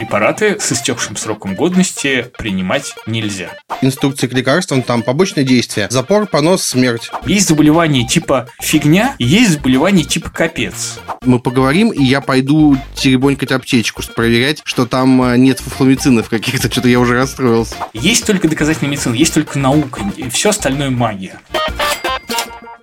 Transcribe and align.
Препараты 0.00 0.58
с 0.58 0.72
истекшим 0.72 1.14
сроком 1.14 1.54
годности 1.54 2.30
принимать 2.38 2.94
нельзя. 3.06 3.50
Инструкции 3.82 4.28
к 4.28 4.32
лекарствам, 4.32 4.80
там 4.80 5.02
побочные 5.02 5.44
действия. 5.44 5.88
Запор, 5.90 6.26
понос, 6.26 6.64
смерть. 6.64 7.10
Есть 7.26 7.48
заболевания 7.48 8.06
типа 8.06 8.48
фигня, 8.62 9.14
есть 9.18 9.50
заболевания 9.50 10.04
типа 10.04 10.30
капец. 10.30 11.00
Мы 11.20 11.38
поговорим, 11.38 11.90
и 11.90 12.02
я 12.02 12.22
пойду 12.22 12.78
теребонькать 12.94 13.52
аптечку, 13.52 14.02
проверять, 14.16 14.62
что 14.64 14.86
там 14.86 15.22
э, 15.22 15.36
нет 15.36 15.60
фуфломицинов 15.60 16.30
каких-то. 16.30 16.70
Что-то 16.72 16.88
я 16.88 16.98
уже 16.98 17.16
расстроился. 17.16 17.74
Есть 17.92 18.24
только 18.24 18.48
доказательная 18.48 18.92
медицина, 18.92 19.12
есть 19.12 19.34
только 19.34 19.58
наука, 19.58 20.00
все 20.32 20.48
остальное 20.48 20.88
магия. 20.88 21.38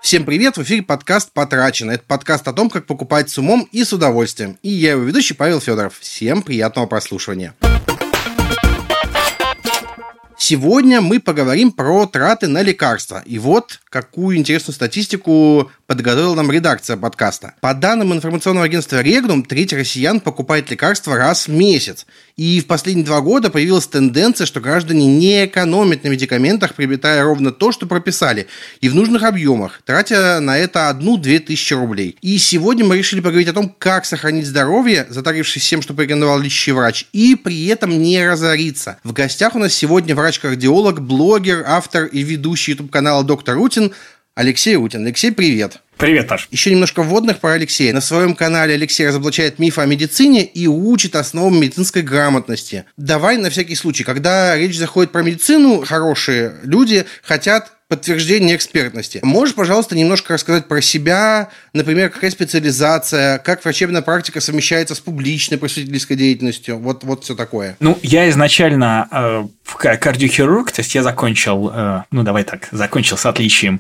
Всем 0.08 0.24
привет! 0.24 0.56
В 0.56 0.64
эфире 0.64 0.84
подкаст 0.84 1.34
«Потрачено». 1.34 1.92
Это 1.92 2.04
подкаст 2.08 2.48
о 2.48 2.54
том, 2.54 2.70
как 2.70 2.86
покупать 2.86 3.30
с 3.30 3.38
умом 3.40 3.68
и 3.74 3.84
с 3.84 3.92
удовольствием. 3.92 4.58
И 4.64 4.70
я 4.70 4.92
его 4.92 5.04
ведущий 5.04 5.34
Павел 5.34 5.60
Федоров. 5.60 6.00
Всем 6.00 6.44
приятного 6.44 6.86
прослушивания. 6.86 7.54
Сегодня 10.38 11.02
мы 11.02 11.20
поговорим 11.20 11.74
про 11.74 12.06
траты 12.06 12.48
на 12.48 12.62
лекарства. 12.62 13.22
И 13.26 13.38
вот 13.38 13.82
какую 13.90 14.38
интересную 14.38 14.74
статистику 14.74 15.70
подготовила 15.88 16.36
нам 16.36 16.52
редакция 16.52 16.98
подкаста. 16.98 17.54
По 17.62 17.74
данным 17.74 18.14
информационного 18.14 18.66
агентства 18.66 19.02
Регнум, 19.02 19.44
треть 19.44 19.72
россиян 19.72 20.20
покупает 20.20 20.70
лекарства 20.70 21.16
раз 21.16 21.48
в 21.48 21.52
месяц. 21.52 22.06
И 22.36 22.60
в 22.60 22.68
последние 22.68 23.06
два 23.06 23.22
года 23.22 23.50
появилась 23.50 23.88
тенденция, 23.88 24.46
что 24.46 24.60
граждане 24.60 25.08
не 25.08 25.46
экономят 25.46 26.04
на 26.04 26.10
медикаментах, 26.10 26.76
приобретая 26.76 27.24
ровно 27.24 27.52
то, 27.52 27.72
что 27.72 27.88
прописали, 27.88 28.48
и 28.82 28.90
в 28.90 28.96
нужных 28.96 29.24
объемах, 29.24 29.82
тратя 29.86 30.40
на 30.42 30.58
это 30.58 30.90
одну-две 30.90 31.40
тысячи 31.40 31.74
рублей. 31.74 32.18
И 32.22 32.38
сегодня 32.38 32.84
мы 32.84 32.98
решили 32.98 33.22
поговорить 33.22 33.48
о 33.48 33.54
том, 33.54 33.74
как 33.80 34.06
сохранить 34.06 34.46
здоровье, 34.46 35.08
затарившись 35.10 35.64
всем, 35.64 35.82
что 35.82 35.94
порекомендовал 35.94 36.40
лечащий 36.40 36.74
врач, 36.74 37.08
и 37.14 37.36
при 37.36 37.66
этом 37.68 37.98
не 37.98 38.28
разориться. 38.28 38.98
В 39.06 39.14
гостях 39.14 39.56
у 39.56 39.60
нас 39.60 39.74
сегодня 39.74 40.16
врач-кардиолог, 40.16 41.02
блогер, 41.02 41.64
автор 41.66 42.06
и 42.06 42.24
ведущий 42.24 42.74
YouTube-канала 42.74 43.24
«Доктор 43.24 43.56
Рутин» 43.56 43.94
Алексей 44.38 44.76
Утин. 44.76 45.04
Алексей, 45.04 45.32
привет. 45.32 45.82
Привет, 45.98 46.28
Паш. 46.28 46.48
Еще 46.52 46.70
немножко 46.70 47.02
вводных 47.02 47.40
про 47.40 47.54
Алексея. 47.54 47.92
На 47.92 48.02
своем 48.02 48.36
канале 48.36 48.76
Алексей 48.76 49.08
разоблачает 49.08 49.58
мифы 49.58 49.82
о 49.82 49.88
медицине 49.88 50.46
и 50.46 50.68
учит 50.68 51.16
основам 51.16 51.60
медицинской 51.60 52.04
грамотности. 52.04 52.86
Давай 52.98 53.38
на 53.38 53.50
всякий 53.50 53.74
случай, 53.74 54.04
когда 54.04 54.56
речь 54.56 54.78
заходит 54.78 55.12
про 55.12 55.24
медицину, 55.24 55.84
хорошие 55.84 56.58
люди 56.62 57.06
хотят 57.24 57.77
подтверждение 57.88 58.56
экспертности. 58.56 59.22
Можешь, 59.24 59.56
пожалуйста, 59.56 59.96
немножко 59.96 60.34
рассказать 60.34 60.68
про 60.68 60.82
себя, 60.82 61.50
например, 61.72 62.10
какая 62.10 62.32
специализация, 62.32 63.38
как 63.40 63.64
врачебная 63.64 64.02
практика 64.02 64.42
совмещается 64.42 64.94
с 64.94 65.00
публичной 65.00 65.58
просветительской 65.58 66.18
деятельностью, 66.18 66.80
вот, 66.80 67.06
вот 67.06 67.24
все 67.24 67.34
такое. 67.34 67.78
Ну, 67.80 67.98
я 68.04 68.30
изначально 68.30 69.08
э, 69.10 69.98
кардиохирург, 69.98 70.72
то 70.72 70.82
есть 70.82 70.94
я 70.96 71.04
закончил, 71.04 71.72
э, 71.74 72.04
ну, 72.12 72.24
давай 72.24 72.44
так, 72.44 72.68
закончил 72.72 73.16
с 73.16 73.26
отличием 73.26 73.80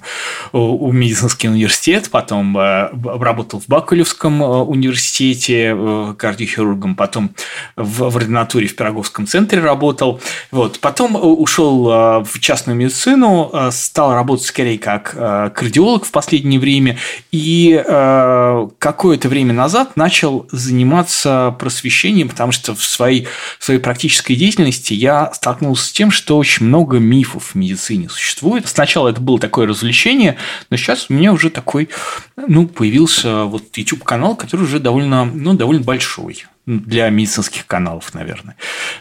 у, 0.53 0.87
у 0.87 0.91
медицинский 0.93 1.49
университет, 1.49 2.09
потом 2.09 2.57
э, 2.57 2.89
работал 3.03 3.59
в 3.59 3.67
Бакулевском 3.67 4.41
э, 4.41 4.45
университете 4.45 5.75
э, 5.75 6.13
кардиохирургом, 6.17 6.95
потом 6.95 7.35
в, 7.75 8.09
в 8.09 8.15
ординатуре 8.15 8.67
в 8.67 8.75
Пироговском 8.77 9.27
центре 9.27 9.59
работал, 9.59 10.21
вот, 10.51 10.79
потом 10.79 11.17
ушел 11.17 11.89
э, 11.89 12.23
в 12.23 12.39
частную 12.39 12.77
медицину, 12.77 13.49
э, 13.51 13.71
стал 13.97 14.13
работать 14.13 14.45
скорее 14.45 14.77
как 14.77 15.15
э, 15.17 15.49
кардиолог 15.55 16.05
в 16.05 16.11
последнее 16.11 16.59
время 16.59 16.99
и 17.31 17.83
э, 17.83 18.67
какое-то 18.77 19.27
время 19.27 19.53
назад 19.53 19.97
начал 19.97 20.47
заниматься 20.51 21.55
просвещением, 21.57 22.29
потому 22.29 22.51
что 22.51 22.75
в 22.75 22.83
своей, 22.83 23.27
в 23.57 23.65
своей 23.65 23.79
практической 23.79 24.35
деятельности 24.35 24.93
я 24.93 25.33
столкнулся 25.33 25.87
с 25.87 25.91
тем, 25.91 26.11
что 26.11 26.37
очень 26.37 26.67
много 26.67 26.99
мифов 26.99 27.53
в 27.53 27.55
медицине 27.55 28.07
существует. 28.07 28.67
Сначала 28.67 29.09
это 29.09 29.19
было 29.19 29.39
такое 29.39 29.65
развлечение, 29.65 30.37
но 30.69 30.77
сейчас 30.77 31.07
у 31.09 31.13
меня 31.13 31.33
уже 31.33 31.49
такой, 31.49 31.89
ну, 32.35 32.67
появился 32.67 33.45
вот 33.45 33.75
YouTube-канал, 33.75 34.35
который 34.35 34.61
уже 34.61 34.77
довольно, 34.77 35.25
ну, 35.25 35.55
довольно 35.55 35.81
большой 35.81 36.45
для 36.67 37.09
медицинских 37.09 37.65
каналов, 37.65 38.13
наверное. 38.13 38.57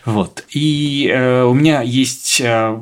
Вот. 0.06 0.44
И 0.48 1.10
э, 1.12 1.42
у 1.42 1.52
меня 1.52 1.82
есть 1.82 2.40
э, 2.40 2.78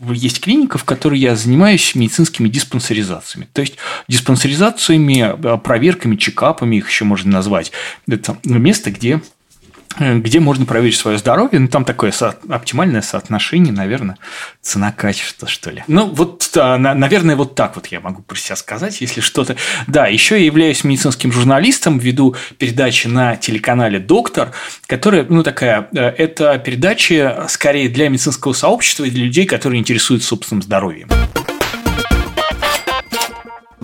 есть 0.00 0.40
клиника, 0.40 0.78
в 0.78 0.84
которой 0.84 1.18
я 1.18 1.36
занимаюсь 1.36 1.94
медицинскими 1.94 2.48
диспансеризациями. 2.48 3.48
То 3.52 3.60
есть 3.60 3.76
диспансеризациями, 4.08 5.34
э, 5.36 5.58
проверками, 5.58 6.16
чекапами, 6.16 6.76
их 6.76 6.88
еще 6.88 7.04
можно 7.04 7.30
назвать. 7.32 7.72
Это 8.08 8.38
место, 8.44 8.90
где 8.90 9.20
где 9.98 10.40
можно 10.40 10.66
проверить 10.66 10.96
свое 10.96 11.18
здоровье. 11.18 11.58
Ну, 11.58 11.68
там 11.68 11.84
такое 11.84 12.10
со- 12.10 12.36
оптимальное 12.48 13.02
соотношение, 13.02 13.72
наверное, 13.72 14.16
цена-качество, 14.60 15.48
что 15.48 15.70
ли. 15.70 15.84
Ну, 15.86 16.06
вот, 16.06 16.50
наверное, 16.54 17.36
вот 17.36 17.54
так 17.54 17.76
вот 17.76 17.86
я 17.88 18.00
могу 18.00 18.22
про 18.22 18.36
себя 18.36 18.56
сказать, 18.56 19.00
если 19.00 19.20
что-то... 19.20 19.56
Да, 19.86 20.06
еще 20.06 20.38
я 20.38 20.44
являюсь 20.44 20.84
медицинским 20.84 21.32
журналистом, 21.32 21.98
веду 21.98 22.36
передачи 22.58 23.06
на 23.06 23.36
телеканале 23.36 23.98
«Доктор», 23.98 24.52
которая, 24.86 25.26
ну, 25.28 25.42
такая, 25.42 25.88
э, 25.94 26.00
это 26.00 26.58
передача 26.58 27.46
скорее 27.48 27.88
для 27.88 28.08
медицинского 28.08 28.52
сообщества 28.52 29.04
и 29.04 29.10
для 29.10 29.24
людей, 29.24 29.46
которые 29.46 29.80
интересуются 29.80 30.28
собственным 30.28 30.62
здоровьем. 30.62 31.08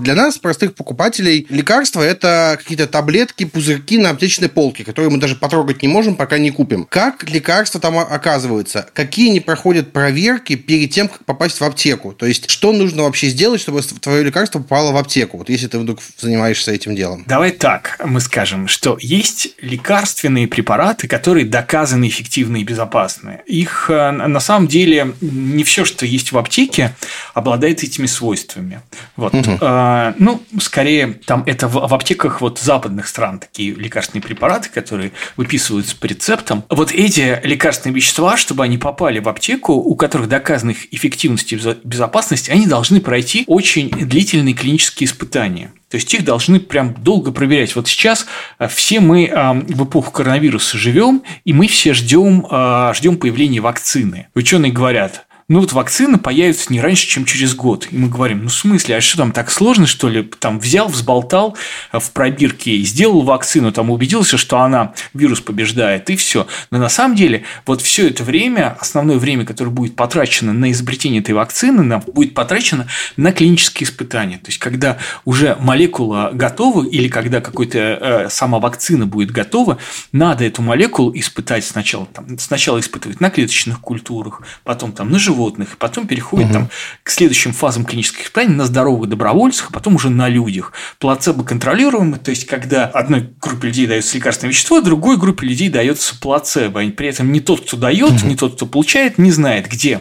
Для 0.02 0.16
нас, 0.16 0.36
простых 0.36 0.74
покупателей, 0.74 1.46
лекарства– 1.48 2.02
это 2.02 2.56
какие-то 2.58 2.88
таблетки, 2.88 3.44
пузырьки 3.44 3.98
на 3.98 4.10
аптечной 4.10 4.48
полке, 4.48 4.82
которые 4.82 5.10
мы 5.10 5.18
даже 5.18 5.36
потрогать 5.36 5.80
не 5.80 5.86
можем, 5.86 6.16
пока 6.16 6.38
не 6.38 6.50
купим. 6.50 6.86
Как 6.90 7.28
лекарства 7.30 7.80
там 7.80 7.96
оказываются? 7.96 8.88
Какие 8.94 9.30
они 9.30 9.38
проходят 9.38 9.92
проверки 9.92 10.56
перед 10.56 10.90
тем, 10.90 11.06
как 11.06 11.24
попасть 11.24 11.60
в 11.60 11.64
аптеку? 11.64 12.12
То 12.12 12.26
есть, 12.26 12.50
что 12.50 12.72
нужно 12.72 13.04
вообще 13.04 13.28
сделать, 13.28 13.60
чтобы 13.60 13.80
твое 13.82 14.24
лекарство 14.24 14.58
попало 14.58 14.90
в 14.90 14.96
аптеку? 14.96 15.38
Вот 15.38 15.48
если 15.48 15.68
ты 15.68 15.78
вдруг 15.78 16.00
занимаешься 16.18 16.72
этим 16.72 16.96
делом. 16.96 17.22
Давай 17.28 17.52
так 17.52 18.00
мы 18.04 18.20
скажем, 18.20 18.66
что 18.66 18.98
есть 19.00 19.54
лекарственные 19.60 20.48
препараты, 20.48 21.06
которые 21.06 21.46
доказаны 21.46 22.08
эффективны 22.08 22.62
и 22.62 22.64
безопасны. 22.64 23.42
Их 23.46 23.86
э, 23.88 24.10
на 24.10 24.40
самом 24.40 24.66
деле 24.66 25.14
не 25.20 25.62
все, 25.62 25.84
что 25.84 26.06
есть 26.06 26.32
в 26.32 26.38
аптеке, 26.38 26.96
обладает 27.34 27.84
этими 27.84 28.06
свойствами. 28.06 28.80
Вот. 29.16 29.32
Угу. 29.34 29.58
А, 29.92 30.14
ну, 30.18 30.42
скорее, 30.58 31.20
там 31.26 31.42
это 31.44 31.68
в, 31.68 31.74
в 31.74 31.94
аптеках 31.94 32.40
вот 32.40 32.58
западных 32.58 33.06
стран 33.06 33.38
такие 33.38 33.74
лекарственные 33.74 34.22
препараты, 34.22 34.70
которые 34.70 35.12
выписываются 35.36 35.94
по 35.96 36.06
рецептам. 36.06 36.64
Вот 36.70 36.92
эти 36.92 37.38
лекарственные 37.44 37.96
вещества, 37.96 38.38
чтобы 38.38 38.64
они 38.64 38.78
попали 38.78 39.18
в 39.18 39.28
аптеку, 39.28 39.74
у 39.74 39.94
которых 39.94 40.30
доказана 40.30 40.70
их 40.70 40.92
эффективность 40.94 41.52
и 41.52 41.60
безопасность, 41.84 42.48
они 42.48 42.66
должны 42.66 43.02
пройти 43.02 43.44
очень 43.46 43.90
длительные 43.90 44.54
клинические 44.54 45.08
испытания. 45.08 45.72
То 45.90 45.96
есть 45.96 46.12
их 46.14 46.24
должны 46.24 46.58
прям 46.58 46.94
долго 46.94 47.30
проверять. 47.30 47.76
Вот 47.76 47.86
сейчас 47.86 48.24
а, 48.56 48.68
все 48.68 49.00
мы 49.00 49.26
а, 49.26 49.52
в 49.52 49.84
эпоху 49.84 50.10
коронавируса 50.10 50.78
живем, 50.78 51.22
и 51.44 51.52
мы 51.52 51.66
все 51.66 51.92
ждем, 51.92 52.46
ждем 52.94 53.18
появления 53.18 53.60
вакцины. 53.60 54.28
Ученые 54.34 54.72
говорят, 54.72 55.26
ну 55.52 55.60
вот 55.60 55.72
вакцина 55.72 56.18
появится 56.18 56.72
не 56.72 56.80
раньше, 56.80 57.06
чем 57.06 57.26
через 57.26 57.54
год. 57.54 57.86
И 57.90 57.98
мы 57.98 58.08
говорим, 58.08 58.44
ну 58.44 58.48
в 58.48 58.54
смысле, 58.54 58.96
а 58.96 59.00
что 59.02 59.18
там 59.18 59.32
так 59.32 59.50
сложно, 59.50 59.86
что 59.86 60.08
ли? 60.08 60.22
Там 60.22 60.58
взял, 60.58 60.88
взболтал 60.88 61.58
э, 61.92 61.98
в 61.98 62.10
пробирке, 62.12 62.78
сделал 62.78 63.20
вакцину, 63.20 63.70
там 63.70 63.90
убедился, 63.90 64.38
что 64.38 64.60
она 64.60 64.94
вирус 65.12 65.42
побеждает, 65.42 66.08
и 66.08 66.16
все. 66.16 66.46
Но 66.70 66.78
на 66.78 66.88
самом 66.88 67.16
деле 67.16 67.42
вот 67.66 67.82
все 67.82 68.08
это 68.08 68.24
время, 68.24 68.78
основное 68.80 69.18
время, 69.18 69.44
которое 69.44 69.68
будет 69.68 69.94
потрачено 69.94 70.54
на 70.54 70.72
изобретение 70.72 71.20
этой 71.20 71.32
вакцины, 71.32 71.98
будет 71.98 72.32
потрачено 72.32 72.86
на 73.18 73.30
клинические 73.30 73.86
испытания. 73.86 74.38
То 74.38 74.46
есть, 74.46 74.58
когда 74.58 74.96
уже 75.26 75.58
молекула 75.60 76.30
готова 76.32 76.82
или 76.82 77.08
когда 77.08 77.42
какой-то 77.42 77.78
э, 77.78 78.28
сама 78.30 78.58
вакцина 78.58 79.06
будет 79.06 79.32
готова, 79.32 79.76
надо 80.12 80.46
эту 80.46 80.62
молекулу 80.62 81.12
испытать 81.14 81.66
сначала. 81.66 82.06
Там, 82.06 82.38
сначала 82.38 82.80
испытывать 82.80 83.20
на 83.20 83.28
клеточных 83.28 83.80
культурах, 83.82 84.40
потом 84.64 84.92
там 84.92 85.10
на 85.10 85.18
животных, 85.18 85.41
животных, 85.42 85.74
и 85.74 85.76
потом 85.76 86.06
переходит 86.06 86.46
угу. 86.46 86.54
там, 86.54 86.70
к 87.02 87.10
следующим 87.10 87.52
фазам 87.52 87.84
клинических 87.84 88.26
испытаний 88.26 88.54
на 88.54 88.66
здоровых 88.66 89.08
добровольцах, 89.08 89.70
а 89.70 89.72
потом 89.72 89.96
уже 89.96 90.10
на 90.10 90.28
людях. 90.28 90.72
Плацебо 90.98 91.44
контролируемый, 91.44 92.18
то 92.18 92.30
есть 92.30 92.46
когда 92.46 92.86
одной 92.86 93.30
группе 93.40 93.68
людей 93.68 93.86
дается 93.86 94.16
лекарственное 94.16 94.52
вещество, 94.52 94.78
а 94.78 94.82
другой 94.82 95.16
группе 95.16 95.46
людей 95.46 95.68
дается 95.68 96.18
плацебо. 96.18 96.82
И 96.82 96.90
при 96.90 97.08
этом 97.08 97.32
не 97.32 97.40
тот, 97.40 97.62
кто 97.66 97.76
дает, 97.76 98.12
угу. 98.12 98.26
не 98.26 98.36
тот, 98.36 98.54
кто 98.54 98.66
получает, 98.66 99.18
не 99.18 99.30
знает, 99.30 99.68
где 99.68 100.00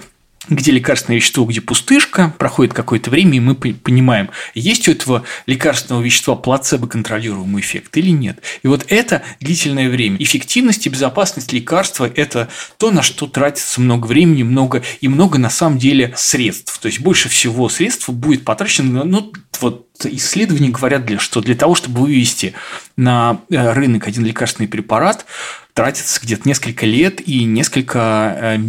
где 0.50 0.72
лекарственное 0.72 1.18
вещество, 1.18 1.46
где 1.46 1.62
пустышка, 1.62 2.34
проходит 2.38 2.74
какое-то 2.74 3.12
время, 3.12 3.38
и 3.38 3.40
мы 3.40 3.56
понимаем, 3.56 4.30
есть 4.56 4.88
у 4.88 4.92
этого 4.92 5.24
лекарственного 5.46 6.02
вещества 6.02 6.36
плацебо-контролируемый 6.36 7.62
эффект 7.62 7.96
или 7.98 8.10
нет. 8.10 8.40
И 8.64 8.68
вот 8.68 8.86
это 8.90 9.22
длительное 9.40 9.90
время. 9.90 10.18
Эффективность 10.20 10.86
и 10.88 10.90
безопасность 10.90 11.54
лекарства– 11.54 12.10
это 12.16 12.50
то, 12.78 12.90
на 12.90 13.04
что 13.04 13.28
тратится 13.28 13.80
много 13.82 14.08
времени, 14.08 14.42
много 14.42 14.82
и 15.00 15.08
много 15.08 15.38
на 15.38 15.52
самом 15.52 15.78
деле 15.78 16.14
средств. 16.18 16.80
То 16.80 16.88
есть 16.88 17.02
больше 17.02 17.30
всего 17.30 17.70
средств 17.70 18.10
будет 18.10 18.44
потрачено, 18.44 19.04
ну, 19.04 19.32
вот 19.60 19.88
исследования 20.06 20.70
говорят, 20.70 21.06
для, 21.06 21.20
что 21.20 21.42
для 21.42 21.56
того, 21.56 21.76
чтобы 21.76 22.02
вывести 22.02 22.54
на 22.98 23.42
э, 23.52 23.74
рынок 23.74 24.08
один 24.08 24.26
лекарственный 24.26 24.68
препарат, 24.68 25.26
тратится 25.74 26.20
где-то 26.22 26.48
несколько 26.48 26.88
лет 26.88 27.22
и 27.28 27.44
несколько 27.44 28.58
э, 28.58 28.60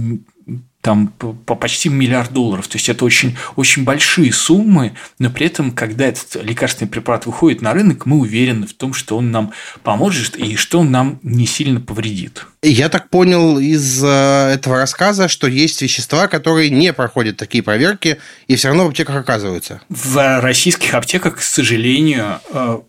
там 0.83 1.09
по 1.09 1.55
почти 1.55 1.89
миллиард 1.89 2.33
долларов. 2.33 2.67
То 2.67 2.77
есть 2.77 2.89
это 2.89 3.05
очень, 3.05 3.37
очень 3.55 3.85
большие 3.85 4.33
суммы, 4.33 4.93
но 5.21 5.31
при 5.31 5.47
этом, 5.47 5.71
когда 5.71 6.07
этот 6.07 6.43
лекарственный 6.43 6.91
препарат 6.91 7.25
выходит 7.25 7.63
на 7.63 7.73
рынок, 7.73 8.05
мы 8.05 8.19
уверены 8.19 8.67
в 8.67 8.75
том, 8.75 8.93
что 8.93 9.17
он 9.17 9.31
нам 9.31 9.53
поможет 9.85 10.37
и 10.37 10.57
что 10.57 10.81
он 10.81 10.91
нам 10.91 11.21
не 11.23 11.47
сильно 11.47 11.81
повредит. 11.81 12.47
Я 12.65 12.89
так 12.89 13.11
понял 13.11 13.59
из 13.59 14.03
э, 14.05 14.09
этого 14.55 14.77
рассказа, 14.77 15.29
что 15.29 15.47
есть 15.47 15.81
вещества, 15.83 16.27
которые 16.27 16.71
не 16.71 16.93
проходят 16.93 17.37
такие 17.37 17.63
проверки 17.63 18.19
и 18.49 18.57
все 18.57 18.69
равно 18.69 18.85
в 18.85 18.89
аптеках 18.89 19.17
оказываются. 19.17 19.81
В 19.89 20.41
российских 20.41 20.95
аптеках, 20.95 21.37
к 21.37 21.43
сожалению, 21.43 22.41
э, 22.53 22.81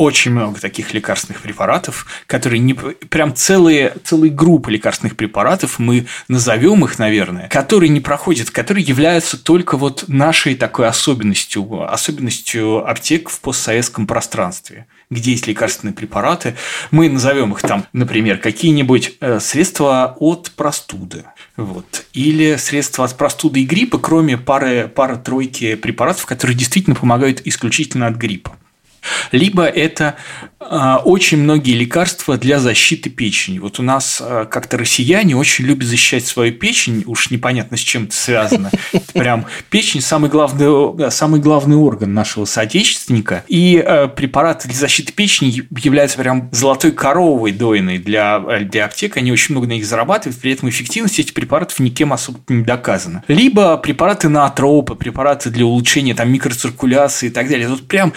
очень 0.00 0.30
много 0.30 0.58
таких 0.58 0.94
лекарственных 0.94 1.42
препаратов, 1.42 2.06
которые 2.26 2.58
не 2.58 2.72
прям 2.72 3.34
целые, 3.34 3.94
целые 4.02 4.32
группы 4.32 4.72
лекарственных 4.72 5.14
препаратов, 5.14 5.78
мы 5.78 6.06
назовем 6.26 6.82
их, 6.86 6.98
наверное, 6.98 7.48
которые 7.48 7.90
не 7.90 8.00
проходят, 8.00 8.50
которые 8.50 8.82
являются 8.82 9.36
только 9.36 9.76
вот 9.76 10.04
нашей 10.08 10.54
такой 10.54 10.88
особенностью, 10.88 11.86
особенностью 11.86 12.88
аптек 12.88 13.28
в 13.28 13.40
постсоветском 13.40 14.06
пространстве 14.06 14.86
где 15.12 15.32
есть 15.32 15.48
лекарственные 15.48 15.92
препараты, 15.92 16.54
мы 16.92 17.08
назовем 17.08 17.52
их 17.52 17.62
там, 17.62 17.84
например, 17.92 18.38
какие-нибудь 18.38 19.16
э, 19.20 19.40
средства 19.40 20.16
от 20.20 20.52
простуды, 20.52 21.24
вот. 21.56 22.04
Или 22.12 22.54
средства 22.54 23.06
от 23.06 23.16
простуды 23.16 23.60
и 23.60 23.64
гриппа, 23.64 23.98
кроме 23.98 24.38
пары, 24.38 24.86
пары-тройки 24.86 25.74
препаратов, 25.74 26.26
которые 26.26 26.56
действительно 26.56 26.94
помогают 26.94 27.42
исключительно 27.44 28.06
от 28.06 28.14
гриппа 28.14 28.56
либо 29.32 29.64
это 29.64 30.16
э, 30.60 30.96
очень 31.04 31.38
многие 31.38 31.72
лекарства 31.72 32.36
для 32.36 32.58
защиты 32.58 33.10
печени. 33.10 33.58
Вот 33.58 33.78
у 33.78 33.82
нас 33.82 34.22
э, 34.24 34.46
как-то 34.50 34.78
россияне 34.78 35.36
очень 35.36 35.64
любят 35.64 35.88
защищать 35.88 36.26
свою 36.26 36.52
печень, 36.52 37.04
уж 37.06 37.30
непонятно 37.30 37.76
с 37.76 37.80
чем 37.80 38.04
это 38.04 38.14
связано. 38.14 38.70
Прям 39.12 39.46
печень 39.70 40.00
самый 40.00 40.30
главный, 40.30 41.10
самый 41.10 41.40
главный 41.40 41.76
орган 41.76 42.14
нашего 42.14 42.44
соотечественника, 42.44 43.44
и 43.48 43.84
препараты 44.16 44.68
для 44.68 44.76
защиты 44.76 45.12
печени 45.12 45.62
являются 45.82 46.18
прям 46.18 46.48
золотой 46.52 46.92
коровой 46.92 47.52
дойной 47.52 47.98
для, 47.98 48.38
для 48.60 48.84
аптек, 48.84 49.16
они 49.16 49.32
очень 49.32 49.54
много 49.54 49.66
на 49.66 49.72
них 49.72 49.86
зарабатывают, 49.86 50.40
при 50.40 50.52
этом 50.52 50.68
эффективность 50.68 51.18
этих 51.18 51.34
препаратов 51.34 51.78
никем 51.80 52.12
особо 52.12 52.40
не 52.48 52.62
доказана. 52.62 53.24
Либо 53.28 53.76
препараты 53.76 54.28
на 54.28 54.46
атропы, 54.46 54.94
препараты 54.94 55.50
для 55.50 55.64
улучшения 55.64 56.14
там, 56.14 56.32
микроциркуляции 56.32 57.28
и 57.28 57.30
так 57.30 57.48
далее. 57.48 57.68
Тут 57.68 57.86
прям 57.88 58.12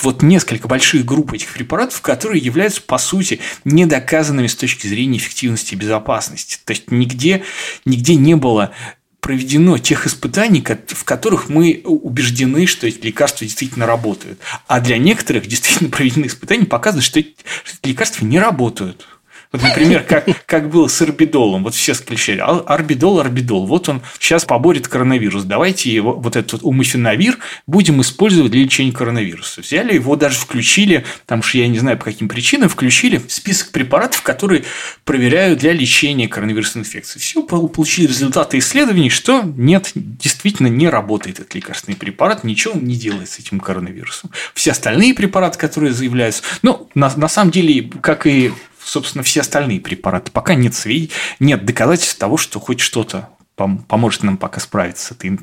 вот 0.00 0.22
несколько 0.22 0.68
больших 0.68 1.04
групп 1.04 1.32
этих 1.32 1.52
препаратов, 1.52 2.00
которые 2.00 2.42
являются, 2.42 2.82
по 2.82 2.98
сути, 2.98 3.40
недоказанными 3.64 4.46
с 4.46 4.56
точки 4.56 4.86
зрения 4.86 5.18
эффективности 5.18 5.74
и 5.74 5.76
безопасности. 5.76 6.58
То 6.64 6.72
есть 6.72 6.90
нигде, 6.90 7.44
нигде 7.84 8.14
не 8.14 8.36
было 8.36 8.72
проведено 9.20 9.78
тех 9.78 10.06
испытаний, 10.06 10.64
в 10.88 11.04
которых 11.04 11.48
мы 11.48 11.80
убеждены, 11.84 12.66
что 12.66 12.88
эти 12.88 13.06
лекарства 13.06 13.46
действительно 13.46 13.86
работают. 13.86 14.40
А 14.66 14.80
для 14.80 14.98
некоторых 14.98 15.46
действительно 15.46 15.90
проведены 15.90 16.26
испытания, 16.26 16.66
показывают, 16.66 17.04
что 17.04 17.20
эти 17.20 17.36
лекарства 17.84 18.24
не 18.24 18.40
работают. 18.40 19.06
Вот, 19.52 19.62
например, 19.62 20.02
как, 20.02 20.26
как 20.46 20.70
было 20.70 20.88
с 20.88 21.00
арбидолом. 21.02 21.64
Вот 21.64 21.74
все 21.74 21.94
сказали, 21.94 22.38
арбидол, 22.40 23.20
арбидол. 23.20 23.66
Вот 23.66 23.88
он 23.88 24.02
сейчас 24.18 24.44
поборет 24.44 24.88
коронавирус. 24.88 25.44
Давайте 25.44 25.92
его, 25.92 26.14
вот 26.14 26.36
этот 26.36 26.60
умофенавир 26.62 27.38
будем 27.66 28.00
использовать 28.00 28.50
для 28.52 28.62
лечения 28.62 28.92
коронавируса. 28.92 29.60
Взяли 29.60 29.94
его, 29.94 30.16
даже 30.16 30.38
включили, 30.38 31.04
там 31.26 31.42
что 31.42 31.58
я 31.58 31.68
не 31.68 31.78
знаю 31.78 31.98
по 31.98 32.04
каким 32.06 32.28
причинам, 32.28 32.68
включили 32.70 33.18
в 33.18 33.30
список 33.30 33.72
препаратов, 33.72 34.22
которые 34.22 34.64
проверяют 35.04 35.60
для 35.60 35.72
лечения 35.72 36.28
коронавирусной 36.28 36.84
инфекции. 36.84 37.18
Все, 37.18 37.42
получили 37.42 38.06
результаты 38.06 38.58
исследований, 38.58 39.10
что 39.10 39.42
нет, 39.44 39.90
действительно 39.94 40.68
не 40.68 40.88
работает 40.88 41.40
этот 41.40 41.54
лекарственный 41.54 41.96
препарат, 41.96 42.42
ничего 42.44 42.74
не 42.74 42.96
делает 42.96 43.28
с 43.28 43.38
этим 43.38 43.60
коронавирусом. 43.60 44.30
Все 44.54 44.70
остальные 44.70 45.14
препараты, 45.14 45.58
которые 45.58 45.92
заявляются, 45.92 46.42
ну, 46.62 46.88
на, 46.94 47.12
на 47.16 47.28
самом 47.28 47.50
деле, 47.50 47.90
как 48.00 48.26
и 48.26 48.52
собственно, 48.84 49.24
все 49.24 49.40
остальные 49.40 49.80
препараты. 49.80 50.30
Пока 50.30 50.54
нет 50.54 50.74
сведений, 50.74 51.10
нет 51.40 51.64
доказательств 51.64 52.18
того, 52.18 52.36
что 52.36 52.60
хоть 52.60 52.80
что-то 52.80 53.28
поможет 53.56 54.22
нам 54.22 54.36
пока 54.36 54.60
справиться 54.60 55.06
с 55.06 55.10
этой, 55.12 55.38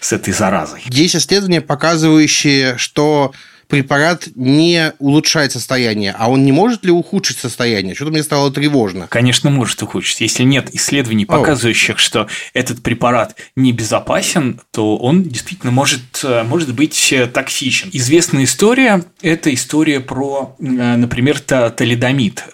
с 0.00 0.12
этой 0.12 0.32
заразой. 0.32 0.82
Есть 0.86 1.16
исследования, 1.16 1.60
показывающие, 1.60 2.76
что 2.76 3.32
препарат 3.70 4.28
не 4.34 4.92
улучшает 4.98 5.52
состояние, 5.52 6.14
а 6.18 6.28
он 6.28 6.44
не 6.44 6.52
может 6.52 6.84
ли 6.84 6.90
ухудшить 6.90 7.38
состояние? 7.38 7.94
Что-то 7.94 8.10
мне 8.10 8.22
стало 8.22 8.50
тревожно. 8.50 9.06
Конечно, 9.08 9.48
может 9.48 9.82
ухудшить. 9.82 10.20
Если 10.20 10.42
нет 10.42 10.68
исследований, 10.74 11.24
показывающих, 11.24 11.96
oh. 11.96 11.98
что 11.98 12.28
этот 12.52 12.82
препарат 12.82 13.36
небезопасен, 13.56 14.60
то 14.72 14.96
он 14.96 15.22
действительно 15.22 15.72
может, 15.72 16.20
э, 16.24 16.42
может 16.42 16.74
быть 16.74 17.12
э, 17.12 17.26
токсичен. 17.26 17.88
Известная 17.92 18.44
история– 18.44 19.04
это 19.22 19.54
история 19.54 20.00
про, 20.00 20.56
э, 20.58 20.96
например, 20.96 21.38
талидомид. 21.40 22.44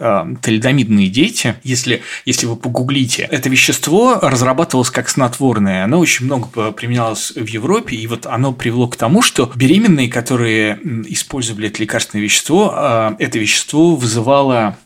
Талидомидные 0.42 1.08
дети, 1.08 1.56
если, 1.64 2.02
если 2.24 2.46
вы 2.46 2.56
погуглите, 2.56 3.28
это 3.30 3.48
вещество 3.48 4.18
разрабатывалось 4.20 4.90
как 4.90 5.08
снотворное. 5.08 5.84
Оно 5.84 5.98
очень 5.98 6.26
много 6.26 6.72
применялось 6.72 7.32
в 7.34 7.46
Европе, 7.46 7.96
и 7.96 8.06
вот 8.06 8.26
оно 8.26 8.52
привело 8.52 8.88
к 8.88 8.96
тому, 8.96 9.22
что 9.22 9.50
беременные, 9.54 10.08
которые 10.08 10.78
использовали 11.08 11.68
это 11.68 11.80
лекарственное 11.80 12.22
вещество, 12.22 12.72
а, 12.74 13.16
это 13.18 13.38
вещество 13.38 13.96
вызывало 13.96 14.78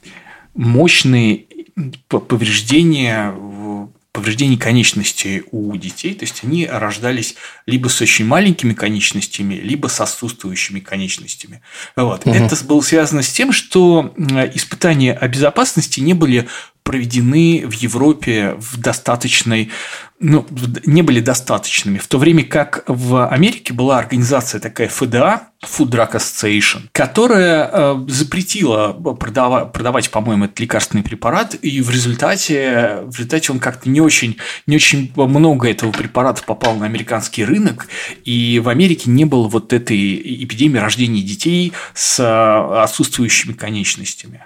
мощные 0.54 1.46
повреждения 2.08 3.34
повреждений 4.12 4.58
конечностей 4.58 5.44
у 5.52 5.76
детей, 5.76 6.14
то 6.14 6.24
есть 6.24 6.42
они 6.42 6.66
рождались 6.66 7.36
либо 7.66 7.88
с 7.88 8.00
очень 8.00 8.24
маленькими 8.24 8.74
конечностями, 8.74 9.54
либо 9.54 9.86
с 9.86 10.00
отсутствующими 10.00 10.80
конечностями. 10.80 11.62
Вот. 11.94 12.26
Угу. 12.26 12.34
Это 12.34 12.64
было 12.64 12.80
связано 12.80 13.22
с 13.22 13.30
тем, 13.30 13.52
что 13.52 14.12
испытания 14.54 15.12
о 15.12 15.28
безопасности 15.28 16.00
не 16.00 16.14
были 16.14 16.48
проведены 16.82 17.64
в 17.66 17.72
Европе 17.72 18.56
в 18.58 18.78
достаточной 18.78 19.70
ну, 20.22 20.46
не 20.84 21.00
были 21.00 21.20
достаточными. 21.20 21.96
В 21.96 22.06
то 22.06 22.18
время 22.18 22.44
как 22.44 22.84
в 22.86 23.26
Америке 23.28 23.72
была 23.72 23.98
организация 23.98 24.60
такая 24.60 24.88
ФДА, 24.88 25.48
Food 25.64 25.88
Drug 25.88 26.12
Association, 26.12 26.82
которая 26.92 27.70
э, 27.72 28.04
запретила 28.06 28.92
продавать, 28.92 29.72
продавать, 29.72 30.10
по-моему, 30.10 30.44
этот 30.44 30.60
лекарственный 30.60 31.02
препарат, 31.02 31.54
и 31.62 31.80
в 31.80 31.90
результате, 31.90 32.98
в 33.04 33.16
результате 33.16 33.52
он 33.52 33.60
как-то 33.60 33.88
не 33.88 34.02
очень, 34.02 34.36
не 34.66 34.76
очень 34.76 35.10
много 35.16 35.70
этого 35.70 35.90
препарата 35.90 36.42
попал 36.44 36.76
на 36.76 36.84
американский 36.84 37.44
рынок, 37.44 37.88
и 38.24 38.60
в 38.62 38.68
Америке 38.68 39.10
не 39.10 39.24
было 39.24 39.48
вот 39.48 39.72
этой 39.72 40.44
эпидемии 40.44 40.78
рождения 40.78 41.22
детей 41.22 41.72
с 41.94 42.82
отсутствующими 42.82 43.54
конечностями. 43.54 44.44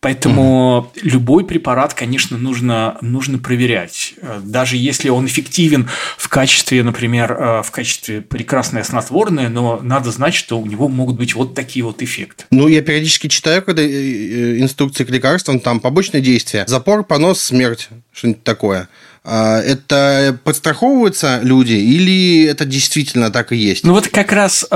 Поэтому 0.00 0.90
mm 0.94 1.00
любой 1.02 1.44
препарат, 1.44 1.94
конечно, 1.94 2.38
нужно, 2.38 2.96
нужно 3.00 3.38
проверять. 3.38 4.14
Даже 4.42 4.76
если 4.76 5.08
он 5.08 5.26
эффективен 5.26 5.88
в 6.16 6.28
качестве, 6.28 6.82
например, 6.82 7.32
э, 7.32 7.62
в 7.62 7.70
качестве 7.70 8.20
прекрасное 8.20 8.82
снотворное, 8.84 9.48
но 9.48 9.80
надо 9.82 10.10
знать, 10.10 10.34
что 10.34 10.58
у 10.58 10.66
него 10.66 10.88
могут 10.88 11.16
быть 11.16 11.34
вот 11.34 11.54
такие 11.54 11.84
вот 11.84 12.02
эффекты. 12.02 12.44
Ну, 12.50 12.68
я 12.68 12.82
периодически 12.82 13.28
читаю, 13.28 13.62
когда 13.62 13.82
э, 13.82 13.86
э, 13.86 14.60
инструкции 14.60 15.04
к 15.04 15.10
лекарствам, 15.10 15.60
там 15.60 15.80
побочные 15.80 16.20
действия. 16.22 16.64
Запор, 16.66 17.04
понос, 17.04 17.40
смерть, 17.40 17.88
что-нибудь 18.12 18.44
такое. 18.44 18.88
А 19.24 19.60
это 19.60 20.38
подстраховываются 20.44 21.40
люди 21.42 21.74
или 21.74 22.44
это 22.44 22.64
действительно 22.64 23.30
так 23.30 23.52
и 23.52 23.56
есть? 23.56 23.84
Ну, 23.84 23.92
вот 23.92 24.08
как 24.08 24.32
раз 24.32 24.66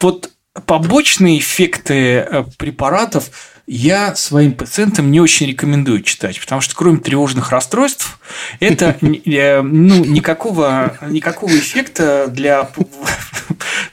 вот 0.00 0.30
побочные 0.66 1.38
эффекты 1.38 2.44
препаратов– 2.58 3.30
я 3.66 4.14
своим 4.14 4.52
пациентам 4.52 5.10
не 5.10 5.20
очень 5.20 5.46
рекомендую 5.46 6.02
читать, 6.02 6.38
потому 6.38 6.60
что 6.60 6.74
кроме 6.74 6.98
тревожных 6.98 7.50
расстройств, 7.50 8.18
это 8.60 8.96
э, 9.00 9.62
ну, 9.62 10.04
никакого, 10.04 10.98
никакого 11.08 11.50
эффекта 11.50 12.26
для, 12.28 12.68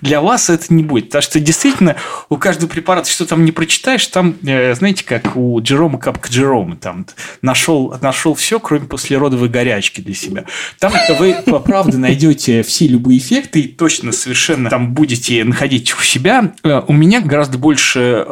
для 0.01 0.19
вас 0.19 0.49
это 0.49 0.73
не 0.73 0.83
будет. 0.83 1.05
Потому 1.05 1.21
что 1.21 1.39
действительно 1.39 1.95
у 2.29 2.37
каждого 2.37 2.69
препарата, 2.69 3.09
что 3.09 3.25
там 3.25 3.45
не 3.45 3.53
прочитаешь, 3.53 4.05
там, 4.07 4.35
э, 4.45 4.75
знаете, 4.75 5.05
как 5.05 5.37
у 5.37 5.61
Джерома 5.61 5.99
Капка 5.99 6.29
Джерома, 6.29 6.75
там 6.75 7.05
нашел, 7.41 7.95
нашел 8.01 8.33
все, 8.33 8.59
кроме 8.59 8.87
послеродовой 8.87 9.47
горячки 9.47 10.01
для 10.01 10.15
себя. 10.15 10.45
Там 10.79 10.91
вы, 11.17 11.35
правда, 11.63 11.97
найдете 11.97 12.61
все 12.63 12.87
любые 12.87 13.19
эффекты 13.19 13.61
и 13.61 13.67
точно 13.69 14.11
совершенно 14.11 14.69
там 14.69 14.93
будете 14.93 15.45
находить 15.45 15.93
у 15.97 16.01
себя. 16.01 16.53
Э, 16.63 16.81
у 16.85 16.93
меня 16.93 17.21
гораздо 17.21 17.57
больше 17.57 18.25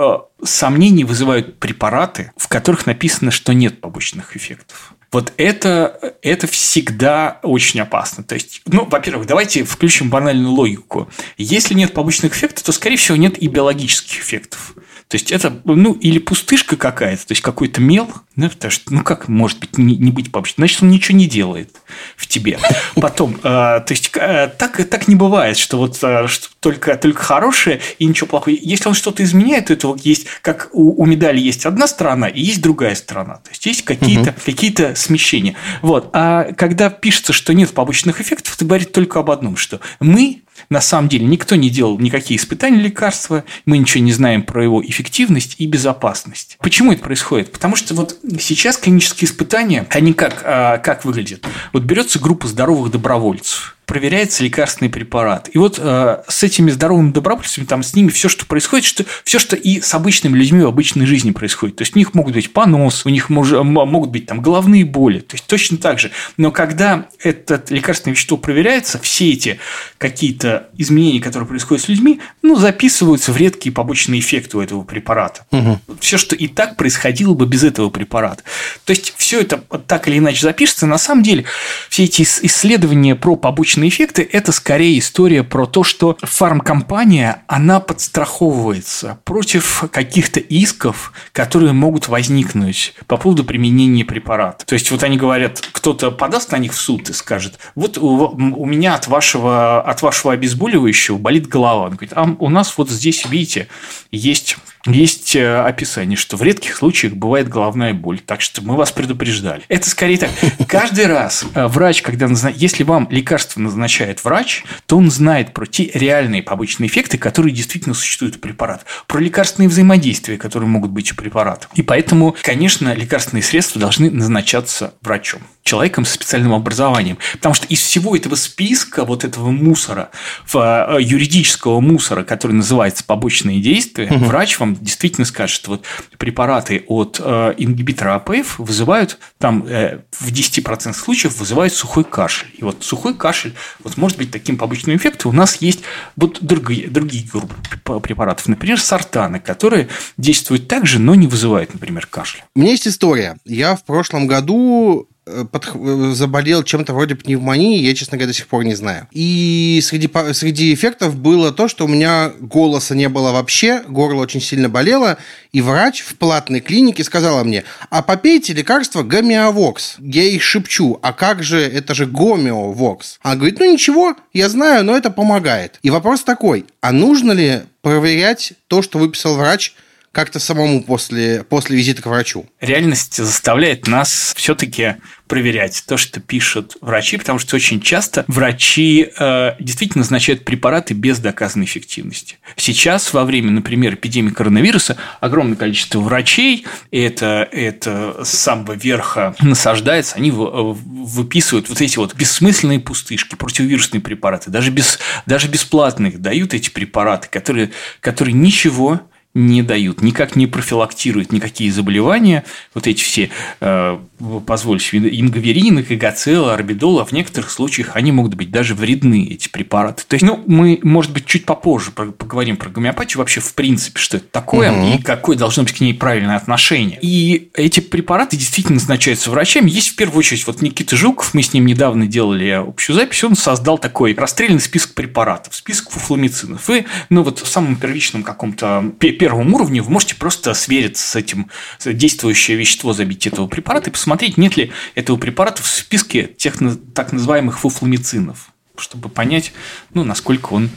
сомнений 0.43 1.03
вызывают 1.03 1.59
препараты, 1.59 2.31
в 2.37 2.47
которых 2.47 2.85
написано, 2.85 3.31
что 3.31 3.53
нет 3.53 3.81
побочных 3.81 4.35
эффектов. 4.35 4.93
Вот 5.11 5.33
это, 5.37 6.15
это 6.21 6.45
всегда 6.45 7.39
очень 7.41 7.79
опасно. 7.79 8.23
То 8.23 8.35
есть, 8.35 8.61
ну, 8.65 8.85
во-первых, 8.85 9.25
давайте 9.25 9.63
включим 9.63 10.09
банальную 10.09 10.51
логику. 10.51 11.09
Если 11.37 11.73
нет 11.73 11.93
побочных 11.93 12.33
эффектов, 12.33 12.63
то, 12.63 12.71
скорее 12.71 12.97
всего, 12.97 13.17
нет 13.17 13.37
и 13.41 13.47
биологических 13.47 14.19
эффектов. 14.19 14.75
То 15.09 15.15
есть 15.15 15.31
это, 15.31 15.51
ну, 15.65 15.93
или 15.93 16.19
пустышка 16.19 16.75
какая-то, 16.77 17.25
то 17.25 17.31
есть 17.31 17.41
какой-то 17.41 17.81
мел, 17.81 18.07
ну, 18.35 18.47
потому 18.47 18.69
что, 18.69 18.93
ну, 18.93 19.01
как 19.01 19.27
может 19.27 19.57
быть 19.57 19.75
не, 19.75 19.97
не 19.97 20.11
быть 20.11 20.31
побочным? 20.31 20.67
Значит, 20.67 20.83
он 20.83 20.91
ничего 20.91 21.17
не 21.17 21.25
делает 21.25 21.81
в 22.15 22.27
тебе. 22.27 22.59
Потом, 22.95 23.33
э, 23.37 23.41
то 23.41 23.85
есть, 23.89 24.11
э, 24.13 24.51
так, 24.55 24.87
так 24.87 25.07
не 25.07 25.15
бывает, 25.15 25.57
что 25.57 25.79
вот 25.79 25.97
э, 26.03 26.27
что 26.27 26.49
только, 26.59 26.95
только 26.95 27.23
хорошее 27.23 27.81
и 27.97 28.05
ничего 28.05 28.27
плохого. 28.27 28.53
Если 28.53 28.87
он 28.87 28.93
что-то 28.93 29.23
изменяет, 29.23 29.65
то 29.65 29.73
это 29.73 29.87
вот 29.87 30.01
есть, 30.01 30.27
как 30.43 30.69
у, 30.73 31.01
у 31.01 31.05
медали 31.07 31.39
есть 31.39 31.65
одна 31.65 31.87
сторона 31.87 32.27
и 32.27 32.39
есть 32.39 32.61
другая 32.61 32.93
сторона. 32.93 33.37
То 33.37 33.49
есть, 33.49 33.65
есть 33.65 33.85
какие-то 33.85 34.29
угу. 34.29 34.39
какие 34.45 34.93
смещения. 34.93 35.55
Вот. 35.81 36.11
А 36.13 36.53
когда 36.53 36.91
пишется, 36.91 37.33
что 37.33 37.55
нет 37.55 37.73
побочных 37.73 38.21
эффектов, 38.21 38.55
это 38.55 38.63
говорит 38.63 38.91
только 38.91 39.17
об 39.17 39.31
одном, 39.31 39.57
что 39.57 39.79
мы 39.99 40.43
на 40.69 40.81
самом 40.81 41.09
деле 41.09 41.25
никто 41.25 41.55
не 41.55 41.69
делал 41.69 41.99
никакие 41.99 42.39
испытания 42.39 42.77
лекарства, 42.77 43.43
мы 43.65 43.77
ничего 43.77 44.03
не 44.03 44.13
знаем 44.13 44.43
про 44.43 44.63
его 44.63 44.83
эффективность 44.85 45.55
и 45.57 45.67
безопасность. 45.67 46.57
Почему 46.61 46.93
это 46.93 47.03
происходит? 47.03 47.51
Потому 47.51 47.75
что 47.75 47.93
вот 47.93 48.17
сейчас 48.39 48.77
клинические 48.77 49.29
испытания, 49.29 49.87
они 49.89 50.13
как, 50.13 50.41
а, 50.45 50.77
как 50.77 51.05
выглядят? 51.05 51.45
Вот 51.73 51.83
берется 51.83 52.19
группа 52.19 52.47
здоровых 52.47 52.91
добровольцев, 52.91 53.77
проверяется 53.89 54.43
лекарственный 54.43 54.91
препарат. 54.91 55.49
И 55.51 55.57
вот 55.57 55.79
э, 55.81 56.21
с 56.27 56.43
этими 56.43 56.69
здоровыми 56.69 57.11
добровольцами, 57.11 57.65
там 57.65 57.81
с 57.81 57.95
ними 57.95 58.09
все, 58.09 58.29
что 58.29 58.45
происходит, 58.45 58.85
что 58.85 59.03
все, 59.23 59.39
что 59.39 59.55
и 59.55 59.81
с 59.81 59.95
обычными 59.95 60.37
людьми 60.37 60.61
в 60.61 60.67
обычной 60.67 61.07
жизни 61.07 61.31
происходит. 61.31 61.77
То 61.77 61.81
есть 61.81 61.95
у 61.95 61.99
них 61.99 62.13
могут 62.13 62.35
быть 62.35 62.53
понос, 62.53 63.07
у 63.07 63.09
них 63.09 63.29
мож, 63.29 63.49
могут 63.49 64.11
быть 64.11 64.27
там 64.27 64.43
головные 64.43 64.85
боли. 64.85 65.21
То 65.21 65.35
есть 65.35 65.47
точно 65.47 65.77
так 65.77 65.99
же. 65.99 66.11
Но 66.37 66.51
когда 66.51 67.07
это 67.23 67.63
лекарственное 67.69 68.13
вещество 68.13 68.37
проверяется, 68.37 68.99
все 68.99 69.31
эти 69.31 69.59
какие-то 69.97 70.69
изменения, 70.77 71.19
которые 71.19 71.47
происходят 71.47 71.83
с 71.83 71.87
людьми, 71.87 72.19
ну, 72.43 72.57
записываются 72.57 73.31
в 73.31 73.37
редкие 73.37 73.73
побочные 73.73 74.19
эффекты 74.19 74.57
у 74.59 74.61
этого 74.61 74.83
препарата. 74.83 75.47
Угу. 75.49 75.79
Все, 75.99 76.19
что 76.19 76.35
и 76.35 76.47
так 76.47 76.75
происходило 76.75 77.33
бы 77.33 77.47
без 77.47 77.63
этого 77.63 77.89
препарата. 77.89 78.43
То 78.85 78.91
есть 78.91 79.15
все 79.17 79.41
это 79.41 79.57
так 79.87 80.07
или 80.07 80.19
иначе 80.19 80.41
запишется. 80.41 80.85
На 80.85 80.99
самом 80.99 81.23
деле 81.23 81.45
все 81.89 82.03
эти 82.03 82.21
исследования 82.21 83.15
про 83.15 83.35
побочные 83.35 83.78
побочные 83.79 83.89
эффекты– 83.89 84.27
это 84.31 84.51
скорее 84.51 84.99
история 84.99 85.43
про 85.43 85.65
то, 85.65 85.83
что 85.83 86.17
фармкомпания, 86.21 87.43
она 87.47 87.79
подстраховывается 87.79 89.19
против 89.23 89.85
каких-то 89.91 90.39
исков, 90.39 91.13
которые 91.31 91.73
могут 91.73 92.07
возникнуть 92.07 92.93
по 93.07 93.17
поводу 93.17 93.43
применения 93.43 94.03
препарата. 94.03 94.65
То 94.65 94.73
есть, 94.73 94.91
вот 94.91 95.03
они 95.03 95.17
говорят, 95.17 95.61
кто-то 95.71 96.11
подаст 96.11 96.51
на 96.51 96.57
них 96.57 96.73
в 96.73 96.77
суд 96.77 97.09
и 97.09 97.13
скажет, 97.13 97.59
вот 97.75 97.97
у, 97.97 98.35
у 98.35 98.65
меня 98.65 98.95
от 98.95 99.07
вашего, 99.07 99.81
от 99.81 100.01
вашего 100.01 100.33
обезболивающего 100.33 101.17
болит 101.17 101.47
голова. 101.47 101.85
Он 101.85 101.91
говорит, 101.91 102.13
а 102.15 102.23
у 102.23 102.49
нас 102.49 102.77
вот 102.77 102.89
здесь, 102.89 103.25
видите, 103.25 103.67
есть 104.11 104.57
есть 104.85 105.35
э, 105.35 105.61
описание, 105.61 106.17
что 106.17 106.37
в 106.37 106.43
редких 106.43 106.75
случаях 106.75 107.13
бывает 107.13 107.49
головная 107.49 107.93
боль, 107.93 108.19
так 108.19 108.41
что 108.41 108.61
мы 108.61 108.75
вас 108.75 108.91
предупреждали. 108.91 109.63
Это 109.67 109.89
скорее 109.89 110.17
так. 110.17 110.29
Каждый 110.67 111.07
раз 111.07 111.45
э, 111.53 111.67
врач, 111.67 112.01
когда 112.01 112.27
назначает, 112.27 112.61
если 112.61 112.83
вам 112.83 113.07
лекарство 113.11 113.59
назначает 113.59 114.23
врач, 114.23 114.63
то 114.85 114.97
он 114.97 115.11
знает 115.11 115.53
про 115.53 115.65
те 115.65 115.91
реальные 115.93 116.43
побочные 116.43 116.87
эффекты, 116.87 117.17
которые 117.17 117.53
действительно 117.53 117.93
существуют 117.93 118.37
у 118.37 118.39
препарата, 118.39 118.85
про 119.07 119.19
лекарственные 119.19 119.69
взаимодействия, 119.69 120.37
которые 120.37 120.69
могут 120.69 120.91
быть 120.91 121.11
у 121.11 121.15
препарата. 121.15 121.67
И 121.75 121.81
поэтому, 121.81 122.35
конечно, 122.41 122.93
лекарственные 122.93 123.43
средства 123.43 123.81
должны 123.81 124.09
назначаться 124.09 124.93
врачом 125.01 125.41
человеком 125.69 126.03
с 126.03 126.11
специальным 126.11 126.53
образованием. 126.53 127.17
Потому 127.33 127.53
что 127.53 127.67
из 127.67 127.79
всего 127.79 128.15
этого 128.15 128.35
списка, 128.35 129.05
вот 129.05 129.23
этого 129.23 129.51
мусора, 129.51 130.09
э, 130.53 130.97
юридического 130.99 131.79
мусора, 131.79 132.23
который 132.23 132.53
называется 132.53 133.03
побочные 133.03 133.61
действия, 133.61 134.07
угу. 134.09 134.25
врач 134.25 134.59
вам 134.59 134.68
действительно 134.75 135.25
скажет, 135.25 135.67
вот 135.67 135.85
препараты 136.17 136.83
от 136.87 137.19
э, 137.23 137.53
ингибитора 137.57 138.15
АПФ 138.15 138.59
вызывают, 138.59 139.19
там 139.37 139.65
э, 139.67 139.99
в 140.11 140.31
10% 140.31 140.93
случаев 140.93 141.37
вызывают 141.39 141.73
сухой 141.73 142.03
кашель. 142.03 142.49
И 142.57 142.63
вот 142.63 142.83
сухой 142.83 143.13
кашель 143.13 143.53
вот 143.83 143.97
может 143.97 144.17
быть 144.17 144.31
таким 144.31 144.57
побочным 144.57 144.95
эффектом. 144.95 145.31
У 145.31 145.33
нас 145.33 145.57
есть 145.57 145.81
вот 146.15 146.39
другие, 146.41 146.87
другие 146.87 147.27
группы 147.27 147.55
препаратов, 147.99 148.47
например, 148.47 148.79
сортаны, 148.79 149.39
которые 149.39 149.87
действуют 150.17 150.67
так 150.67 150.85
же, 150.85 150.99
но 150.99 151.15
не 151.15 151.27
вызывают, 151.27 151.73
например, 151.73 152.05
кашель. 152.05 152.43
У 152.55 152.59
меня 152.59 152.71
есть 152.71 152.87
история. 152.87 153.37
Я 153.45 153.75
в 153.75 153.83
прошлом 153.83 154.27
году 154.27 155.07
Э, 155.31 155.45
под, 155.45 155.69
э, 155.73 156.11
заболел 156.13 156.63
чем-то 156.63 156.93
вроде 156.93 157.15
пневмонии, 157.15 157.79
я, 157.79 157.93
честно 157.93 158.17
говоря, 158.17 158.29
до 158.29 158.33
сих 158.33 158.47
пор 158.47 158.63
не 158.63 158.75
знаю. 158.75 159.07
И 159.11 159.79
среди, 159.83 160.09
среди 160.33 160.73
эффектов 160.73 161.15
было 161.15 161.51
то, 161.51 161.67
что 161.67 161.85
у 161.85 161.87
меня 161.87 162.31
голоса 162.39 162.95
не 162.95 163.09
было 163.09 163.31
вообще, 163.31 163.83
горло 163.87 164.21
очень 164.21 164.41
сильно 164.41 164.69
болело, 164.69 165.17
и 165.51 165.61
врач 165.61 166.01
в 166.01 166.15
платной 166.15 166.61
клинике 166.61 167.03
сказала 167.03 167.43
мне, 167.43 167.63
а 167.89 168.01
попейте 168.01 168.53
лекарство 168.53 169.03
гомеовокс. 169.03 169.97
Я 169.99 170.23
ей 170.23 170.39
шепчу, 170.39 170.99
а 171.01 171.13
как 171.13 171.43
же, 171.43 171.59
это 171.59 171.93
же 171.93 172.05
гомеовокс. 172.05 173.19
Она 173.21 173.35
говорит, 173.35 173.59
ну 173.59 173.71
ничего, 173.71 174.15
я 174.33 174.49
знаю, 174.49 174.83
но 174.83 174.97
это 174.97 175.11
помогает. 175.11 175.79
И 175.83 175.89
вопрос 175.89 176.23
такой, 176.23 176.65
а 176.81 176.91
нужно 176.91 177.31
ли 177.33 177.61
проверять 177.81 178.53
то, 178.67 178.81
что 178.81 178.99
выписал 178.99 179.35
врач, 179.35 179.73
как-то 180.11 180.39
самому 180.39 180.83
после, 180.83 181.43
после 181.43 181.77
визита 181.77 182.01
к 182.01 182.07
врачу? 182.07 182.45
Реальность 182.59 183.15
заставляет 183.15 183.87
нас 183.87 184.33
все-таки 184.35 184.95
проверять 185.27 185.83
то, 185.87 185.95
что 185.95 186.19
пишут 186.19 186.75
врачи, 186.81 187.17
потому 187.17 187.37
что 187.37 187.55
очень 187.55 187.79
часто 187.79 188.25
врачи 188.27 189.11
э, 189.17 189.51
действительно 189.59 190.01
назначают 190.01 190.43
препараты 190.43 190.95
без 190.95 191.19
доказанной 191.19 191.67
эффективности. 191.67 192.39
Сейчас, 192.55 193.13
во 193.13 193.23
время, 193.23 193.51
например, 193.51 193.93
эпидемии 193.93 194.31
коронавируса, 194.31 194.97
огромное 195.21 195.55
количество 195.55 195.99
врачей, 195.99 196.65
это, 196.89 197.47
это 197.51 198.25
с 198.25 198.29
самого 198.29 198.73
верха 198.73 199.35
насаждается, 199.39 200.15
они 200.15 200.31
выписывают 200.31 201.69
вот 201.69 201.79
эти 201.79 201.97
вот 201.99 202.15
бессмысленные 202.15 202.79
пустышки, 202.79 203.35
противовирусные 203.35 204.01
препараты, 204.01 204.49
даже, 204.49 204.71
без, 204.71 204.97
даже 205.27 205.47
бесплатных 205.47 206.19
дают 206.19 206.55
эти 206.55 206.71
препараты, 206.71 207.27
которые, 207.29 207.69
которые 208.01 208.33
ничего 208.33 209.01
не 209.35 209.61
дают, 209.61 210.01
никак 210.01 210.35
не 210.35 210.47
профилактируют 210.47 211.31
никакие 211.31 211.71
заболевания, 211.71 212.43
вот 212.73 212.87
эти 212.87 213.01
все, 213.01 213.29
э, 213.61 213.99
позвольте 214.45 214.85
себе, 214.85 215.19
ингаверины, 215.19 215.83
кагацелла, 215.83 216.55
орбидол, 216.55 216.99
а 216.99 217.05
в 217.05 217.11
некоторых 217.11 217.51
случаях 217.51 217.91
они 217.93 218.11
могут 218.11 218.33
быть 218.33 218.49
даже 218.49 218.73
вредны, 218.73 219.27
эти 219.29 219.47
препараты. 219.47 220.03
То 220.07 220.15
есть, 220.15 220.25
ну, 220.25 220.43
мы, 220.47 220.79
может 220.81 221.13
быть, 221.13 221.25
чуть 221.27 221.45
попозже 221.45 221.91
поговорим 221.91 222.57
про 222.57 222.69
гомеопатию, 222.69 223.19
вообще, 223.19 223.39
в 223.39 223.53
принципе, 223.53 223.99
что 223.99 224.17
это 224.17 224.25
такое 224.31 224.71
угу. 224.71 224.97
и 224.97 225.01
какое 225.01 225.37
должно 225.37 225.63
быть 225.63 225.73
к 225.73 225.79
ней 225.79 225.93
правильное 225.93 226.35
отношение. 226.35 226.97
И 227.01 227.51
эти 227.53 227.81
препараты 227.81 228.35
действительно 228.35 228.75
назначаются 228.75 229.29
врачами. 229.29 229.69
Есть, 229.69 229.89
в 229.89 229.95
первую 229.95 230.19
очередь, 230.19 230.47
вот 230.47 230.63
Никита 230.63 230.95
Жуков, 230.95 231.35
мы 231.35 231.43
с 231.43 231.53
ним 231.53 231.67
недавно 231.67 232.07
делали 232.07 232.49
общую 232.49 232.95
запись, 232.95 233.23
он 233.23 233.35
создал 233.35 233.77
такой 233.77 234.15
расстрельный 234.15 234.59
список 234.59 234.95
препаратов, 234.95 235.53
список 235.53 235.91
фуфламицинов. 235.91 236.67
И, 236.71 236.85
ну, 237.09 237.21
вот 237.21 237.39
в 237.39 237.47
самом 237.47 237.75
первичном 237.75 238.23
каком-то 238.23 238.91
первом 239.29 239.53
уровне 239.53 239.83
вы 239.83 239.91
можете 239.91 240.15
просто 240.15 240.55
свериться 240.55 241.07
с 241.07 241.15
этим 241.15 241.51
действующее 241.85 242.57
вещество 242.57 242.93
забить 242.93 243.27
этого 243.27 243.45
препарата 243.45 243.91
и 243.91 243.93
посмотреть, 243.93 244.37
нет 244.37 244.57
ли 244.57 244.71
этого 244.95 245.17
препарата 245.17 245.61
в 245.61 245.67
списке 245.67 246.23
тех 246.23 246.55
так 246.95 247.13
называемых 247.13 247.59
фуфламицинов 247.59 248.51
чтобы 248.75 249.09
понять, 249.09 249.51
ну, 249.93 250.05
насколько, 250.05 250.53
он, 250.53 250.69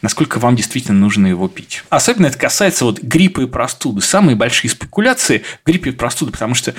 насколько 0.00 0.38
вам 0.38 0.54
действительно 0.54 0.96
нужно 0.96 1.26
его 1.26 1.48
пить. 1.48 1.82
Особенно 1.88 2.26
это 2.26 2.38
касается 2.38 2.84
вот 2.84 3.00
гриппа 3.00 3.40
и 3.40 3.46
простуды. 3.46 4.00
Самые 4.00 4.36
большие 4.36 4.70
спекуляции– 4.70 5.42
гриппа 5.66 5.88
и 5.88 5.90
простуды, 5.90 6.30
потому 6.30 6.54
что 6.54 6.72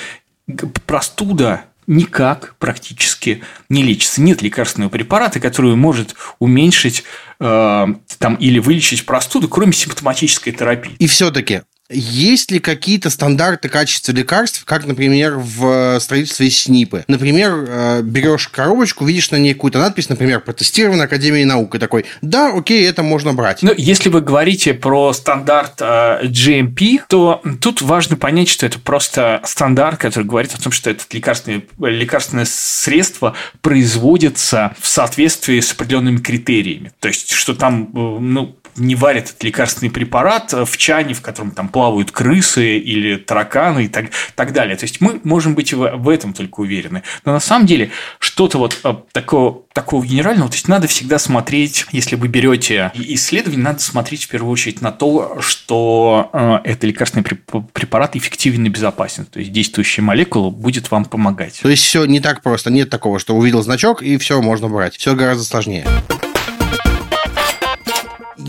простуда 0.86 1.66
никак 1.90 2.56
практически 2.60 3.44
не 3.68 3.84
лечится. 3.84 4.22
Нет 4.22 4.42
лекарственного 4.42 4.90
препарата, 4.90 5.40
который 5.40 5.76
может 5.76 6.16
уменьшить 6.38 7.04
э, 7.40 7.88
там, 8.20 8.36
или 8.36 8.60
вылечить 8.60 9.06
простуду, 9.06 9.50
кроме 9.50 9.74
симптоматической 9.74 10.54
терапии. 10.54 10.96
И 11.00 11.08
все-таки 11.08 11.64
Есть 11.92 12.52
ли 12.52 12.60
какие-то 12.60 13.10
стандарты 13.10 13.68
качества 13.68 14.12
лекарств, 14.12 14.64
как, 14.64 14.86
например, 14.86 15.38
в 15.38 16.00
строительстве 16.00 16.52
СНИПы? 16.52 17.04
Например, 17.08 17.66
э, 17.68 18.02
берешь 18.04 18.48
коробочку, 18.48 19.06
видишь 19.06 19.32
на 19.32 19.38
ней 19.38 19.54
какую-то 19.54 19.80
надпись, 19.80 20.08
например, 20.08 20.42
протестирована 20.42 21.06
Академией 21.06 21.46
наук, 21.46 21.74
и 21.74 21.80
такой, 21.80 22.06
да, 22.22 22.54
окей, 22.56 22.88
это 22.88 23.02
можно 23.02 23.34
брать. 23.34 23.64
Ну, 23.64 23.74
если 23.76 24.10
вы 24.10 24.22
говорите 24.22 24.76
про 24.76 25.14
стандарт 25.14 25.82
э, 25.82 26.26
GMP, 26.26 27.02
то 27.08 27.42
тут 27.60 27.82
важно 27.82 28.18
понять, 28.18 28.50
что 28.50 28.68
это 28.68 28.78
просто 28.78 29.42
стандарт, 29.46 30.00
который 30.00 30.26
говорит 30.26 30.54
о 30.54 30.62
том, 30.62 30.72
что 30.72 30.92
это 30.92 31.04
лекарственное, 31.12 31.64
лекарственное 31.80 32.46
средство 32.48 33.36
производится 33.62 34.76
в 34.80 34.88
соответствии 34.88 35.60
с 35.60 35.72
определенными 35.72 36.18
критериями. 36.18 36.92
То 37.00 37.08
есть, 37.08 37.32
что 37.32 37.56
там, 37.56 37.86
э, 37.86 38.20
ну, 38.20 38.56
не 38.76 38.96
варят 38.96 39.26
этот 39.26 39.44
лекарственный 39.44 39.92
препарат 39.92 40.54
в 40.54 40.78
чане, 40.78 41.14
в 41.14 41.22
котором 41.22 41.52
там 41.52 41.70
плавают 41.70 42.12
крысы 42.12 42.78
или 42.78 43.16
тараканы 43.18 43.86
и 43.86 43.88
так, 43.88 44.06
так 44.36 44.54
далее. 44.54 44.76
То 44.76 44.86
есть 44.86 45.02
мы 45.02 45.20
можем 45.24 45.56
быть 45.56 45.74
в, 45.74 46.10
этом 46.10 46.34
только 46.34 46.62
уверены. 46.62 47.04
Но 47.26 47.34
на 47.34 47.40
самом 47.40 47.66
деле 47.66 47.92
что-то 48.20 48.58
вот 48.58 48.80
э, 48.84 48.94
такого, 49.12 49.64
такого 49.74 50.06
генерального, 50.06 50.50
то 50.50 50.56
есть 50.56 50.68
надо 50.68 50.88
всегда 50.88 51.20
смотреть, 51.20 51.86
если 51.92 52.16
вы 52.16 52.28
берете 52.28 52.92
исследование, 52.96 53.64
надо 53.64 53.80
смотреть 53.80 54.26
в 54.26 54.30
первую 54.30 54.52
очередь 54.52 54.82
на 54.82 54.92
то, 54.92 55.38
что 55.42 56.30
э, 56.34 56.60
это 56.64 56.88
лекарственный 56.88 57.24
препарат 57.24 58.16
эффективен 58.16 58.66
и 58.66 58.70
безопасен. 58.70 59.26
То 59.26 59.40
есть 59.40 59.52
действующая 59.52 60.02
молекула 60.02 60.50
будет 60.50 60.92
вам 60.92 61.06
помогать. 61.06 61.60
То 61.62 61.70
есть 61.70 61.84
все 61.84 62.06
не 62.06 62.20
так 62.20 62.42
просто. 62.42 62.72
Нет 62.72 62.90
такого, 62.90 63.20
что 63.20 63.36
увидел 63.36 63.62
значок 63.62 64.02
и 64.02 64.18
все 64.18 64.42
можно 64.42 64.70
брать. 64.70 64.98
Все 64.98 65.16
гораздо 65.16 65.44
сложнее 65.44 65.86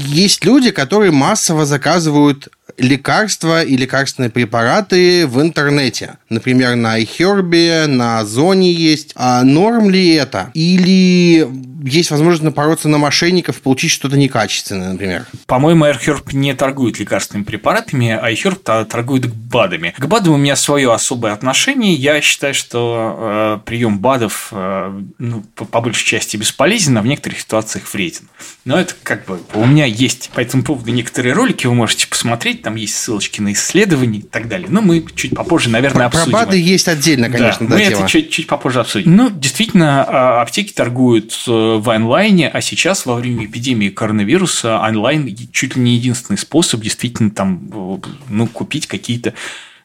есть 0.01 0.45
люди, 0.45 0.71
которые 0.71 1.11
массово 1.13 1.67
заказывают 1.67 2.49
лекарства 2.79 3.63
и 3.63 3.77
лекарственные 3.77 4.31
препараты 4.31 5.27
в 5.27 5.41
интернете. 5.41 6.17
Например, 6.29 6.75
на 6.77 7.01
iHerb, 7.01 7.87
на 7.87 8.21
Озоне 8.21 8.73
есть. 8.73 9.13
А 9.15 9.43
норм 9.43 9.91
ли 9.91 10.15
это? 10.15 10.51
Или 10.55 11.47
есть 11.85 12.11
возможность 12.11 12.43
напороться 12.43 12.89
на 12.89 12.99
мошенников, 12.99 13.61
получить 13.61 13.91
что-то 13.91 14.17
некачественное, 14.17 14.93
например? 14.93 15.27
По-моему, 15.47 15.87
iHerb 15.87 16.33
не 16.33 16.55
торгует 16.55 16.99
лекарственными 16.99 17.45
препаратами, 17.45 18.11
а 18.11 18.31
iHerb 18.31 18.85
торгует 18.87 19.33
БАДами. 19.33 19.95
К 19.97 20.07
БАДам 20.07 20.35
у 20.35 20.37
меня 20.37 20.57
свое 20.57 20.93
особое 20.93 21.33
отношение. 21.33 21.95
Я 21.95 22.21
считаю, 22.21 22.55
что 22.55 23.59
э, 23.63 23.67
прием 23.67 23.99
БАДов 23.99 24.49
э, 24.53 25.01
ну, 25.19 25.43
по, 25.55 25.65
по 25.65 25.81
большей 25.81 26.05
части 26.05 26.37
бесполезен, 26.37 26.97
а 26.99 27.03
в 27.03 27.07
некоторых 27.07 27.41
ситуациях 27.41 27.93
вреден. 27.93 28.29
Но 28.65 28.79
это 28.79 28.95
как 29.03 29.25
бы 29.27 29.41
у 29.55 29.67
меня 29.67 29.87
есть 29.87 30.31
по 30.31 30.41
этому 30.41 30.63
поводу 30.63 30.91
некоторые 30.91 31.33
ролики, 31.33 31.67
вы 31.67 31.75
можете 31.75 32.07
посмотреть, 32.07 32.63
там 32.63 32.77
есть 32.77 32.97
ссылочки 32.97 33.41
на 33.41 33.53
исследования 33.53 34.21
и 34.21 34.23
так 34.23 34.49
далее. 34.49 34.69
Но 34.71 34.83
мы 34.83 35.05
чуть 35.15 35.35
попозже, 35.35 35.71
наверное, 35.71 36.09
про, 36.09 36.19
обсудим. 36.19 36.33
Про 36.33 36.47
БАДы 36.47 36.57
есть 36.57 36.89
отдельно, 36.89 37.31
конечно, 37.31 37.67
да, 37.67 37.77
да 37.77 37.79
мы 37.79 37.89
тема. 37.89 38.03
это 38.03 38.09
чуть, 38.09 38.31
чуть 38.31 38.47
попозже 38.47 38.81
обсудим. 38.81 39.15
Ну, 39.17 39.31
действительно, 39.31 40.05
а, 40.05 40.43
аптеки 40.43 40.73
торгуют 40.73 41.33
э, 41.47 41.70
в 41.79 41.91
онлайне, 41.91 42.49
а 42.49 42.61
сейчас 42.61 43.07
во 43.07 43.15
время 43.15 43.47
эпидемии 43.47 43.89
коронавируса 43.89 44.81
онлайн 44.81 45.35
чуть 45.53 45.77
ли 45.77 45.83
не 45.83 45.95
единственный 45.95 46.37
способ 46.37 46.81
действительно 46.81 47.31
там 47.31 47.71
э, 47.73 47.99
ну, 48.29 48.47
купить 48.47 48.87
какие-то 48.87 49.35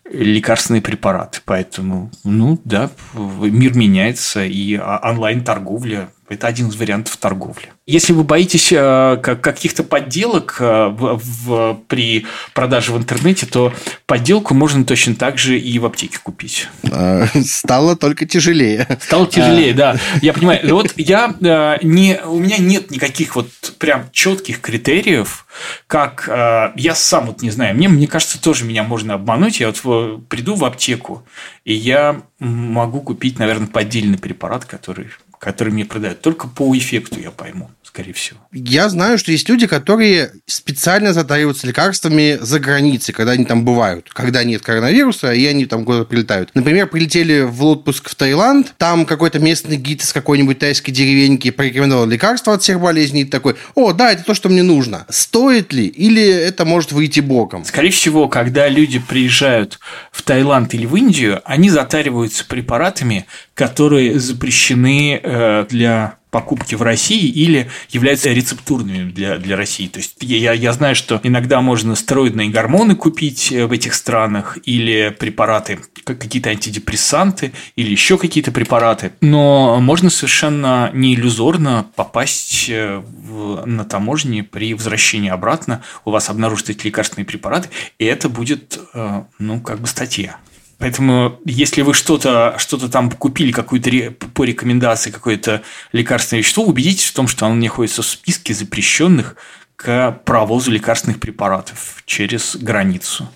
лекарственные 0.10 0.82
препараты. 0.82 1.42
Поэтому, 1.46 2.12
ну 2.24 2.60
да, 2.63 2.92
мир 3.13 3.75
меняется, 3.75 4.46
и 4.46 4.77
онлайн-торговля– 4.77 6.10
это 6.27 6.48
один 6.48 6.70
из 6.70 6.75
вариантов 6.75 7.17
торговли. 7.17 7.72
Если 7.86 8.13
вы 8.13 8.24
боитесь 8.24 8.72
э, 8.72 9.17
каких-то 9.22 9.84
подделок 9.84 10.58
э, 10.60 10.88
в, 10.89 11.79
при 11.88 12.25
продаже 12.53 12.91
в 12.91 12.98
интернете, 12.98 13.46
то 13.46 13.74
подделку 14.08 14.55
можно 14.55 14.84
точно 14.86 15.13
так 15.15 15.38
же 15.38 15.60
и 15.60 15.77
в 15.77 15.86
аптеке 15.86 16.17
купить. 16.22 16.67
А, 16.91 17.27
стало 17.46 17.96
только 17.96 18.25
тяжелее. 18.25 18.88
Стало 19.01 19.27
тяжелее, 19.27 19.74
а... 19.74 19.75
да. 19.75 19.98
Я 20.24 20.34
понимаю. 20.34 20.75
Вот 20.75 20.94
я 20.98 21.36
э, 21.39 21.77
не, 21.84 22.20
у 22.25 22.39
меня 22.39 22.58
нет 22.58 22.89
никаких 22.89 23.36
вот 23.36 23.50
прям 23.77 24.10
четких 24.12 24.62
критериев, 24.62 25.46
как 25.88 26.27
я 26.27 26.96
сам 26.96 27.27
вот 27.27 27.41
не 27.41 27.50
знаю. 27.51 27.75
Мне, 27.75 27.88
мне 27.88 28.08
кажется, 28.08 28.41
тоже 28.41 28.65
меня 28.65 28.84
можно 28.84 29.13
обмануть. 29.13 29.60
Я 29.60 29.72
вот 29.84 30.27
приду 30.27 30.55
в 30.55 30.65
аптеку, 30.65 31.24
и 31.63 31.74
я 31.74 32.22
могу 32.39 33.01
купить, 33.01 33.39
наверное, 33.39 33.67
поддельный 33.67 34.17
препарат, 34.17 34.65
который 34.65 35.08
который 35.46 35.72
мне 35.72 35.86
продают. 35.86 36.22
Только 36.22 36.48
по 36.48 36.75
эффекту 36.75 37.20
я 37.20 37.30
пойму 37.30 37.70
скорее 37.96 38.12
всего. 38.12 38.40
Я 38.52 38.90
знаю, 38.90 39.18
что 39.18 39.32
есть 39.32 39.48
люди, 39.48 39.68
которые 39.68 40.32
специально 40.48 41.14
затариваются 41.14 41.66
лекарствами 41.66 42.38
за 42.42 42.60
границей, 42.60 43.14
когда 43.14 43.32
они 43.32 43.46
там 43.46 43.64
бывают, 43.64 44.10
когда 44.12 44.44
нет 44.44 44.62
коронавируса, 44.62 45.32
и 45.32 45.46
они 45.46 45.66
там 45.66 45.86
куда-то 45.86 46.04
прилетают. 46.04 46.50
Например, 46.56 46.88
прилетели 46.88 47.44
в 47.44 47.64
отпуск 47.64 48.10
в 48.10 48.16
Таиланд, 48.16 48.74
там 48.78 49.06
какой-то 49.06 49.40
местный 49.40 49.78
гид 49.78 50.04
из 50.04 50.12
какой-нибудь 50.12 50.60
тайской 50.60 50.94
деревеньки 50.94 51.52
порекомендовал 51.52 52.06
лекарство 52.06 52.54
от 52.54 52.64
всех 52.64 52.82
болезней, 52.82 53.22
и 53.22 53.25
такой, 53.25 53.56
о, 53.75 53.94
да, 53.94 54.12
это 54.12 54.25
то, 54.25 54.34
что 54.34 54.50
мне 54.50 54.62
нужно. 54.62 55.06
Стоит 55.10 55.72
ли? 55.72 55.86
Или 55.88 56.28
это 56.28 56.66
может 56.66 56.92
выйти 56.92 57.22
боком? 57.22 57.64
Скорее 57.64 57.92
всего, 57.92 58.28
когда 58.28 58.68
люди 58.68 59.00
приезжают 59.00 59.80
в 60.12 60.22
Таиланд 60.22 60.74
или 60.74 60.86
в 60.86 60.98
Индию, 60.98 61.42
они 61.46 61.70
затариваются 61.70 62.44
препаратами, 62.46 63.25
которые 63.54 64.20
запрещены 64.20 65.18
э, 65.24 65.66
для 65.70 66.18
покупки 66.36 66.75
в 66.75 66.82
России 66.82 67.29
или 67.29 67.70
являются 67.92 68.29
рецептурными 68.29 69.10
для, 69.10 69.38
для 69.38 69.55
России. 69.55 69.88
То 69.88 70.00
есть 70.00 70.18
я, 70.20 70.51
я 70.51 70.74
знаю, 70.74 70.94
что 70.94 71.22
иногда 71.24 71.62
можно 71.62 71.96
стероидные 71.96 72.50
гормоны 72.50 72.94
купить 72.96 73.53
э, 73.53 73.66
в 73.66 73.72
этих 73.72 73.94
странах 73.94 74.57
или 74.66 75.16
препараты, 75.18 75.79
какие-то 76.03 76.50
антидепрессанты 76.50 77.53
или 77.77 77.90
еще 77.90 78.18
какие-то 78.18 78.51
препараты, 78.51 79.14
но 79.22 79.79
можно 79.79 80.10
совершенно 80.10 80.92
не 80.94 81.16
иллюзорно 81.16 81.86
попасть 81.96 82.66
э, 82.68 82.98
в, 82.98 83.66
на 83.66 83.86
таможне 83.86 84.44
при 84.44 84.74
возвращении 84.74 85.29
обратно, 85.29 85.83
у 86.03 86.12
вас 86.12 86.29
обнаружат 86.29 86.70
эти 86.70 86.88
лекарственные 86.88 87.25
препараты, 87.25 87.70
и 87.98 88.03
это 88.03 88.27
будет, 88.27 88.77
э, 88.94 89.24
ну, 89.40 89.62
как 89.62 89.79
бы 89.79 89.88
статья. 89.88 90.36
Поэтому, 90.77 91.40
если 91.46 91.81
вы 91.81 91.94
что-то 91.94 92.55
что 92.57 92.77
там 92.90 93.09
купили, 93.11 93.51
какую-то 93.51 94.11
по 94.33 94.44
рекомендации 94.44 95.11
какое-то 95.11 95.61
лекарственное 95.92 96.42
вещество, 96.42 96.66
убедитесь 96.66 97.05
в 97.05 97.14
том, 97.14 97.27
что 97.27 97.46
оно 97.46 97.55
находится 97.55 98.01
в 98.01 98.05
списке 98.05 98.53
запрещенных 98.53 99.35
к 99.75 100.22
провозу 100.24 100.72
лекарственных 100.72 101.20
препаратов 101.20 102.01
через 102.05 102.55
границу, 102.55 103.29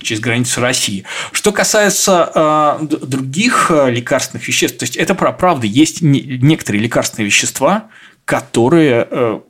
через 0.00 0.20
границу 0.20 0.60
России. 0.62 1.04
Что 1.32 1.52
касается 1.52 2.30
э, 2.34 2.86
других 2.86 3.70
э, 3.70 3.90
лекарственных 3.90 4.48
веществ, 4.48 4.78
то 4.78 4.84
есть 4.84 4.96
это 4.96 5.14
правда, 5.14 5.66
есть 5.66 6.00
не, 6.00 6.20
некоторые 6.20 6.82
лекарственные 6.82 7.26
вещества, 7.26 7.90
которые 8.24 9.06
э, 9.10 9.40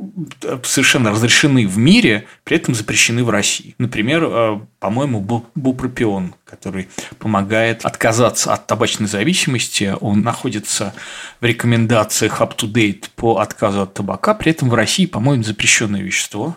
совершенно 0.65 1.11
разрешены 1.13 1.67
в 1.67 1.79
мире, 1.79 2.27
при 2.43 2.57
этом 2.57 2.75
запрещены 2.75 3.23
в 3.23 3.31
России. 3.31 3.75
Например, 3.79 4.25
э, 4.25 4.61
по-моему, 4.81 5.21
бупропион, 5.55 6.35
который 6.45 6.89
помогает 7.19 7.85
отказаться 7.85 8.53
от 8.53 8.67
табачной 8.67 9.07
зависимости. 9.07 9.95
Он 10.01 10.23
находится 10.23 10.93
в 11.41 11.45
рекомендациях 11.45 12.41
up-to-date 12.41 13.11
по 13.15 13.39
отказу 13.39 13.83
от 13.83 13.95
табака. 13.95 14.35
При 14.35 14.51
этом 14.51 14.69
в 14.69 14.75
России, 14.75 15.07
по-моему, 15.07 15.45
запрещенное 15.45 16.03
вещество. 16.03 16.57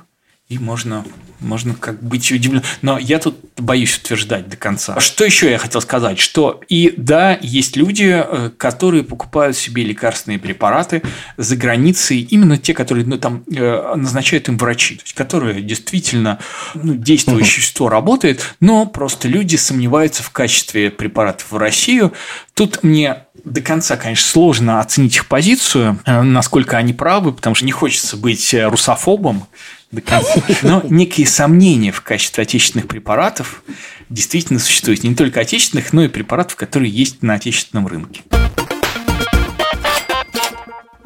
И 0.49 0.57
можно 0.59 1.03
можно 1.39 1.75
как 1.75 2.01
быть 2.01 2.31
удивлен. 2.31 2.63
Но 2.81 2.97
я 2.97 3.19
тут 3.19 3.37
боюсь 3.57 3.97
утверждать 3.97 4.49
до 4.49 4.57
конца. 4.57 4.99
Что 4.99 5.23
еще 5.23 5.51
я 5.51 5.57
хотел 5.57 5.81
сказать? 5.81 6.19
Что 6.19 6.61
и 6.67 6.93
да, 6.97 7.37
есть 7.41 7.75
люди, 7.75 8.23
э, 8.25 8.49
которые 8.57 9.03
покупают 9.03 9.55
себе 9.55 9.83
лекарственные 9.83 10.39
препараты 10.39 11.03
за 11.37 11.55
границей, 11.55 12.21
именно 12.21 12.57
те, 12.57 12.73
которые 12.73 13.05
ну, 13.05 13.17
там 13.17 13.43
э, 13.53 13.93
назначают 13.95 14.47
им 14.49 14.57
врачи, 14.57 14.95
то 14.95 15.03
есть, 15.03 15.13
которые 15.13 15.61
действительно 15.61 16.39
ну, 16.73 16.95
действующее 16.95 17.57
вещество 17.57 17.89
работает, 17.89 18.55
но 18.59 18.85
просто 18.85 19.27
люди 19.27 19.55
сомневаются 19.55 20.23
в 20.23 20.31
качестве 20.31 20.89
препаратов 20.89 21.51
в 21.51 21.57
Россию. 21.57 22.13
Тут 22.53 22.83
мне 22.83 23.25
до 23.43 23.61
конца, 23.61 23.95
конечно, 23.97 24.27
сложно 24.27 24.79
оценить 24.79 25.15
их 25.15 25.27
позицию, 25.27 25.99
э, 26.05 26.21
насколько 26.21 26.77
они 26.77 26.93
правы, 26.93 27.31
потому 27.31 27.55
что 27.55 27.65
не 27.65 27.71
хочется 27.71 28.17
быть 28.17 28.53
русофобом, 28.53 29.45
до 29.91 30.01
конца. 30.01 30.41
Но 30.63 30.83
некие 30.89 31.27
сомнения 31.27 31.91
в 31.91 32.01
качестве 32.01 32.43
отечественных 32.43 32.87
препаратов 32.87 33.63
действительно 34.09 34.59
существуют. 34.59 35.03
Не 35.03 35.15
только 35.15 35.39
отечественных, 35.39 35.93
но 35.93 36.03
и 36.03 36.07
препаратов, 36.07 36.55
которые 36.55 36.91
есть 36.91 37.23
на 37.23 37.35
отечественном 37.35 37.87
рынке. 37.87 38.21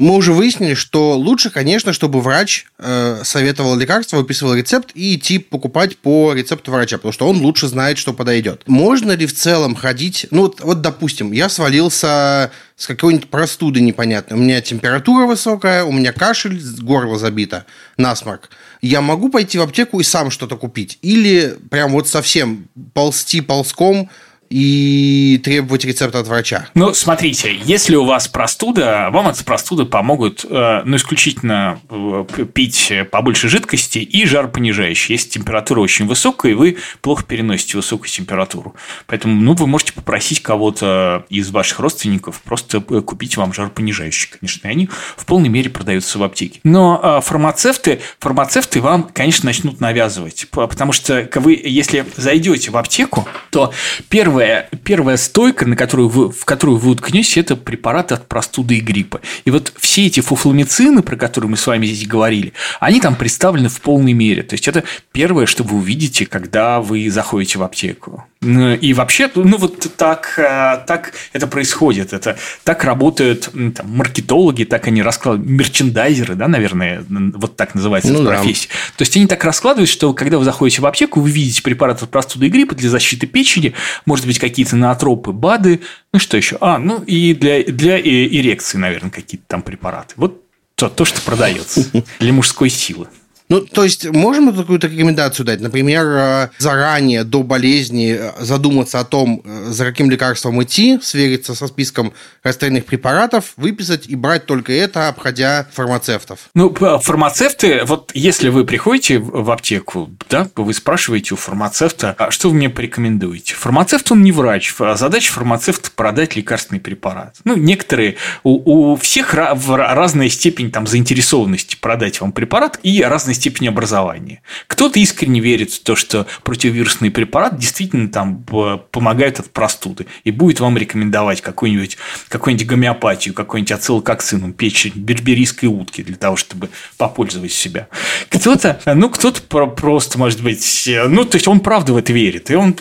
Мы 0.01 0.15
уже 0.15 0.33
выяснили, 0.33 0.73
что 0.73 1.15
лучше, 1.15 1.51
конечно, 1.51 1.93
чтобы 1.93 2.21
врач 2.21 2.65
э, 2.79 3.21
советовал 3.23 3.77
лекарство, 3.77 4.17
выписывал 4.17 4.55
рецепт 4.55 4.89
и 4.95 5.15
идти 5.15 5.37
покупать 5.37 5.95
по 5.95 6.33
рецепту 6.33 6.71
врача, 6.71 6.97
потому 6.97 7.11
что 7.11 7.27
он 7.27 7.37
лучше 7.37 7.67
знает, 7.67 7.99
что 7.99 8.11
подойдет. 8.11 8.63
Можно 8.65 9.11
ли 9.11 9.27
в 9.27 9.35
целом 9.35 9.75
ходить... 9.75 10.25
Ну, 10.31 10.41
вот, 10.41 10.61
вот 10.61 10.81
допустим, 10.81 11.31
я 11.31 11.49
свалился 11.49 12.51
с 12.77 12.87
какой-нибудь 12.87 13.29
простуды 13.29 13.79
непонятной. 13.79 14.39
У 14.39 14.41
меня 14.41 14.59
температура 14.61 15.27
высокая, 15.27 15.83
у 15.83 15.91
меня 15.91 16.13
кашель, 16.13 16.59
горло 16.79 17.19
забито, 17.19 17.67
насморк. 17.97 18.49
Я 18.81 19.01
могу 19.01 19.29
пойти 19.29 19.59
в 19.59 19.61
аптеку 19.61 19.99
и 19.99 20.03
сам 20.03 20.31
что-то 20.31 20.57
купить? 20.57 20.97
Или 21.01 21.57
прям 21.69 21.91
вот 21.91 22.07
совсем 22.07 22.67
ползти 22.93 23.41
ползком 23.41 24.09
и 24.51 25.39
требовать 25.43 25.85
рецепта 25.85 26.19
от 26.19 26.27
врача. 26.27 26.67
Ну, 26.75 26.93
смотрите, 26.93 27.55
если 27.63 27.95
у 27.95 28.03
вас 28.03 28.27
простуда, 28.27 29.07
вам 29.11 29.27
от 29.27 29.43
простуды 29.45 29.85
помогут, 29.85 30.45
э, 30.47 30.81
ну, 30.83 30.97
исключительно 30.97 31.79
э, 31.89 32.25
пить 32.53 32.91
побольше 33.11 33.47
жидкости 33.47 33.99
и 33.99 34.25
жаропонижающие. 34.25 35.15
Если 35.15 35.29
температура 35.29 35.79
очень 35.79 36.05
высокая, 36.05 36.51
и 36.51 36.55
вы 36.55 36.77
плохо 37.01 37.23
переносите 37.23 37.77
высокую 37.77 38.09
температуру. 38.09 38.75
Поэтому, 39.07 39.41
ну, 39.41 39.53
вы 39.53 39.67
можете 39.67 39.93
попросить 39.93 40.43
кого-то 40.43 41.25
из 41.29 41.49
ваших 41.49 41.79
родственников 41.79 42.41
просто 42.41 42.83
э, 42.89 43.01
купить 43.01 43.37
вам 43.37 43.53
жаропонижающие, 43.53 44.37
конечно, 44.37 44.67
и 44.67 44.71
они 44.71 44.89
в 45.15 45.25
полной 45.25 45.49
мере 45.49 45.69
продаются 45.69 46.19
в 46.19 46.23
аптеке. 46.23 46.59
Но 46.65 47.21
фармацевты, 47.21 48.01
фармацевты 48.19 48.81
вам, 48.81 49.09
конечно, 49.13 49.45
начнут 49.45 49.79
навязывать, 49.79 50.47
потому 50.51 50.91
что 50.91 51.29
вы, 51.35 51.61
если 51.63 52.05
зайдете 52.17 52.71
в 52.71 52.77
аптеку, 52.77 53.27
то 53.49 53.73
первое 54.09 54.40
первая, 54.41 54.69
первая 54.83 55.17
стойка, 55.17 55.65
на 55.65 55.75
которую 55.75 56.09
вы, 56.09 56.31
в 56.31 56.45
которую 56.45 56.77
вы 56.77 56.91
уткнетесь, 56.91 57.37
это 57.37 57.55
препараты 57.55 58.15
от 58.15 58.27
простуды 58.27 58.77
и 58.77 58.79
гриппа. 58.79 59.21
И 59.45 59.51
вот 59.51 59.71
все 59.79 60.07
эти 60.07 60.19
фуфломицины, 60.19 61.01
про 61.03 61.15
которые 61.15 61.49
мы 61.49 61.57
с 61.57 61.67
вами 61.67 61.85
здесь 61.85 62.07
говорили, 62.07 62.53
они 62.79 62.99
там 62.99 63.15
представлены 63.15 63.69
в 63.69 63.79
полной 63.81 64.13
мере. 64.13 64.43
То 64.43 64.55
есть, 64.55 64.67
это 64.67 64.83
первое, 65.11 65.45
что 65.45 65.63
вы 65.63 65.77
увидите, 65.77 66.25
когда 66.25 66.81
вы 66.81 67.09
заходите 67.09 67.59
в 67.59 67.63
аптеку. 67.63 68.25
Ну, 68.43 68.73
и 68.73 68.93
вообще, 68.93 69.29
ну 69.35 69.57
вот 69.57 69.95
так, 69.97 70.33
э, 70.37 70.83
так 70.87 71.13
это 71.31 71.45
происходит. 71.45 72.11
Это 72.11 72.39
так 72.63 72.83
работают 72.83 73.51
там, 73.75 73.87
маркетологи, 73.95 74.63
так 74.63 74.87
они 74.87 75.03
раскладывают, 75.03 75.47
мерчендайзеры, 75.47 76.33
да, 76.33 76.47
наверное, 76.47 77.05
вот 77.07 77.55
так 77.55 77.75
называется 77.75 78.11
ну, 78.11 78.25
профессия. 78.25 78.69
Да. 78.69 78.97
То 78.97 79.01
есть 79.03 79.15
они 79.15 79.27
так 79.27 79.43
раскладывают, 79.43 79.91
что 79.91 80.11
когда 80.13 80.39
вы 80.39 80.43
заходите 80.43 80.81
в 80.81 80.87
аптеку, 80.87 81.21
вы 81.21 81.29
видите 81.29 81.61
препарат 81.61 82.01
от 82.01 82.09
простуды 82.09 82.47
и 82.47 82.49
гриппа 82.49 82.73
для 82.73 82.89
защиты 82.89 83.27
печени, 83.27 83.75
может 84.07 84.25
быть, 84.25 84.30
какие-то 84.39 84.75
наотропы, 84.75 85.31
БАДы, 85.31 85.81
ну 86.13 86.19
что 86.19 86.37
еще? 86.37 86.57
А, 86.61 86.77
ну 86.77 87.03
и 87.03 87.33
для, 87.33 87.63
для 87.63 87.99
эрекции, 87.99 88.77
наверное, 88.77 89.11
какие-то 89.11 89.45
там 89.47 89.61
препараты. 89.61 90.13
Вот 90.17 90.43
то, 90.75 90.89
то 90.89 91.05
что 91.05 91.21
продается 91.21 91.91
для 92.19 92.33
мужской 92.33 92.69
силы. 92.69 93.07
Ну, 93.51 93.59
то 93.59 93.83
есть, 93.83 94.09
можем 94.09 94.55
какую-то 94.55 94.87
рекомендацию 94.87 95.45
дать? 95.45 95.59
Например, 95.59 96.05
э, 96.05 96.49
заранее, 96.57 97.25
до 97.25 97.43
болезни, 97.43 98.15
э, 98.17 98.31
задуматься 98.39 99.01
о 99.01 99.03
том, 99.03 99.41
э, 99.43 99.65
за 99.71 99.83
каким 99.83 100.09
лекарством 100.09 100.63
идти, 100.63 100.99
свериться 101.03 101.53
со 101.53 101.67
списком 101.67 102.13
растворенных 102.43 102.85
препаратов, 102.85 103.51
выписать 103.57 104.07
и 104.07 104.15
брать 104.15 104.45
только 104.45 104.71
это, 104.71 105.09
обходя 105.09 105.67
фармацевтов. 105.73 106.39
Ну, 106.53 106.73
фармацевты, 106.73 107.81
вот 107.83 108.11
если 108.13 108.47
вы 108.47 108.63
приходите 108.63 109.19
в 109.19 109.51
аптеку, 109.51 110.09
да, 110.29 110.47
вы 110.55 110.73
спрашиваете 110.73 111.33
у 111.33 111.37
фармацевта, 111.37 112.15
а 112.17 112.31
что 112.31 112.47
вы 112.47 112.55
мне 112.55 112.69
порекомендуете? 112.69 113.55
Фармацевт, 113.55 114.09
он 114.13 114.23
не 114.23 114.31
врач. 114.31 114.73
Задача 114.95 115.33
фармацевта– 115.33 115.91
продать 115.97 116.37
лекарственный 116.37 116.79
препарат. 116.79 117.35
Ну, 117.43 117.57
некоторые, 117.57 118.15
у, 118.43 118.93
у 118.93 118.95
всех 118.95 119.33
разная 119.33 120.29
степень 120.29 120.71
там 120.71 120.87
заинтересованности 120.87 121.75
продать 121.75 122.21
вам 122.21 122.31
препарат 122.31 122.79
и 122.81 123.03
разная 123.03 123.40
степени 123.41 123.67
образования. 123.67 124.41
Кто-то 124.67 124.99
искренне 124.99 125.41
верит 125.41 125.71
в 125.71 125.83
то, 125.83 125.95
что 125.95 126.27
противовирусный 126.43 127.11
препарат 127.11 127.57
действительно 127.57 128.07
там 128.07 128.45
помогает 128.91 129.39
от 129.39 129.49
простуды 129.51 130.05
и 130.23 130.31
будет 130.31 130.59
вам 130.59 130.77
рекомендовать 130.77 131.41
какую-нибудь 131.41 131.97
какую 132.29 132.51
гомеопатию, 132.61 133.33
какой-нибудь 133.33 133.71
ацилококцину, 133.71 134.53
печень 134.53 134.91
берберийской 134.95 135.67
утки 135.67 136.03
для 136.03 136.15
того, 136.15 136.35
чтобы 136.35 136.69
попользовать 136.97 137.51
себя. 137.51 137.87
Кто-то, 138.29 138.79
ну, 138.85 139.09
кто-то 139.09 139.41
просто, 139.41 140.19
может 140.19 140.43
быть, 140.43 140.87
ну, 141.07 141.25
то 141.25 141.37
есть 141.37 141.47
он 141.47 141.61
правда 141.61 141.93
в 141.93 141.97
это 141.97 142.13
верит, 142.13 142.51
и 142.51 142.55
он, 142.55 142.75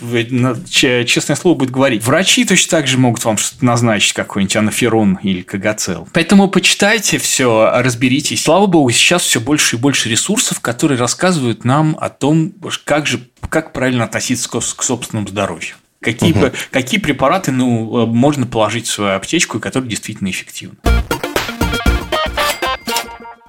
честное 0.68 1.37
слово, 1.37 1.57
будет 1.57 1.70
говорить. 1.70 2.05
Врачи 2.05 2.44
точно 2.44 2.70
так 2.70 2.87
же 2.88 2.99
могут 2.99 3.25
вам 3.25 3.38
что-то 3.38 3.64
назначить, 3.64 4.12
какой-нибудь 4.12 4.57
анаферон 4.57 5.18
или 5.23 5.42
кагацел. 5.42 6.09
Поэтому 6.12 6.49
почитайте 6.49 7.18
все, 7.18 7.70
разберитесь. 7.77 8.42
Слава 8.42 8.66
богу, 8.66 8.90
сейчас 8.90 9.23
все 9.23 9.40
больше 9.40 9.77
и 9.77 9.79
больше 9.79 10.09
ресурсов 10.09 10.50
ресурсов, 10.51 10.61
которые 10.61 10.99
рассказывают 10.99 11.65
нам 11.65 11.97
о 12.01 12.09
том, 12.09 12.53
как 12.85 13.07
же 13.07 13.21
как 13.49 13.73
правильно 13.73 14.05
относиться 14.05 14.49
к, 14.49 14.59
к 14.59 14.83
собственному 14.83 15.29
здоровью. 15.29 15.77
Какие, 16.01 16.33
угу. 16.33 16.51
какие 16.71 16.99
препараты 16.99 17.53
ну, 17.53 18.07
можно 18.07 18.47
положить 18.47 18.87
в 18.87 18.91
свою 18.91 19.17
аптечку, 19.17 19.61
которые 19.61 19.91
действительно 19.91 20.31
эффективны 20.31 20.77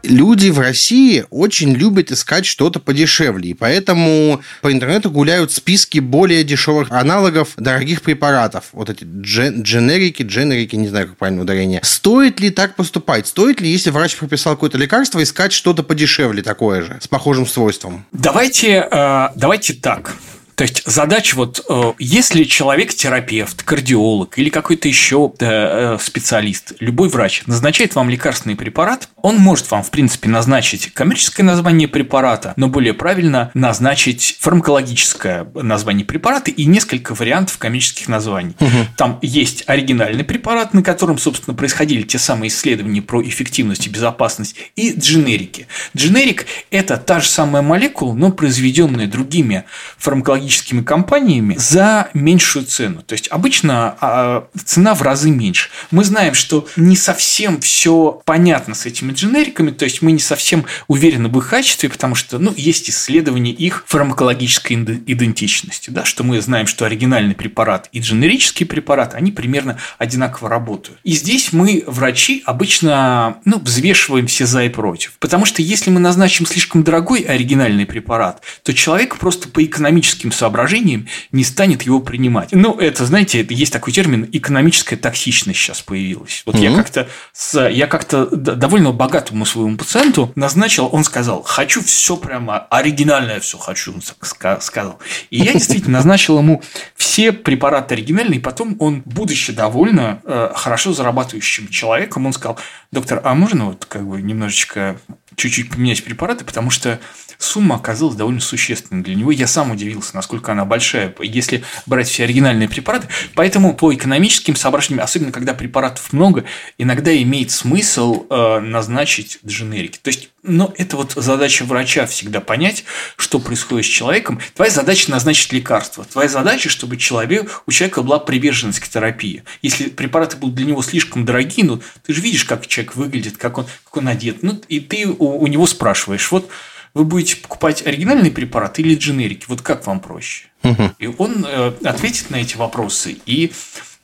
люди 0.04 0.50
в 0.50 0.60
России 0.60 1.26
очень 1.30 1.74
любят 1.74 2.12
искать 2.12 2.46
что-то 2.46 2.80
подешевле, 2.80 3.50
и 3.50 3.54
поэтому 3.54 4.42
по 4.62 4.72
интернету 4.72 5.12
гуляют 5.12 5.52
списки 5.52 6.00
более 6.00 6.44
дешевых 6.44 6.92
аналогов 6.92 7.54
дорогих 7.58 8.02
препаратов. 8.02 8.66
Вот 8.74 8.90
эти 8.90 9.06
джен 9.06 9.62
дженерики, 9.62 10.24
дженерики, 10.24 10.76
не 10.76 10.88
знаю, 10.88 11.08
как 11.08 11.18
правильно 11.18 11.42
ударение. 11.42 11.82
Стоит 11.84 12.40
ли 12.40 12.50
так 12.50 12.76
поступать? 12.76 13.28
Стоит 13.28 13.62
ли, 13.62 13.70
если 13.70 13.90
врач 13.90 14.16
прописал 14.16 14.56
какое-то 14.56 14.78
лекарство, 14.78 15.22
искать 15.22 15.52
что-то 15.52 15.84
подешевле 15.84 16.44
такое 16.44 16.82
же, 16.82 16.98
с 17.02 17.08
похожим 17.08 17.46
свойством? 17.46 18.06
Давайте, 18.12 18.88
э, 18.90 19.30
давайте 19.36 19.74
так. 19.74 20.16
То 20.56 20.64
есть 20.64 20.84
задача 20.86 21.36
вот, 21.36 21.64
э, 21.68 21.94
если 22.00 22.44
человек 22.44 22.94
терапевт, 22.94 23.64
кардиолог 23.64 24.38
или 24.38 24.50
какой-то 24.50 24.88
еще 24.88 25.32
э, 25.40 25.98
специалист, 26.00 26.74
любой 26.80 27.10
врач 27.10 27.44
назначает 27.46 27.96
вам 27.96 28.10
лекарственный 28.10 28.56
препарат, 28.56 29.10
он 29.22 29.38
может 29.38 29.70
вам, 29.72 29.84
в 29.84 29.92
принципе, 29.92 30.30
назначить 30.30 30.94
коммерческое 30.94 31.46
название 31.46 31.88
препарата, 31.88 32.54
но 32.58 32.68
более 32.68 32.94
правильно 32.94 33.52
назначить 33.54 34.38
фармакологическое 34.40 35.48
название 35.56 36.06
препарата 36.06 36.52
и 36.52 36.66
несколько 36.66 37.14
вариантов 37.14 37.58
коммерческих 37.58 38.08
названий. 38.08 38.56
Угу. 38.60 38.70
Там 38.98 39.20
есть 39.22 39.64
оригинальный 39.68 40.24
препарат, 40.24 40.74
на 40.74 40.84
котором, 40.84 41.18
собственно, 41.18 41.56
происходили 41.56 42.04
те 42.04 42.20
самые 42.20 42.50
исследования 42.50 43.02
про 43.02 43.22
эффективность 43.24 43.88
и 43.88 43.90
безопасность, 43.90 44.56
и 44.76 44.94
дженерики. 44.94 45.68
Дженерик– 45.96 46.46
это 46.72 46.98
та 46.98 47.20
же 47.20 47.28
самая 47.28 47.62
молекула, 47.62 48.14
но 48.14 48.32
произведенная 48.32 49.08
другими 49.08 49.64
фармакологическими 49.98 50.41
технологическими 50.42 50.82
компаниями 50.82 51.56
за 51.58 52.10
меньшую 52.14 52.66
цену. 52.66 53.02
То 53.04 53.14
есть 53.14 53.28
обычно 53.30 53.96
а, 54.02 54.48
цена 54.66 54.94
в 54.96 55.02
разы 55.02 55.30
меньше. 55.30 55.70
Мы 55.92 56.04
знаем, 56.04 56.34
что 56.34 56.68
не 56.76 56.96
совсем 56.96 57.60
все 57.62 58.22
понятно 58.26 58.74
с 58.74 58.86
этими 58.86 59.12
дженериками, 59.14 59.72
то 59.72 59.86
есть 59.86 60.02
мы 60.02 60.12
не 60.12 60.20
совсем 60.20 60.66
уверены 60.88 61.30
в 61.30 61.38
их 61.38 61.50
качестве, 61.50 61.90
потому 61.90 62.16
что 62.16 62.40
ну, 62.40 62.54
есть 62.56 62.90
исследования 62.90 63.52
их 63.52 63.84
фармакологической 63.88 64.76
идентичности, 64.76 65.90
да, 65.90 66.06
что 66.06 66.24
мы 66.24 66.42
знаем, 66.42 66.68
что 66.68 66.86
оригинальный 66.86 67.36
препарат 67.36 67.90
и 67.92 68.00
дженерический 68.00 68.66
препарат, 68.66 69.14
они 69.14 69.32
примерно 69.32 69.78
одинаково 69.98 70.50
работают. 70.50 71.00
И 71.04 71.12
здесь 71.12 71.54
мы, 71.54 71.84
врачи, 71.88 72.44
обычно 72.46 73.38
ну, 73.46 73.60
взвешиваем 73.60 74.28
все 74.28 74.46
за 74.46 74.64
и 74.64 74.70
против. 74.70 75.14
Потому 75.20 75.46
что 75.46 75.62
если 75.62 75.92
мы 75.92 76.00
назначим 76.00 76.46
слишком 76.46 76.84
дорогой 76.84 77.22
оригинальный 77.22 77.86
препарат, 77.86 78.42
то 78.64 78.74
человек 78.74 79.18
просто 79.18 79.48
по 79.48 79.64
экономическим 79.64 80.31
соображением 80.32 81.08
не 81.32 81.44
станет 81.44 81.84
его 81.84 82.00
принимать. 82.00 82.50
Ну, 82.52 82.78
это, 82.78 83.06
знаете, 83.06 83.46
есть 83.50 83.74
такой 83.74 83.94
термин 83.94 84.28
экономическая 84.32 84.96
токсичность 84.96 85.60
сейчас 85.60 85.82
появилась. 85.82 86.44
Вот 86.46 86.56
mm-hmm. 86.56 86.70
я 86.70 86.76
как-то 86.76 87.10
с, 87.34 87.68
я 87.68 87.88
как-то 87.88 88.26
довольно 88.28 88.92
богатому 88.92 89.46
своему 89.46 89.78
пациенту 89.78 90.32
назначил, 90.36 90.90
он 90.92 91.04
сказал, 91.04 91.44
хочу 91.44 91.84
все 91.84 92.18
прямо 92.18 92.60
оригинальное 92.60 93.40
все 93.40 93.58
хочу, 93.58 93.94
он 93.94 94.02
сказал. 94.02 95.00
И 95.30 95.40
я 95.40 95.54
действительно 95.54 95.98
назначил 95.98 96.38
ему 96.38 96.62
все 96.96 97.32
препараты 97.32 97.96
оригинальные, 97.96 98.40
и 98.40 98.42
потом 98.42 98.76
он, 98.80 99.02
будучи 99.06 99.54
довольно 99.54 100.22
э, 100.24 100.52
хорошо 100.56 100.94
зарабатывающим 100.94 101.68
человеком, 101.68 102.26
он 102.26 102.34
сказал, 102.34 102.58
доктор, 102.92 103.22
а 103.24 103.34
можно 103.34 103.66
вот 103.66 103.86
как 103.86 104.08
бы 104.08 104.22
немножечко 104.22 104.98
чуть-чуть 105.36 105.72
поменять 105.72 106.04
препараты, 106.04 106.46
потому 106.46 106.70
что 106.70 107.00
сумма 107.42 107.76
оказалась 107.76 108.16
довольно 108.16 108.42
существенной 108.42 109.04
для 109.04 109.16
него. 109.16 109.32
Я 109.32 109.48
сам 109.48 109.72
удивился, 109.72 110.16
насколько 110.16 110.52
она 110.52 110.66
большая, 110.66 111.14
если 111.20 111.64
брать 111.86 112.08
все 112.08 112.24
оригинальные 112.24 112.70
препараты. 112.70 113.08
Поэтому 113.36 113.74
по 113.74 113.94
экономическим 113.94 114.56
соображениям, 114.56 115.04
особенно 115.04 115.32
когда 115.32 115.54
препаратов 115.54 116.14
много, 116.14 116.46
иногда 116.78 117.16
имеет 117.22 117.52
смысл 117.52 118.26
э, 118.30 118.60
назначить 118.60 119.40
дженерики. 119.46 120.00
То 120.02 120.10
есть 120.10 120.30
но 120.44 120.74
это 120.78 120.98
вот 120.98 121.14
задача 121.16 121.66
врача 121.66 122.08
всегда 122.08 122.42
понять, 122.42 122.84
что 123.16 123.40
происходит 123.40 123.86
с 123.86 123.90
человеком. 123.90 124.40
Твоя 124.56 124.72
задача 124.72 125.12
назначить 125.12 125.54
лекарство. 125.54 126.04
Твоя 126.04 126.30
задача, 126.30 126.68
чтобы 126.70 126.98
человек, 126.98 127.62
у 127.68 127.72
человека 127.72 128.02
была 128.02 128.18
приверженность 128.18 128.80
к 128.80 128.88
терапии. 128.88 129.44
Если 129.62 129.90
препараты 129.90 130.38
будут 130.38 130.56
для 130.56 130.66
него 130.66 130.82
слишком 130.82 131.26
дорогие, 131.26 131.66
ну, 131.66 131.82
ты 132.04 132.14
же 132.14 132.22
видишь, 132.22 132.46
как 132.46 132.66
человек 132.66 132.96
выглядит, 132.96 133.38
как 133.38 133.60
он, 133.60 133.66
как 133.86 133.98
он 133.98 134.08
одет. 134.08 134.42
Ну, 134.42 134.60
и 134.68 134.80
ты 134.80 135.06
у, 135.06 135.44
у 135.44 135.46
него 135.46 135.68
спрашиваешь, 135.68 136.32
вот 136.32 136.50
вы 136.94 137.06
будете 137.06 137.38
покупать 137.38 137.86
оригинальный 137.86 138.32
препарат 138.32 138.80
или 138.80 138.96
дженерики? 138.96 139.46
Вот 139.48 139.62
как 139.62 139.86
вам 139.88 140.00
проще? 140.00 140.46
Угу. 140.64 140.92
И 141.00 141.08
он 141.08 141.46
э, 141.48 141.74
ответит 141.84 142.30
на 142.30 142.38
эти 142.38 142.58
вопросы 142.58 143.18
и 143.26 143.52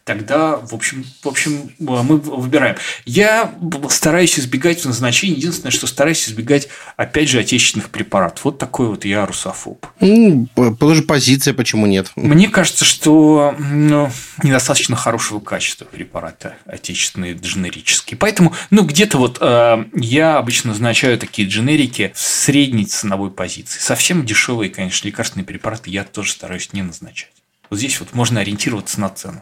тогда, 0.08 0.56
в 0.56 0.74
общем, 0.74 1.06
в 1.22 1.28
общем, 1.28 1.70
мы 1.80 2.18
выбираем. 2.18 2.78
Я 3.06 3.54
стараюсь 3.90 4.40
избегать 4.40 4.84
назначения. 4.86 5.36
Единственное, 5.36 5.72
что 5.72 5.86
стараюсь 5.86 6.28
избегать, 6.30 6.70
опять 6.96 7.28
же, 7.28 7.40
отечественных 7.40 7.90
препаратов. 7.90 8.46
Вот 8.46 8.58
такой 8.58 8.88
вот 8.88 9.04
я 9.04 9.26
русофоб. 9.26 9.86
Ну, 10.00 10.48
тоже 10.80 11.04
позиция, 11.04 11.54
почему 11.54 11.86
нет? 11.86 12.12
Мне 12.16 12.48
кажется, 12.48 12.86
что 12.86 13.54
ну, 13.60 14.10
недостаточно 14.44 14.96
хорошего 14.96 15.42
качества 15.42 15.84
препарата 15.84 16.56
отечественные, 16.66 17.34
дженерические. 17.34 18.18
Поэтому, 18.18 18.54
ну, 18.70 18.84
где-то 18.84 19.18
вот 19.18 19.40
э, 19.42 19.86
я 19.94 20.38
обычно 20.38 20.70
назначаю 20.70 21.20
такие 21.20 21.50
дженерики 21.50 22.14
в 22.16 22.20
средней 22.20 22.86
ценовой 22.86 23.30
позиции. 23.30 23.80
Совсем 23.80 24.26
дешевые, 24.26 24.70
конечно, 24.70 25.06
лекарственные 25.06 25.46
препараты 25.46 25.90
я 25.90 26.06
тоже 26.06 26.32
стараюсь 26.32 26.72
не 26.72 26.82
назначать. 26.82 27.34
Вот 27.70 27.80
здесь 27.80 28.00
вот 28.00 28.14
можно 28.14 28.40
ориентироваться 28.40 29.02
на 29.02 29.10
цену. 29.10 29.42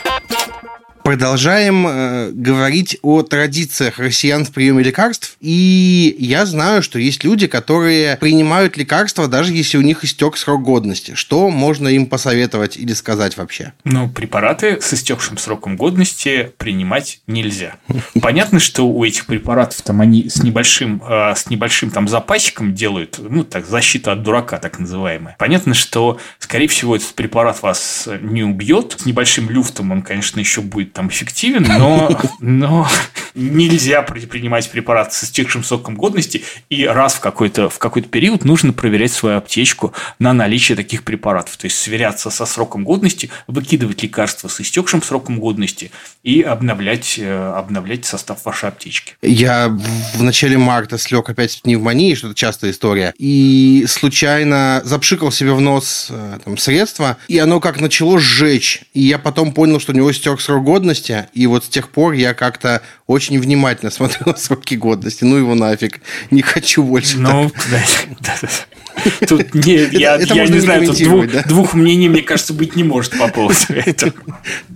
Продолжаем 1.11 1.85
э, 1.85 2.31
говорить 2.31 2.97
о 3.01 3.21
традициях 3.21 3.99
россиян 3.99 4.45
в 4.45 4.53
приеме 4.53 4.81
лекарств. 4.81 5.35
И 5.41 6.15
я 6.17 6.45
знаю, 6.45 6.81
что 6.81 6.99
есть 6.99 7.25
люди, 7.25 7.47
которые 7.47 8.15
принимают 8.15 8.77
лекарства, 8.77 9.27
даже 9.27 9.51
если 9.51 9.77
у 9.77 9.81
них 9.81 10.05
истек 10.05 10.37
срок 10.37 10.63
годности. 10.63 11.13
Что 11.15 11.49
можно 11.49 11.89
им 11.89 12.05
посоветовать 12.05 12.77
или 12.77 12.93
сказать 12.93 13.35
вообще? 13.35 13.73
Ну, 13.83 14.07
препараты 14.07 14.79
с 14.79 14.93
истекшим 14.93 15.37
сроком 15.37 15.75
годности 15.75 16.53
принимать 16.57 17.19
нельзя. 17.27 17.75
Понятно, 18.21 18.61
что 18.61 18.87
у 18.87 19.03
этих 19.03 19.25
препаратов 19.25 19.81
там 19.81 19.99
они 19.99 20.29
с 20.29 20.41
небольшим, 20.41 21.03
э, 21.05 21.33
с 21.35 21.49
небольшим 21.49 21.91
там 21.91 22.07
запасиком 22.07 22.73
делают, 22.73 23.19
ну, 23.19 23.43
так, 23.43 23.67
защита 23.67 24.13
от 24.13 24.23
дурака, 24.23 24.59
так 24.59 24.79
называемая. 24.79 25.35
Понятно, 25.37 25.73
что, 25.73 26.21
скорее 26.39 26.69
всего, 26.69 26.95
этот 26.95 27.13
препарат 27.15 27.61
вас 27.61 28.07
не 28.21 28.43
убьет. 28.43 28.95
С 28.97 29.05
небольшим 29.05 29.49
люфтом 29.49 29.91
он, 29.91 30.03
конечно, 30.03 30.39
еще 30.39 30.61
будет 30.61 30.93
там 31.00 31.00
эффективен, 31.09 31.63
но, 31.63 32.19
но 32.39 32.87
нельзя 33.35 34.01
принимать 34.01 34.69
препарат 34.69 35.13
с 35.13 35.23
истекшим 35.23 35.63
сроком 35.63 35.95
годности, 35.95 36.43
и 36.69 36.85
раз 36.85 37.15
в 37.15 37.19
какой-то 37.19 37.69
в 37.69 37.79
какой-то 37.79 38.09
период 38.09 38.45
нужно 38.45 38.73
проверять 38.73 39.11
свою 39.11 39.37
аптечку 39.37 39.93
на 40.19 40.33
наличие 40.33 40.75
таких 40.75 41.03
препаратов. 41.03 41.57
То 41.57 41.65
есть 41.65 41.77
сверяться 41.77 42.29
со 42.29 42.45
сроком 42.45 42.83
годности, 42.83 43.29
выкидывать 43.47 44.03
лекарства 44.03 44.47
с 44.47 44.59
истекшим 44.61 45.01
сроком 45.01 45.39
годности 45.39 45.91
и 46.23 46.41
обновлять, 46.41 47.15
э, 47.17 47.53
обновлять 47.55 48.05
состав 48.05 48.43
вашей 48.45 48.69
аптечки. 48.69 49.15
Я 49.21 49.69
в 50.15 50.23
начале 50.23 50.57
марта 50.57 50.97
слег 50.97 51.29
опять 51.29 51.57
в 51.57 51.61
пневмонии, 51.61 52.15
что 52.15 52.27
это 52.27 52.35
частая 52.35 52.71
история, 52.71 53.13
и 53.17 53.85
случайно 53.87 54.81
запшикал 54.83 55.31
себе 55.31 55.53
в 55.53 55.61
нос 55.61 56.07
э, 56.09 56.39
там, 56.43 56.57
средство, 56.57 57.17
и 57.27 57.37
оно 57.37 57.59
как 57.59 57.79
начало 57.79 58.19
сжечь. 58.19 58.83
И 58.93 59.01
я 59.01 59.17
потом 59.17 59.53
понял, 59.53 59.79
что 59.79 59.91
у 59.91 59.95
него 59.95 60.11
истек 60.11 60.41
срок 60.41 60.63
годности, 60.63 60.80
годности, 60.81 61.27
и 61.33 61.45
вот 61.45 61.65
с 61.65 61.69
тех 61.69 61.89
пор 61.89 62.13
я 62.13 62.33
как-то 62.33 62.81
очень 63.07 63.39
внимательно 63.39 63.91
смотрю 63.91 64.25
на 64.25 64.35
сроки 64.35 64.75
годности. 64.75 65.23
Ну 65.23 65.37
его 65.37 65.55
нафиг, 65.55 66.01
не 66.31 66.41
хочу 66.41 66.83
больше. 66.83 67.19
Ну, 67.19 67.51
Тут 69.27 69.53
не, 69.53 69.87
я, 69.97 70.17
это 70.17 70.33
я 70.33 70.45
не 70.47 70.59
знаю, 70.59 70.85
тут 70.85 70.97
двух, 70.97 71.31
да? 71.31 71.43
двух 71.43 71.73
мнений, 71.73 72.09
мне 72.09 72.21
кажется, 72.21 72.53
быть 72.53 72.75
не 72.75 72.83
может 72.83 73.17
по 73.17 73.29
поводу 73.29 73.59
этого. 73.69 74.13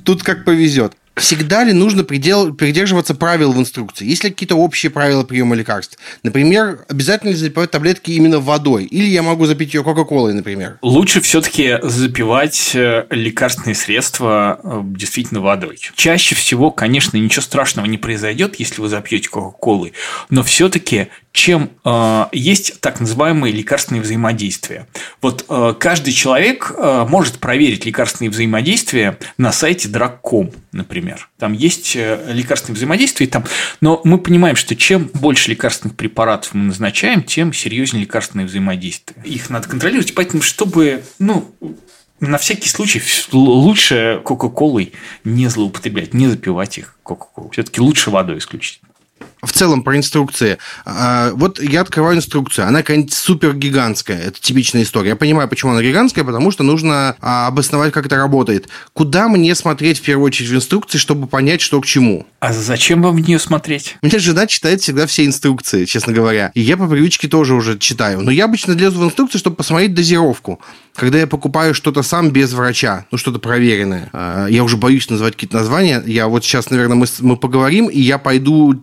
Тут 0.04 0.24
как 0.24 0.46
повезет 0.46 0.94
всегда 1.16 1.64
ли 1.64 1.74
нужно 1.74 2.04
придел, 2.04 2.54
придерживаться 2.54 3.16
правил 3.16 3.54
в 3.54 3.60
инструкции? 3.60 4.06
Есть 4.06 4.24
ли 4.24 4.30
какие-то 4.30 4.56
общие 4.56 4.90
правила 4.90 5.24
приема 5.24 5.56
лекарств? 5.56 5.98
Например, 6.24 6.86
обязательно 6.90 7.30
ли 7.30 7.36
запивать 7.36 7.72
таблетки 7.72 8.12
именно 8.12 8.40
водой? 8.40 8.86
Или 8.86 9.08
я 9.08 9.24
могу 9.24 9.46
запить 9.46 9.74
ее 9.74 9.84
Кока-Колой, 9.84 10.34
например? 10.34 10.78
Лучше 10.82 11.22
все-таки 11.22 11.78
запивать 11.82 12.72
э, 12.74 13.06
лекарственные 13.10 13.76
средства 13.76 14.60
э, 14.64 14.82
действительно 14.84 15.42
водой. 15.42 15.80
Чаще 15.96 16.36
всего, 16.36 16.72
конечно, 16.72 17.18
ничего 17.18 17.42
страшного 17.42 17.86
не 17.86 17.98
произойдет, 17.98 18.56
если 18.60 18.82
вы 18.82 18.90
запьете 18.90 19.30
Кока-Колой, 19.30 19.94
но 20.30 20.44
все-таки 20.44 21.10
чем 21.36 21.70
э, 21.84 22.26
есть 22.32 22.80
так 22.80 23.02
называемые 23.02 23.54
лекарственные 23.54 24.02
взаимодействия. 24.02 24.88
Вот 25.22 25.46
э, 25.50 25.74
каждый 25.78 26.14
человек 26.14 26.74
э, 26.76 27.06
может 27.10 27.40
проверить 27.40 27.86
лекарственные 27.86 28.32
взаимодействия 28.32 29.20
на 29.38 29.52
сайте 29.52 29.90
drug.com, 29.90 30.52
например. 30.76 31.30
Там 31.38 31.54
есть 31.54 31.96
э, 31.96 32.32
лекарственные 32.32 32.76
взаимодействия, 32.76 33.28
там, 33.28 33.46
но 33.82 34.02
мы 34.04 34.18
понимаем, 34.18 34.56
что 34.56 34.76
чем 34.76 35.10
больше 35.14 35.50
лекарственных 35.50 35.96
препаратов 35.96 36.54
мы 36.54 36.66
назначаем, 36.66 37.24
тем 37.24 37.54
серьезнее 37.54 38.02
лекарственные 38.02 38.46
взаимодействия. 38.46 39.16
Их 39.24 39.50
надо 39.50 39.68
контролировать, 39.68 40.14
поэтому 40.14 40.44
чтобы 40.44 41.04
ну, 41.18 41.56
на 42.20 42.38
всякий 42.38 42.70
случай 42.70 43.02
лучше 43.32 44.22
Кока-Колой 44.24 44.94
не 45.24 45.48
злоупотреблять, 45.48 46.14
не 46.14 46.28
запивать 46.28 46.78
их 46.78 46.96
Кока-Колой. 47.04 47.52
Все-таки 47.52 47.82
лучше 47.82 48.10
водой 48.10 48.38
исключить 48.38 48.82
в 49.46 49.52
целом 49.52 49.84
про 49.84 49.98
инструкции. 49.98 50.58
А, 50.86 51.32
вот 51.34 51.62
я 51.62 51.82
открываю 51.82 52.18
инструкцию, 52.18 52.68
она 52.68 52.80
какая-нибудь 52.80 53.14
супер 53.14 53.54
гигантская, 53.54 54.20
это 54.20 54.40
типичная 54.40 54.84
история. 54.84 55.10
Я 55.10 55.16
понимаю, 55.16 55.48
почему 55.48 55.72
она 55.72 55.82
гигантская, 55.82 56.24
потому 56.24 56.52
что 56.52 56.64
нужно 56.64 57.16
а, 57.22 57.48
обосновать, 57.48 57.94
как 57.94 58.06
это 58.06 58.18
работает. 58.18 58.68
Куда 58.94 59.28
мне 59.28 59.54
смотреть 59.56 60.00
в 60.00 60.02
первую 60.02 60.26
очередь 60.26 60.50
в 60.50 60.56
инструкции, 60.56 60.98
чтобы 60.98 61.28
понять, 61.28 61.62
что 61.62 61.80
к 61.82 61.86
чему? 61.86 62.26
А 62.40 62.54
зачем 62.54 63.02
вам 63.02 63.16
в 63.16 63.20
нее 63.20 63.40
смотреть? 63.40 63.98
У 64.02 64.08
меня 64.08 64.20
жена 64.20 64.48
читает 64.48 64.82
всегда 64.82 65.08
все 65.08 65.26
инструкции, 65.26 65.86
честно 65.86 66.14
говоря. 66.14 66.52
И 66.54 66.62
я 66.62 66.78
по 66.78 66.88
привычке 66.88 67.28
тоже 67.28 67.54
уже 67.54 67.78
читаю. 67.78 68.22
Но 68.22 68.32
я 68.32 68.46
обычно 68.46 68.74
лезу 68.74 69.00
в 69.00 69.06
инструкцию, 69.06 69.40
чтобы 69.40 69.56
посмотреть 69.56 69.94
дозировку 69.94 70.60
когда 70.96 71.20
я 71.20 71.28
покупаю 71.28 71.74
что-то 71.74 72.04
сам 72.04 72.32
без 72.32 72.54
врача, 72.54 73.06
ну, 73.12 73.18
что-то 73.18 73.40
проверенное, 73.40 74.10
а, 74.14 74.48
я 74.48 74.64
уже 74.64 74.78
боюсь 74.78 75.10
называть 75.10 75.34
какие-то 75.34 75.58
названия, 75.58 76.02
я 76.06 76.28
вот 76.28 76.44
сейчас, 76.44 76.70
наверное, 76.70 76.96
мы, 76.96 77.06
мы 77.20 77.38
поговорим, 77.38 77.88
и 77.88 78.00
я 78.00 78.18
пойду 78.18 78.82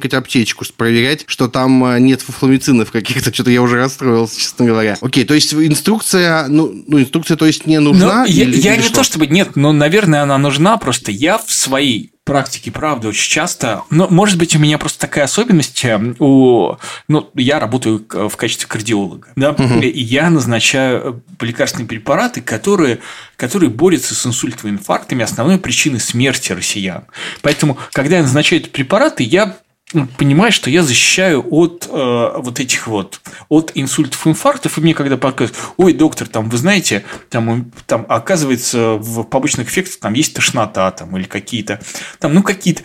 теребонькать 0.00 0.14
аптечку, 0.14 0.64
проверять, 0.76 1.24
что 1.26 1.48
там 1.48 1.84
а, 1.84 1.98
нет 1.98 2.22
фуфломицинов 2.22 2.90
каких-то, 2.90 3.32
что-то 3.34 3.50
я 3.50 3.62
уже 3.62 3.76
расстроился, 3.76 4.38
честно 4.38 4.66
говоря. 4.66 4.96
Окей, 5.00 5.24
то 5.24 5.34
есть 5.34 5.52
инструкция, 5.54 6.46
ну, 6.48 6.72
ну 6.86 7.00
инструкция, 7.00 7.36
то 7.36 7.46
есть 7.46 7.66
не 7.66 7.78
нужна? 7.80 8.24
Ну, 8.24 8.26
или, 8.26 8.56
я, 8.56 8.70
я 8.70 8.74
или 8.74 8.82
не 8.82 8.86
что? 8.86 8.96
то 8.96 9.04
чтобы 9.04 9.26
нет, 9.26 9.56
но, 9.56 9.72
наверное, 9.72 10.22
она 10.22 10.38
нужна, 10.38 10.76
просто 10.78 11.12
я 11.12 11.38
в 11.38 11.50
своей 11.52 12.12
практике, 12.30 12.70
правда, 12.70 13.08
очень 13.08 13.28
часто. 13.28 13.82
Но, 13.90 14.06
может 14.08 14.38
быть, 14.38 14.54
у 14.54 14.60
меня 14.60 14.78
просто 14.78 15.00
такая 15.00 15.24
особенность. 15.24 15.84
Э, 15.84 16.14
у, 16.20 16.76
ну, 17.08 17.30
я 17.34 17.58
работаю 17.58 18.06
в 18.08 18.36
качестве 18.36 18.68
кардиолога. 18.68 19.28
Да? 19.34 19.50
Угу. 19.50 19.80
И 19.80 20.00
я 20.00 20.30
назначаю 20.30 21.24
э, 21.40 21.44
лекарственные 21.44 21.88
препараты, 21.88 22.40
которые, 22.40 23.00
которые 23.36 23.68
борются 23.70 24.14
с 24.14 24.24
инсультовыми 24.24 24.76
инфарктами, 24.76 25.24
основной 25.24 25.58
причиной 25.58 25.98
смерти 25.98 26.52
россиян. 26.52 27.02
Поэтому, 27.42 27.78
когда 27.92 28.18
я 28.18 28.22
назначаю 28.22 28.62
эти 28.62 28.68
препараты, 28.68 29.24
я 29.24 29.56
ну, 29.92 30.06
понимаешь, 30.06 30.54
что 30.54 30.70
я 30.70 30.82
защищаю 30.82 31.44
от 31.50 31.88
э, 31.90 32.32
вот 32.36 32.60
этих 32.60 32.86
вот, 32.86 33.20
от 33.48 33.72
инсультов, 33.74 34.24
инфарктов, 34.26 34.78
и 34.78 34.80
мне 34.80 34.94
когда 34.94 35.16
показывают, 35.16 35.58
ой, 35.78 35.92
доктор, 35.94 36.28
там, 36.28 36.48
вы 36.48 36.58
знаете, 36.58 37.04
там, 37.28 37.72
там 37.86 38.06
оказывается, 38.08 38.92
в 38.94 39.24
побочных 39.24 39.68
эффектах 39.68 39.98
там 39.98 40.12
есть 40.12 40.34
тошнота, 40.34 40.90
там, 40.92 41.16
или 41.16 41.24
какие-то, 41.24 41.80
там, 42.20 42.34
ну, 42.34 42.42
какие-то, 42.42 42.82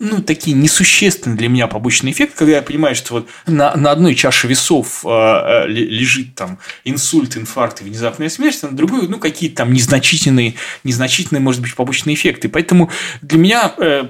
ну, 0.00 0.20
такие 0.20 0.56
несущественные 0.56 1.36
для 1.36 1.48
меня 1.48 1.68
побочные 1.68 2.12
эффекты, 2.12 2.36
когда 2.36 2.56
я 2.56 2.62
понимаю, 2.62 2.96
что 2.96 3.14
вот 3.14 3.28
на, 3.46 3.76
на 3.76 3.92
одной 3.92 4.14
чаше 4.14 4.48
весов 4.48 5.04
э, 5.04 5.08
э 5.08 5.68
лежит 5.68 6.34
там 6.34 6.58
инсульт, 6.84 7.36
инфаркт 7.36 7.82
и 7.82 7.84
внезапная 7.84 8.28
смерть, 8.28 8.58
а 8.62 8.66
на 8.66 8.76
другой, 8.76 9.06
ну, 9.06 9.18
какие-то 9.18 9.58
там 9.58 9.72
незначительные, 9.72 10.54
незначительные, 10.82 11.40
может 11.40 11.62
быть, 11.62 11.74
побочные 11.74 12.14
эффекты. 12.14 12.48
Поэтому 12.48 12.90
для 13.22 13.38
меня 13.38 13.74
э, 13.78 14.08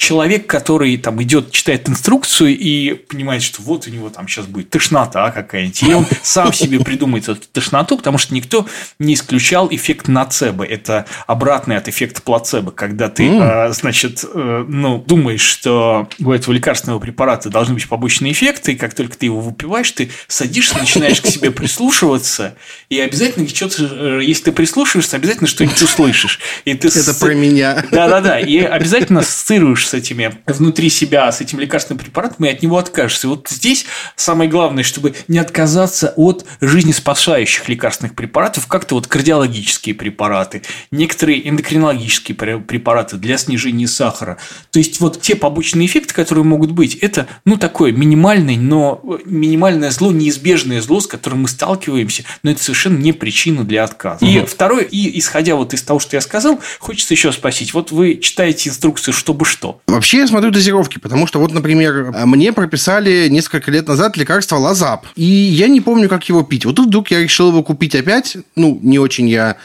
человек, 0.00 0.46
который 0.46 0.96
там 0.96 1.22
идет, 1.22 1.52
читает 1.52 1.86
инструкцию 1.86 2.56
и 2.56 2.94
понимает, 2.94 3.42
что 3.42 3.60
вот 3.60 3.86
у 3.86 3.90
него 3.90 4.08
там 4.08 4.26
сейчас 4.26 4.46
будет 4.46 4.70
тошнота 4.70 5.30
какая-нибудь, 5.30 5.82
и 5.82 5.92
он 5.92 6.06
сам 6.22 6.54
себе 6.54 6.80
придумает 6.80 7.28
эту 7.28 7.46
тошноту, 7.52 7.98
потому 7.98 8.16
что 8.16 8.32
никто 8.32 8.66
не 8.98 9.12
исключал 9.12 9.68
эффект 9.70 10.08
нацебо. 10.08 10.64
Это 10.64 11.04
обратный 11.26 11.76
от 11.76 11.86
эффекта 11.86 12.22
плацебо, 12.22 12.70
когда 12.70 13.10
ты, 13.10 13.24
mm. 13.24 13.74
значит, 13.74 14.24
э, 14.24 14.64
ну, 14.66 15.04
думаешь, 15.06 15.42
что 15.42 16.08
у 16.18 16.32
этого 16.32 16.54
лекарственного 16.54 16.98
препарата 16.98 17.50
должны 17.50 17.74
быть 17.74 17.86
побочные 17.86 18.32
эффекты, 18.32 18.72
и 18.72 18.76
как 18.76 18.94
только 18.94 19.18
ты 19.18 19.26
его 19.26 19.40
выпиваешь, 19.40 19.90
ты 19.90 20.10
садишься, 20.28 20.78
начинаешь 20.78 21.20
к 21.20 21.26
себе 21.26 21.50
прислушиваться, 21.50 22.54
и 22.88 22.98
обязательно 22.98 23.46
что-то, 23.46 23.82
э, 23.82 24.20
если 24.24 24.44
ты 24.44 24.52
прислушиваешься, 24.52 25.16
обязательно 25.16 25.46
что-нибудь 25.46 25.82
услышишь. 25.82 26.40
И 26.64 26.72
ты 26.72 26.88
Это 26.88 27.12
с... 27.12 27.16
про 27.18 27.34
меня. 27.34 27.84
Да-да-да, 27.90 28.40
и 28.40 28.60
обязательно 28.60 29.20
ассоциируешь 29.20 29.89
с 29.90 29.94
этими 29.94 30.38
внутри 30.46 30.88
себя, 30.88 31.30
с 31.30 31.40
этим 31.40 31.60
лекарственным 31.60 31.98
препаратом, 31.98 32.46
и 32.46 32.48
от 32.48 32.62
него 32.62 32.78
откажешься. 32.78 33.28
Вот 33.28 33.48
здесь 33.48 33.86
самое 34.16 34.48
главное, 34.48 34.84
чтобы 34.84 35.14
не 35.28 35.38
отказаться 35.38 36.12
от 36.16 36.46
жизнеспасающих 36.60 37.68
лекарственных 37.68 38.14
препаратов, 38.14 38.66
как-то 38.66 38.94
вот 38.94 39.06
кардиологические 39.06 39.94
препараты, 39.94 40.62
некоторые 40.90 41.48
эндокринологические 41.48 42.36
препараты 42.36 43.16
для 43.16 43.36
снижения 43.36 43.88
сахара. 43.88 44.38
То 44.70 44.78
есть, 44.78 45.00
вот 45.00 45.20
те 45.20 45.34
побочные 45.34 45.86
эффекты, 45.86 46.14
которые 46.14 46.44
могут 46.44 46.70
быть, 46.70 46.94
это, 46.94 47.26
ну, 47.44 47.56
такое 47.56 47.92
минимальное, 47.92 48.56
но 48.56 49.02
минимальное 49.24 49.90
зло, 49.90 50.12
неизбежное 50.12 50.80
зло, 50.80 51.00
с 51.00 51.06
которым 51.06 51.42
мы 51.42 51.48
сталкиваемся, 51.48 52.24
но 52.42 52.50
это 52.52 52.62
совершенно 52.62 52.98
не 52.98 53.12
причина 53.12 53.64
для 53.64 53.84
отказа. 53.84 54.24
Угу. 54.24 54.32
И 54.32 54.44
второе, 54.46 54.84
и 54.84 55.18
исходя 55.18 55.56
вот 55.56 55.74
из 55.74 55.82
того, 55.82 55.98
что 55.98 56.16
я 56.16 56.20
сказал, 56.20 56.60
хочется 56.78 57.14
еще 57.14 57.32
спросить, 57.32 57.74
вот 57.74 57.90
вы 57.90 58.16
читаете 58.16 58.68
инструкцию, 58.68 59.14
чтобы 59.14 59.44
что? 59.44 59.79
Вообще 59.86 60.18
я 60.18 60.26
смотрю 60.26 60.50
дозировки, 60.50 60.98
потому 60.98 61.26
что 61.26 61.40
вот, 61.40 61.52
например, 61.52 62.12
мне 62.24 62.52
прописали 62.52 63.28
несколько 63.28 63.70
лет 63.70 63.88
назад 63.88 64.16
лекарство 64.16 64.56
Лазап, 64.56 65.06
и 65.16 65.24
я 65.24 65.68
не 65.68 65.80
помню, 65.80 66.08
как 66.08 66.28
его 66.28 66.42
пить. 66.42 66.64
Вот 66.64 66.76
тут 66.76 66.86
вдруг 66.86 67.10
я 67.10 67.20
решил 67.20 67.48
его 67.48 67.62
купить 67.62 67.94
опять, 67.94 68.36
ну, 68.54 68.78
не 68.82 68.98
очень 68.98 69.28
я 69.28 69.56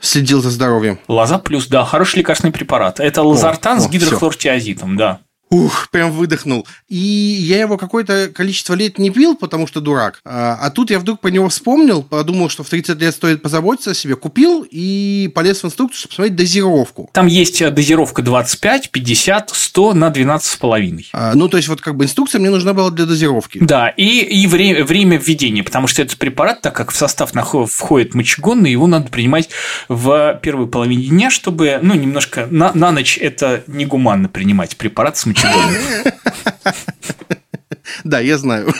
следил 0.00 0.42
за 0.42 0.50
здоровьем. 0.50 0.98
Лазап 1.08 1.44
плюс, 1.44 1.66
да, 1.66 1.84
хороший 1.84 2.18
лекарственный 2.18 2.52
препарат. 2.52 3.00
Это 3.00 3.22
лазартан 3.22 3.78
о, 3.78 3.80
с 3.80 3.88
гидрохлортиазитом, 3.88 4.96
да. 4.96 5.20
Ух, 5.52 5.90
прям 5.90 6.10
выдохнул. 6.12 6.66
И 6.88 6.96
я 6.96 7.60
его 7.60 7.76
какое-то 7.76 8.30
количество 8.34 8.72
лет 8.72 8.98
не 8.98 9.10
пил, 9.10 9.36
потому 9.36 9.66
что 9.66 9.82
дурак. 9.82 10.18
А, 10.24 10.58
а 10.58 10.70
тут 10.70 10.90
я 10.90 10.98
вдруг 10.98 11.20
по 11.20 11.28
него 11.28 11.50
вспомнил, 11.50 12.02
подумал, 12.02 12.48
что 12.48 12.64
в 12.64 12.70
30 12.70 12.98
лет 12.98 13.14
стоит 13.14 13.42
позаботиться 13.42 13.90
о 13.90 13.94
себе. 13.94 14.16
Купил 14.16 14.66
и 14.68 15.30
полез 15.34 15.62
в 15.62 15.66
инструкцию, 15.66 15.98
чтобы 15.98 16.08
посмотреть 16.12 16.36
дозировку. 16.36 17.10
Там 17.12 17.26
есть 17.26 17.60
э, 17.60 17.70
дозировка 17.70 18.22
25, 18.22 18.90
50, 18.90 19.50
100 19.50 19.92
на 19.92 20.08
12,5. 20.08 21.04
А, 21.12 21.34
ну, 21.34 21.48
то 21.48 21.58
есть, 21.58 21.68
вот 21.68 21.82
как 21.82 21.96
бы 21.96 22.04
инструкция 22.04 22.38
мне 22.38 22.48
нужна 22.48 22.72
была 22.72 22.90
для 22.90 23.04
дозировки. 23.04 23.58
Да, 23.60 23.90
и, 23.90 24.20
и 24.20 24.46
время, 24.46 24.86
время 24.86 25.18
введения, 25.18 25.62
потому 25.62 25.86
что 25.86 26.00
этот 26.00 26.16
препарат, 26.16 26.62
так 26.62 26.74
как 26.74 26.92
в 26.92 26.96
состав 26.96 27.32
входит 27.70 28.14
мочегонный, 28.14 28.70
его 28.70 28.86
надо 28.86 29.10
принимать 29.10 29.50
в 29.88 30.40
первой 30.42 30.66
половине 30.66 31.08
дня, 31.08 31.30
чтобы, 31.30 31.78
ну, 31.82 31.92
немножко 31.92 32.48
на, 32.50 32.72
на 32.72 32.90
ночь 32.90 33.18
это 33.18 33.64
негуманно 33.66 34.30
принимать 34.30 34.78
препарат 34.78 35.18
с 35.18 35.26
мочегонным 35.26 35.41
да, 38.04 38.20
я 38.20 38.38
знаю. 38.38 38.72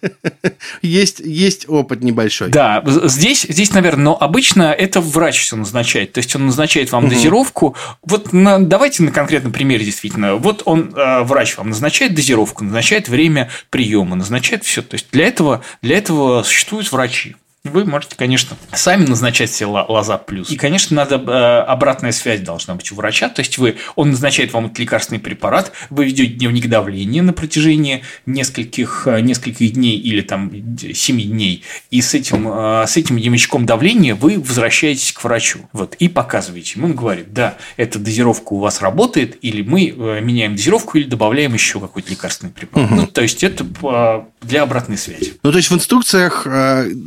есть, 0.82 1.20
есть 1.20 1.68
опыт 1.68 2.02
небольшой. 2.02 2.50
Да, 2.50 2.82
здесь, 3.04 3.46
здесь, 3.48 3.72
наверное, 3.72 4.04
но 4.04 4.16
обычно 4.20 4.72
это 4.72 5.00
врач 5.00 5.40
все 5.40 5.56
назначает. 5.56 6.12
То 6.12 6.18
есть 6.18 6.34
он 6.36 6.46
назначает 6.46 6.92
вам 6.92 7.04
угу. 7.04 7.14
дозировку. 7.14 7.76
Вот 8.02 8.32
на, 8.32 8.58
давайте 8.58 9.02
на 9.02 9.12
конкретном 9.12 9.52
примере 9.52 9.84
действительно. 9.84 10.36
Вот 10.36 10.62
он, 10.64 10.92
э, 10.94 11.22
врач 11.22 11.56
вам 11.56 11.70
назначает 11.70 12.14
дозировку, 12.14 12.64
назначает 12.64 13.08
время 13.08 13.50
приема, 13.70 14.16
назначает 14.16 14.64
все. 14.64 14.82
То 14.82 14.94
есть 14.94 15.06
для 15.12 15.26
этого, 15.26 15.62
для 15.82 15.98
этого 15.98 16.42
существуют 16.42 16.90
врачи. 16.92 17.36
Вы 17.62 17.84
можете, 17.84 18.16
конечно, 18.16 18.56
сами 18.72 19.04
назначать 19.04 19.52
себе 19.52 19.66
лоза 19.66 20.16
плюс. 20.16 20.50
И, 20.50 20.56
конечно, 20.56 20.96
надо 20.96 21.16
э, 21.16 21.60
обратная 21.64 22.10
связь 22.10 22.40
должна 22.40 22.74
быть 22.74 22.90
у 22.90 22.94
врача. 22.94 23.28
То 23.28 23.40
есть 23.40 23.58
вы, 23.58 23.76
он 23.96 24.12
назначает 24.12 24.54
вам 24.54 24.66
этот 24.66 24.78
лекарственный 24.78 25.20
препарат, 25.20 25.70
вы 25.90 26.06
ведете 26.06 26.32
дневник 26.32 26.68
давления 26.68 27.22
на 27.22 27.34
протяжении 27.34 28.02
нескольких, 28.24 29.06
э, 29.06 29.20
нескольких 29.20 29.74
дней 29.74 29.98
или 29.98 30.22
там 30.22 30.50
7 30.50 31.20
дней. 31.20 31.62
И 31.90 32.00
с 32.00 32.14
этим, 32.14 32.48
э, 32.48 32.86
с 32.86 32.96
этим 32.96 33.18
дневничком 33.18 33.66
давления 33.66 34.14
вы 34.14 34.40
возвращаетесь 34.40 35.12
к 35.12 35.22
врачу. 35.22 35.68
Вот, 35.74 35.96
и 35.96 36.08
показываете 36.08 36.78
ему. 36.78 36.86
Он 36.86 36.94
говорит, 36.94 37.34
да, 37.34 37.58
эта 37.76 37.98
дозировка 37.98 38.54
у 38.54 38.58
вас 38.58 38.80
работает, 38.80 39.36
или 39.42 39.60
мы 39.60 39.90
меняем 40.22 40.56
дозировку, 40.56 40.96
или 40.96 41.04
добавляем 41.04 41.52
еще 41.52 41.78
какой-то 41.78 42.08
лекарственный 42.08 42.52
препарат. 42.52 42.90
Угу. 42.90 43.00
Ну, 43.00 43.06
то 43.06 43.20
есть 43.20 43.44
это 43.44 44.29
для 44.40 44.62
обратной 44.62 44.96
связи. 44.96 45.34
Ну, 45.42 45.52
то 45.52 45.58
есть 45.58 45.70
в 45.70 45.74
инструкциях 45.74 46.46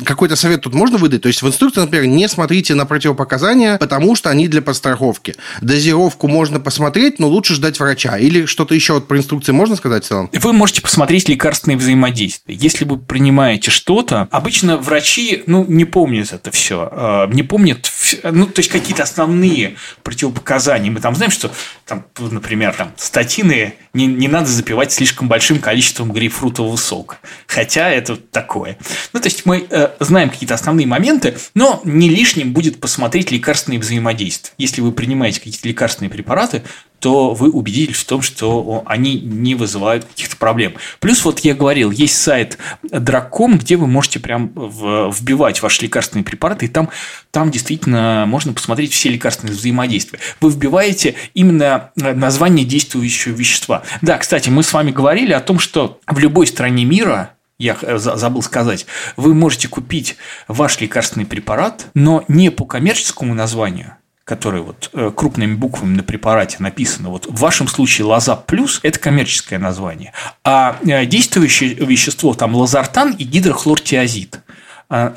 какой-то 0.05 0.35
совет 0.35 0.61
тут 0.61 0.73
можно 0.73 0.97
выдать? 0.97 1.21
То 1.21 1.27
есть 1.27 1.41
в 1.41 1.47
инструкции, 1.47 1.81
например, 1.81 2.05
не 2.07 2.27
смотрите 2.27 2.75
на 2.75 2.85
противопоказания, 2.85 3.77
потому 3.77 4.15
что 4.15 4.29
они 4.29 4.47
для 4.47 4.61
подстраховки. 4.61 5.35
Дозировку 5.61 6.27
можно 6.27 6.59
посмотреть, 6.59 7.19
но 7.19 7.27
лучше 7.27 7.55
ждать 7.55 7.79
врача. 7.79 8.17
Или 8.17 8.45
что-то 8.45 8.75
еще 8.75 8.93
вот 8.93 9.07
про 9.07 9.17
инструкции 9.17 9.51
можно 9.51 9.75
сказать 9.75 10.05
в 10.05 10.07
целом? 10.07 10.29
Вы 10.31 10.53
можете 10.53 10.81
посмотреть 10.81 11.29
лекарственные 11.29 11.77
взаимодействия. 11.77 12.55
Если 12.55 12.85
вы 12.85 12.97
принимаете 12.97 13.71
что-то, 13.71 14.27
обычно 14.31 14.77
врачи, 14.77 15.43
ну, 15.47 15.65
не 15.67 15.85
помнят 15.85 16.33
это 16.33 16.51
все, 16.51 16.89
а, 16.91 17.27
не 17.27 17.43
помнят, 17.43 17.91
ну, 18.23 18.45
то 18.45 18.59
есть 18.59 18.69
какие-то 18.69 19.03
основные 19.03 19.75
противопоказания. 20.03 20.91
Мы 20.91 20.99
там 20.99 21.15
знаем, 21.15 21.31
что, 21.31 21.51
там, 21.85 22.05
например, 22.19 22.73
там, 22.73 22.93
статины 22.97 23.75
не, 23.93 24.05
не 24.05 24.27
надо 24.27 24.47
запивать 24.47 24.91
слишком 24.91 25.27
большим 25.27 25.59
количеством 25.59 26.11
грейпфрутового 26.11 26.75
сока. 26.75 27.17
Хотя 27.47 27.89
это 27.89 28.17
такое. 28.17 28.77
Ну, 29.13 29.19
то 29.19 29.27
есть 29.27 29.45
мы 29.45 29.65
э, 29.69 29.89
знаем 29.99 30.29
какие-то 30.29 30.53
основные 30.53 30.88
моменты, 30.88 31.38
но 31.53 31.81
не 31.83 32.09
лишним 32.09 32.53
будет 32.53 32.79
посмотреть 32.79 33.31
лекарственные 33.31 33.79
взаимодействия. 33.79 34.53
Если 34.57 34.81
вы 34.81 34.91
принимаете 34.91 35.39
какие-то 35.39 35.67
лекарственные 35.67 36.09
препараты, 36.09 36.63
то 37.03 37.33
вы 37.33 37.49
убедитесь 37.49 37.97
в 37.97 38.05
том, 38.05 38.21
что 38.21 38.81
они 38.85 39.19
не 39.19 39.55
вызывают 39.55 40.05
каких-то 40.05 40.37
проблем. 40.37 40.75
Плюс 41.01 41.25
вот 41.25 41.39
я 41.41 41.53
говорил, 41.53 41.91
есть 41.91 42.15
сайт 42.15 42.57
Драком, 42.81 43.57
где 43.57 43.75
вы 43.75 43.87
можете 43.87 44.21
прям 44.21 44.53
вбивать 44.55 45.61
ваши 45.61 45.81
лекарственные 45.81 46.23
препараты, 46.23 46.67
и 46.67 46.69
там, 46.69 46.89
там 47.31 47.51
действительно 47.51 48.23
можно 48.25 48.53
посмотреть 48.53 48.93
все 48.93 49.09
лекарственные 49.09 49.53
взаимодействия. 49.53 50.19
Вы 50.39 50.51
вбиваете 50.51 51.15
именно 51.33 51.91
название 51.97 52.65
действующего 52.65 53.33
вещества. 53.33 53.83
Да, 54.01 54.17
кстати, 54.17 54.47
мы 54.47 54.63
с 54.63 54.71
вами 54.71 54.91
говорили 54.91 55.33
о 55.33 55.41
том, 55.41 55.59
что 55.59 55.99
в 56.07 56.17
любой 56.19 56.47
стране 56.47 56.85
мира 56.85 57.33
я 57.59 57.75
забыл 57.97 58.41
сказать, 58.41 58.85
вы 59.17 59.33
можете 59.33 59.67
купить 59.67 60.15
ваш 60.47 60.79
лекарственный 60.79 61.25
препарат, 61.25 61.87
но 61.95 62.23
не 62.29 62.49
по 62.49 62.63
коммерческому 62.63 63.33
названию, 63.33 63.97
которое 64.23 64.62
вот 64.62 64.89
э, 64.93 65.12
крупными 65.15 65.55
буквами 65.55 65.97
на 65.97 66.03
препарате 66.03 66.57
написано, 66.59 67.09
вот 67.09 67.25
в 67.25 67.39
вашем 67.39 67.67
случае 67.67 68.05
лоза 68.05 68.36
плюс– 68.36 68.79
это 68.83 68.99
коммерческое 68.99 69.59
название, 69.59 70.13
а 70.43 70.77
э, 70.86 71.05
действующее 71.05 71.73
вещество 71.73 72.33
там 72.33 72.55
лазартан 72.55 73.12
и 73.12 73.23
гидрохлортиазид– 73.23 74.39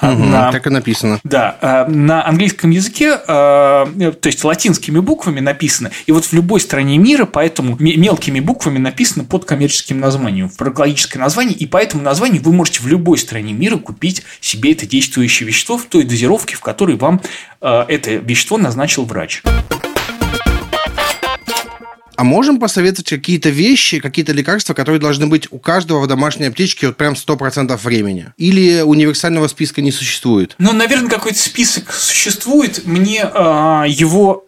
угу, 0.01 0.25
на, 0.25 0.53
так 0.53 0.67
и 0.67 0.71
написано. 0.71 1.21
Да, 1.23 1.57
а, 1.61 1.87
на 1.87 2.27
английском 2.27 2.71
языке, 2.71 3.19
а, 3.27 3.87
то 3.87 4.27
есть 4.27 4.43
латинскими 4.43 4.99
буквами 5.01 5.41
написано, 5.41 5.91
и 6.07 6.13
вот 6.13 6.25
в 6.25 6.33
любой 6.33 6.61
стране 6.61 6.99
мира, 6.99 7.27
поэтому 7.27 7.77
мелкими 7.79 8.41
буквами 8.41 8.79
написано 8.79 9.25
под 9.25 9.45
коммерческим 9.45 10.01
названием, 10.01 10.49
фармакологическое 10.49 11.21
название, 11.21 11.55
и 11.57 11.67
по 11.67 11.77
этому 11.77 12.03
названию 12.03 12.43
вы 12.43 12.53
можете 12.53 12.81
в 12.81 12.87
любой 12.87 13.19
стране 13.19 13.53
мира 13.53 13.77
купить 13.77 14.23
себе 14.41 14.73
это 14.73 14.87
действующее 14.87 15.47
вещество 15.47 15.77
в 15.77 15.85
той 15.85 16.05
дозировке, 16.05 16.57
в 16.57 16.61
которой 16.61 16.97
вам 16.97 17.21
это 17.61 18.15
вещество 18.17 18.59
назначил 18.59 19.05
врач. 19.05 19.43
А 22.17 22.25
можем 22.25 22.59
посоветовать 22.59 23.09
какие-то 23.09 23.51
вещи, 23.51 24.01
какие-то 24.01 24.33
лекарства, 24.33 24.75
которые 24.75 25.01
должны 25.01 25.27
быть 25.27 25.49
у 25.51 25.59
каждого 25.59 26.01
в 26.01 26.07
домашней 26.07 26.47
аптечке 26.47 26.89
вот 26.89 26.97
прям 26.97 27.13
100% 27.15 27.77
времени? 27.83 28.33
Или 28.39 28.81
универсального 28.81 29.49
списка 29.49 29.83
не 29.83 29.93
существует? 29.93 30.55
Ну, 30.59 30.73
наверное, 30.73 31.11
какой-то 31.11 31.39
список 31.39 31.93
существует. 31.93 32.87
Мне 32.87 33.21
э, 33.23 33.85
его 33.89 34.47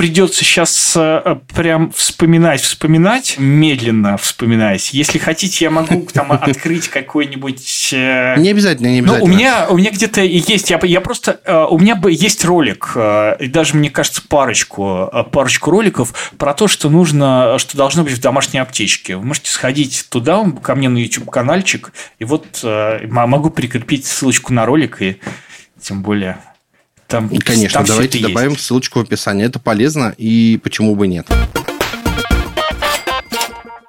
придется 0.00 0.46
сейчас 0.46 0.94
э, 0.96 1.36
прям 1.54 1.92
вспоминать, 1.92 2.62
вспоминать, 2.62 3.34
медленно 3.36 4.16
вспоминать. 4.16 4.94
Если 4.94 5.18
хотите, 5.18 5.66
я 5.66 5.70
могу 5.70 6.06
там 6.10 6.32
открыть 6.32 6.88
какой-нибудь... 6.88 7.90
Э, 7.92 8.36
не 8.38 8.48
обязательно, 8.48 8.86
не 8.86 9.00
обязательно. 9.00 9.26
Ну, 9.26 9.30
у 9.30 9.36
меня, 9.36 9.66
у 9.68 9.76
меня 9.76 9.90
где-то 9.90 10.22
есть, 10.22 10.70
я, 10.70 10.80
я 10.84 11.02
просто... 11.02 11.42
Э, 11.44 11.66
у 11.68 11.78
меня 11.78 12.00
есть 12.08 12.46
ролик, 12.46 12.96
и 12.96 13.46
даже, 13.48 13.76
мне 13.76 13.90
кажется, 13.90 14.22
парочку, 14.26 15.10
парочку 15.32 15.70
роликов 15.70 16.32
про 16.38 16.54
то, 16.54 16.66
что 16.66 16.88
нужно, 16.88 17.58
что 17.58 17.76
должно 17.76 18.02
быть 18.02 18.14
в 18.14 18.22
домашней 18.22 18.60
аптечке. 18.60 19.16
Вы 19.16 19.26
можете 19.26 19.50
сходить 19.50 20.06
туда, 20.08 20.42
ко 20.62 20.76
мне 20.76 20.88
на 20.88 20.96
YouTube-канальчик, 20.96 21.92
и 22.18 22.24
вот 22.24 22.64
могу 22.64 23.50
прикрепить 23.50 24.06
ссылочку 24.06 24.54
на 24.54 24.64
ролик, 24.64 25.02
и 25.02 25.20
тем 25.78 26.00
более 26.00 26.38
там, 27.10 27.28
Конечно, 27.28 27.80
там 27.80 27.86
давайте 27.86 28.20
добавим 28.20 28.52
есть. 28.52 28.64
ссылочку 28.64 29.00
в 29.00 29.02
описании. 29.02 29.44
Это 29.44 29.58
полезно, 29.58 30.14
и 30.16 30.58
почему 30.62 30.94
бы 30.94 31.08
нет. 31.08 31.26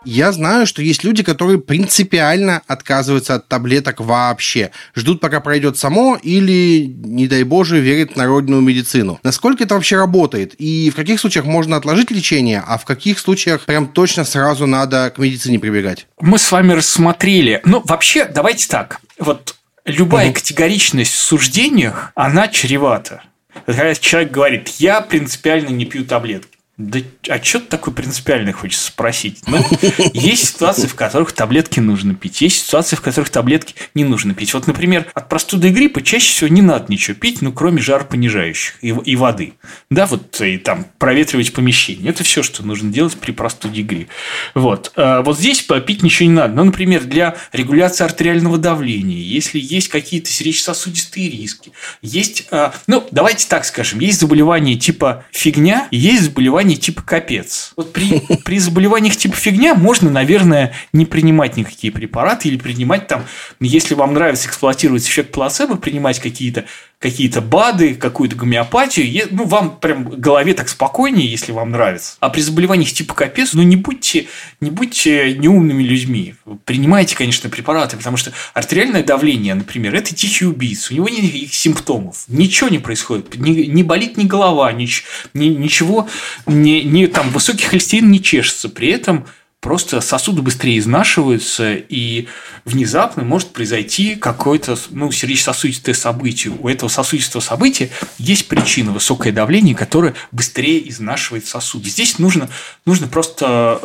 Я 0.04 0.32
знаю, 0.32 0.66
что 0.66 0.82
есть 0.82 1.04
люди, 1.04 1.22
которые 1.22 1.60
принципиально 1.60 2.64
отказываются 2.66 3.36
от 3.36 3.48
таблеток 3.48 4.00
вообще. 4.00 4.72
Ждут, 4.96 5.22
пока 5.22 5.40
пройдет 5.42 5.78
само, 5.78 6.18
или, 6.22 6.92
не 7.04 7.28
дай 7.28 7.44
боже, 7.44 7.80
верят 7.80 8.14
в 8.14 8.16
народную 8.16 8.62
медицину. 8.64 9.20
Насколько 9.22 9.64
это 9.66 9.76
вообще 9.76 9.98
работает? 9.98 10.56
И 10.58 10.90
в 10.90 10.96
каких 10.96 11.20
случаях 11.20 11.46
можно 11.46 11.76
отложить 11.78 12.10
лечение, 12.10 12.64
а 12.66 12.80
в 12.80 12.86
каких 12.86 13.20
случаях 13.20 13.62
прям 13.66 13.88
точно 13.88 14.26
сразу 14.26 14.66
надо 14.66 15.14
к 15.16 15.20
медицине 15.20 15.60
прибегать? 15.60 16.08
Мы 16.20 16.40
с 16.40 16.52
вами 16.52 16.74
рассмотрели. 16.74 17.62
Ну, 17.64 17.84
вообще, 17.86 18.26
давайте 18.26 18.68
так. 18.68 19.02
Вот 19.20 19.56
любая 19.86 20.28
угу. 20.28 20.36
категоричность 20.36 21.14
в 21.14 21.18
суждениях, 21.18 22.12
она 22.16 22.48
чревата. 22.48 23.24
Когда 23.66 23.94
человек 23.96 24.32
говорит, 24.32 24.68
я 24.80 25.02
принципиально 25.02 25.70
не 25.70 25.86
пью 25.86 26.06
таблетки. 26.06 26.58
Да 26.88 27.00
а 27.30 27.42
что 27.44 27.60
ты 27.60 27.68
такой 27.68 27.94
принципиальный 27.94 28.52
хочешь 28.52 28.80
спросить? 28.80 29.42
Ну, 29.48 29.64
есть 30.14 30.48
ситуации, 30.48 30.88
в 30.88 30.96
которых 30.96 31.32
таблетки 31.32 31.80
нужно 31.80 32.16
пить, 32.16 32.42
есть 32.42 32.66
ситуации, 32.66 32.96
в 32.96 33.02
которых 33.02 33.30
таблетки 33.30 33.76
не 33.94 34.04
нужно 34.04 34.34
пить. 34.34 34.54
Вот, 34.54 34.68
например, 34.68 35.06
от 35.14 35.30
простуды 35.30 35.70
и 35.70 35.72
гриппа 35.72 36.02
чаще 36.02 36.32
всего 36.32 36.48
не 36.48 36.62
надо 36.62 36.86
ничего 36.90 37.16
пить, 37.16 37.42
ну, 37.42 37.52
кроме 37.52 37.82
жар 37.82 38.06
понижающих 38.06 38.76
и, 38.82 38.90
и 38.90 39.16
воды. 39.16 39.54
Да, 39.90 40.08
вот 40.08 40.42
и 40.42 40.58
там 40.58 40.86
проветривать 40.98 41.54
помещение. 41.54 42.10
Это 42.10 42.24
все, 42.24 42.42
что 42.42 42.66
нужно 42.66 42.92
делать 42.92 43.16
при 43.16 43.32
простуде 43.32 43.82
и 43.82 43.84
гриппе. 43.84 44.12
Вот. 44.56 44.92
А 44.96 45.22
вот 45.22 45.38
здесь 45.38 45.62
попить 45.62 46.04
ничего 46.04 46.30
не 46.30 46.36
надо. 46.36 46.56
Ну, 46.56 46.64
например, 46.66 47.04
для 47.04 47.36
регуляции 47.54 48.04
артериального 48.04 48.58
давления, 48.58 49.18
если 49.18 49.60
есть 49.60 49.90
какие-то 49.90 50.30
сердечно-сосудистые 50.30 51.30
риски, 51.30 51.72
есть, 52.02 52.48
а, 52.52 52.74
ну, 52.88 53.08
давайте 53.12 53.48
так 53.48 53.66
скажем, 53.66 54.00
есть 54.00 54.20
заболевания 54.20 54.76
типа 54.76 55.26
фигня, 55.32 55.88
есть 55.92 56.24
заболевания 56.24 56.71
заболеваний 56.72 56.76
типа 56.78 57.02
капец. 57.02 57.74
Вот 57.76 57.94
при, 57.94 58.20
при 58.46 58.60
заболеваниях 58.60 59.16
типа 59.16 59.36
фигня 59.36 59.76
можно, 59.76 60.10
наверное, 60.10 60.74
не 60.94 61.06
принимать 61.06 61.58
никакие 61.58 61.92
препараты 61.92 62.50
или 62.50 62.58
принимать 62.58 63.08
там, 63.08 63.26
если 63.60 63.96
вам 63.96 64.14
нравится 64.14 64.48
эксплуатировать 64.48 65.08
эффект 65.08 65.32
плацебо, 65.32 65.76
принимать 65.76 66.20
какие-то 66.20 66.66
какие-то 67.02 67.42
БАДы, 67.42 67.96
какую-то 67.96 68.36
гомеопатию, 68.36 69.28
ну, 69.32 69.46
вам 69.46 69.80
прям 69.80 70.06
в 70.06 70.20
голове 70.20 70.54
так 70.54 70.70
спокойнее, 70.70 71.30
если 71.30 71.52
вам 71.52 71.72
нравится. 71.72 72.16
А 72.20 72.30
при 72.30 72.42
заболеваниях 72.42 72.92
типа 72.94 73.16
капец, 73.16 73.54
ну, 73.54 73.64
не 73.64 73.76
будьте, 73.76 74.28
не 74.62 74.70
будьте 74.70 75.34
неумными 75.34 75.82
людьми. 75.82 76.36
Принимайте, 76.64 77.16
конечно, 77.16 77.50
препараты, 77.50 77.98
потому 77.98 78.18
что 78.18 78.32
артериальное 78.54 79.04
давление, 79.04 79.56
например, 79.56 79.96
это 79.96 80.14
тихий 80.14 80.46
убийца, 80.46 80.94
у 80.94 80.96
него 80.96 81.10
нет 81.10 81.24
никаких 81.24 81.56
симптомов, 81.56 82.24
ничего 82.28 82.70
не 82.70 82.78
происходит, 82.78 83.36
не, 83.36 83.66
не 83.66 83.82
болит 83.82 84.18
ни 84.18 84.26
голова, 84.26 84.72
ни, 84.72 84.88
ни, 85.34 85.46
ничего, 85.46 86.08
ни, 86.46 86.82
ни, 86.82 87.08
там, 87.08 87.32
высокий 87.32 87.66
холестерин 87.66 88.12
не 88.12 88.22
чешется, 88.22 88.70
при 88.70 88.90
этом 88.90 89.26
просто 89.62 90.02
сосуды 90.02 90.42
быстрее 90.42 90.80
изнашиваются, 90.80 91.76
и 91.76 92.28
внезапно 92.66 93.24
может 93.24 93.54
произойти 93.54 94.16
какое-то 94.16 94.78
ну, 94.90 95.12
сердечно-сосудистое 95.12 95.94
событие. 95.94 96.54
У 96.60 96.68
этого 96.68 96.90
сосудистого 96.90 97.42
события 97.42 97.90
есть 98.18 98.48
причина– 98.48 98.92
высокое 98.92 99.32
давление, 99.32 99.76
которое 99.76 100.16
быстрее 100.32 100.90
изнашивает 100.90 101.46
сосуды. 101.46 101.90
Здесь 101.90 102.18
нужно, 102.18 102.50
нужно 102.86 103.08
просто 103.08 103.80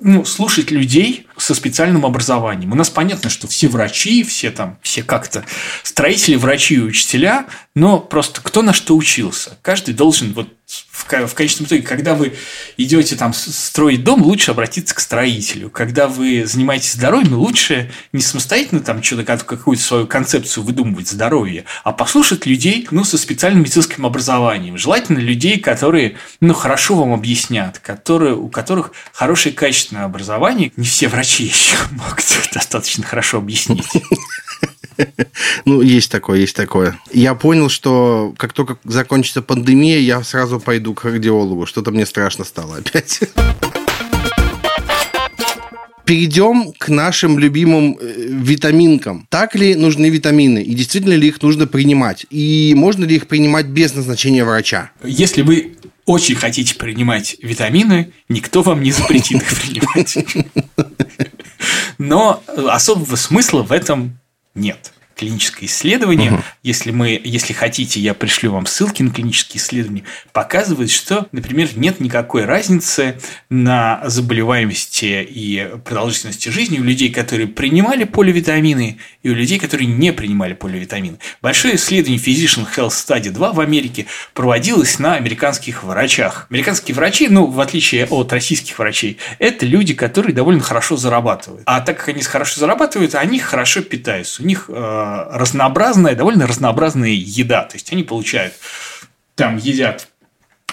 ну, 0.00 0.24
слушать 0.24 0.70
людей 0.70 1.26
со 1.36 1.54
специальным 1.54 2.06
образованием. 2.06 2.72
У 2.72 2.74
нас 2.74 2.90
понятно, 2.90 3.30
что 3.30 3.46
все 3.46 3.68
врачи, 3.68 4.22
все 4.22 4.50
там, 4.50 4.78
все 4.82 5.02
как-то 5.02 5.44
строители, 5.82 6.36
врачи 6.36 6.76
и 6.76 6.80
учителя, 6.80 7.46
но 7.74 7.98
просто 7.98 8.40
кто 8.42 8.62
на 8.62 8.72
что 8.72 8.96
учился. 8.96 9.58
Каждый 9.62 9.94
должен 9.94 10.32
вот 10.32 10.48
в, 10.90 11.34
конечном 11.34 11.66
итоге, 11.66 11.82
когда 11.82 12.14
вы 12.14 12.34
идете 12.76 13.16
там 13.16 13.34
строить 13.34 14.04
дом, 14.04 14.22
лучше 14.22 14.52
обратиться 14.52 14.94
к 14.94 15.00
строителю. 15.00 15.68
Когда 15.68 16.08
вы 16.08 16.46
занимаетесь 16.46 16.94
здоровьем, 16.94 17.34
лучше 17.34 17.90
не 18.12 18.22
самостоятельно 18.22 18.80
там 18.80 19.02
что-то 19.02 19.24
какую-то 19.24 19.82
свою 19.82 20.06
концепцию 20.06 20.64
выдумывать 20.64 21.08
здоровье, 21.08 21.64
а 21.84 21.92
послушать 21.92 22.46
людей, 22.46 22.86
ну, 22.90 23.04
со 23.04 23.18
специальным 23.18 23.62
медицинским 23.62 24.06
образованием. 24.06 24.78
Желательно 24.78 25.18
людей, 25.18 25.58
которые, 25.58 26.16
ну, 26.40 26.54
хорошо 26.54 26.94
вам 26.94 27.12
объяснят, 27.12 27.78
которые, 27.78 28.34
у 28.34 28.48
которых 28.48 28.92
хорошее 29.12 29.54
качественное 29.82 30.04
образование. 30.04 30.72
Не 30.76 30.84
все 30.84 31.08
врачи 31.08 31.44
еще 31.48 31.76
могут 31.92 32.24
достаточно 32.52 33.04
хорошо 33.04 33.38
объяснить. 33.38 33.84
Ну, 35.64 35.80
есть 35.80 36.12
такое, 36.12 36.40
есть 36.40 36.54
такое. 36.54 36.98
Я 37.12 37.34
понял, 37.34 37.70
что 37.70 38.34
как 38.36 38.52
только 38.52 38.76
закончится 38.84 39.40
пандемия, 39.40 39.98
я 39.98 40.22
сразу 40.22 40.60
пойду 40.60 40.92
к 40.94 41.02
кардиологу. 41.02 41.66
Что-то 41.66 41.90
мне 41.90 42.04
страшно 42.04 42.44
стало 42.44 42.76
опять. 42.76 43.20
Перейдем 46.04 46.72
к 46.78 46.88
нашим 46.88 47.38
любимым 47.38 47.96
э, 47.98 48.26
витаминкам. 48.28 49.26
Так 49.30 49.54
ли 49.54 49.74
нужны 49.74 50.10
витамины? 50.10 50.62
И 50.62 50.74
действительно 50.74 51.14
ли 51.14 51.28
их 51.28 51.40
нужно 51.42 51.66
принимать? 51.66 52.26
И 52.30 52.74
можно 52.76 53.04
ли 53.04 53.16
их 53.16 53.26
принимать 53.28 53.66
без 53.66 53.94
назначения 53.94 54.44
врача? 54.44 54.90
Если 55.02 55.42
вы 55.42 55.74
очень 56.06 56.34
хотите 56.34 56.74
принимать 56.74 57.36
витамины, 57.40 58.12
никто 58.28 58.62
вам 58.62 58.82
не 58.82 58.92
запретит 58.92 59.42
их 59.42 59.60
принимать. 59.60 60.18
Но 61.98 62.42
особого 62.46 63.16
смысла 63.16 63.62
в 63.62 63.72
этом 63.72 64.18
нет 64.54 64.92
клиническое 65.22 65.68
исследование, 65.68 66.32
угу. 66.32 66.42
если 66.64 66.90
мы, 66.90 67.20
если 67.22 67.52
хотите, 67.52 68.00
я 68.00 68.12
пришлю 68.12 68.50
вам 68.50 68.66
ссылки 68.66 69.04
на 69.04 69.10
клинические 69.10 69.62
исследования, 69.62 70.02
показывает, 70.32 70.90
что, 70.90 71.28
например, 71.30 71.68
нет 71.76 72.00
никакой 72.00 72.44
разницы 72.44 73.20
на 73.48 74.02
заболеваемости 74.04 75.24
и 75.30 75.68
продолжительности 75.84 76.48
жизни 76.48 76.80
у 76.80 76.82
людей, 76.82 77.12
которые 77.12 77.46
принимали 77.46 78.02
поливитамины, 78.02 78.98
и 79.22 79.30
у 79.30 79.34
людей, 79.34 79.60
которые 79.60 79.86
не 79.86 80.12
принимали 80.12 80.54
поливитамины. 80.54 81.18
Большое 81.40 81.76
исследование 81.76 82.18
Physician 82.18 82.66
Health 82.76 82.90
Study 82.90 83.30
2 83.30 83.52
в 83.52 83.60
Америке 83.60 84.06
проводилось 84.34 84.98
на 84.98 85.14
американских 85.14 85.84
врачах. 85.84 86.48
Американские 86.50 86.96
врачи, 86.96 87.28
ну, 87.28 87.46
в 87.46 87.60
отличие 87.60 88.06
от 88.06 88.32
российских 88.32 88.76
врачей, 88.80 89.18
это 89.38 89.66
люди, 89.66 89.94
которые 89.94 90.34
довольно 90.34 90.62
хорошо 90.62 90.96
зарабатывают. 90.96 91.62
А 91.66 91.80
так 91.80 91.98
как 91.98 92.08
они 92.08 92.22
хорошо 92.22 92.58
зарабатывают, 92.58 93.14
они 93.14 93.38
хорошо 93.38 93.82
питаются. 93.82 94.42
У 94.42 94.46
них 94.46 94.64
э, 94.68 94.72
разнообразная, 95.30 96.14
довольно 96.14 96.46
разнообразная 96.46 97.10
еда. 97.10 97.62
То 97.64 97.76
есть 97.76 97.92
они 97.92 98.02
получают, 98.02 98.54
там 99.34 99.56
едят 99.56 100.08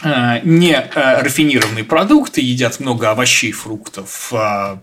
э, 0.04 0.40
не 0.44 0.74
э, 0.74 1.22
рафинированные 1.22 1.84
продукты, 1.84 2.42
едят 2.42 2.80
много 2.80 3.10
овощей, 3.10 3.52
фруктов, 3.52 4.32
а, 4.34 4.80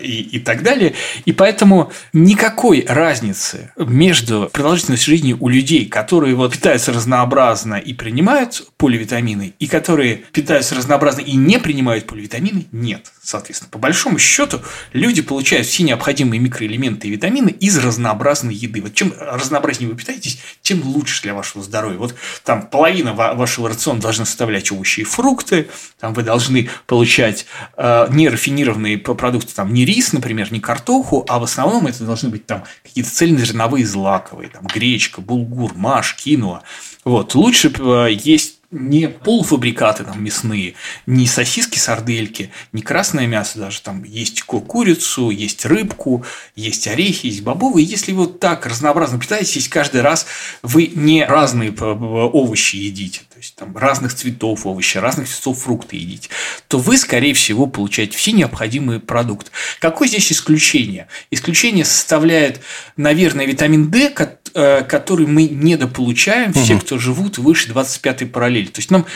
и, 0.00 0.36
и 0.36 0.38
так 0.38 0.62
далее. 0.62 0.94
И 1.24 1.32
поэтому 1.32 1.90
никакой 2.12 2.84
разницы 2.88 3.72
между 3.76 4.48
продолжительностью 4.52 5.14
жизни 5.14 5.36
у 5.38 5.48
людей, 5.48 5.86
которые 5.86 6.34
вот 6.34 6.52
питаются 6.52 6.92
разнообразно 6.92 7.74
и 7.74 7.92
принимают 7.92 8.68
поливитамины, 8.76 9.54
и 9.58 9.66
которые 9.66 10.16
питаются 10.32 10.76
разнообразно 10.76 11.22
и 11.22 11.34
не 11.34 11.58
принимают 11.58 12.06
поливитамины, 12.06 12.66
нет. 12.70 13.12
Соответственно, 13.24 13.70
по 13.70 13.78
большому 13.78 14.18
счету 14.18 14.62
люди 14.92 15.22
получают 15.22 15.68
все 15.68 15.84
необходимые 15.84 16.40
микроэлементы 16.40 17.06
и 17.06 17.10
витамины 17.12 17.50
из 17.50 17.78
разнообразной 17.78 18.52
еды. 18.52 18.82
Вот 18.82 18.94
чем 18.94 19.14
разнообразнее 19.16 19.88
вы 19.88 19.96
питаетесь, 19.96 20.40
тем 20.60 20.82
лучше 20.82 21.22
для 21.22 21.32
вашего 21.32 21.62
здоровья. 21.62 21.98
Вот 21.98 22.16
там 22.44 22.66
половина 22.66 23.14
вашего 23.14 23.68
рациона 23.68 24.00
должна 24.00 24.24
составлять 24.24 24.72
овощи 24.72 25.00
и 25.00 25.04
фрукты, 25.04 25.68
там 26.00 26.14
вы 26.14 26.24
должны 26.24 26.68
получать 26.88 27.46
э, 27.76 28.08
нерафинированные 28.10 28.98
продукты 28.98 29.54
там 29.54 29.72
не 29.72 29.84
рис, 29.84 30.12
например, 30.12 30.52
не 30.52 30.58
картоху, 30.58 31.24
а 31.28 31.38
в 31.38 31.44
основном 31.44 31.86
это 31.86 32.02
должны 32.02 32.28
быть 32.28 32.46
там 32.46 32.64
какие-то 32.82 33.10
цельнозерновые 33.10 33.86
злаковые, 33.86 34.48
там 34.48 34.66
гречка, 34.66 35.20
булгур, 35.20 35.74
маш, 35.76 36.16
киноа. 36.16 36.64
Вот. 37.04 37.36
Лучше 37.36 37.72
э, 37.78 38.08
есть 38.12 38.61
не 38.72 39.08
полуфабрикаты 39.08 40.04
там 40.04 40.24
мясные, 40.24 40.74
не 41.06 41.26
сосиски, 41.26 41.78
сардельки, 41.78 42.50
не 42.72 42.82
красное 42.82 43.26
мясо 43.26 43.58
даже, 43.58 43.82
там 43.82 44.02
есть 44.02 44.42
курицу, 44.42 45.30
есть 45.30 45.64
рыбку, 45.66 46.24
есть 46.56 46.88
орехи, 46.88 47.26
есть 47.26 47.42
бобовые. 47.42 47.86
Если 47.86 48.12
вы 48.12 48.24
вот 48.24 48.40
так 48.40 48.66
разнообразно 48.66 49.20
питаетесь, 49.20 49.68
каждый 49.68 50.00
раз 50.00 50.26
вы 50.62 50.90
не 50.94 51.24
разные 51.24 51.72
овощи 51.72 52.76
едите, 52.76 53.20
есть 53.42 53.56
там 53.56 53.76
разных 53.76 54.14
цветов 54.14 54.66
овощи, 54.66 54.98
разных 54.98 55.28
цветов 55.28 55.58
фрукты 55.58 55.96
едите, 55.96 56.28
то 56.68 56.78
вы, 56.78 56.96
скорее 56.96 57.34
всего, 57.34 57.66
получаете 57.66 58.16
все 58.16 58.30
необходимые 58.30 59.00
продукты. 59.00 59.50
Какое 59.80 60.06
здесь 60.06 60.30
исключение? 60.30 61.08
Исключение 61.32 61.84
составляет, 61.84 62.60
наверное, 62.96 63.44
витамин 63.44 63.90
D, 63.90 64.14
э, 64.54 64.84
который 64.84 65.26
мы 65.26 65.48
недополучаем, 65.48 66.50
угу. 66.50 66.60
все, 66.60 66.78
кто 66.78 66.98
живут 66.98 67.38
выше 67.38 67.68
25 67.68 68.30
параллели. 68.30 68.66
То 68.66 68.78
есть 68.78 68.92
нам 68.92 69.06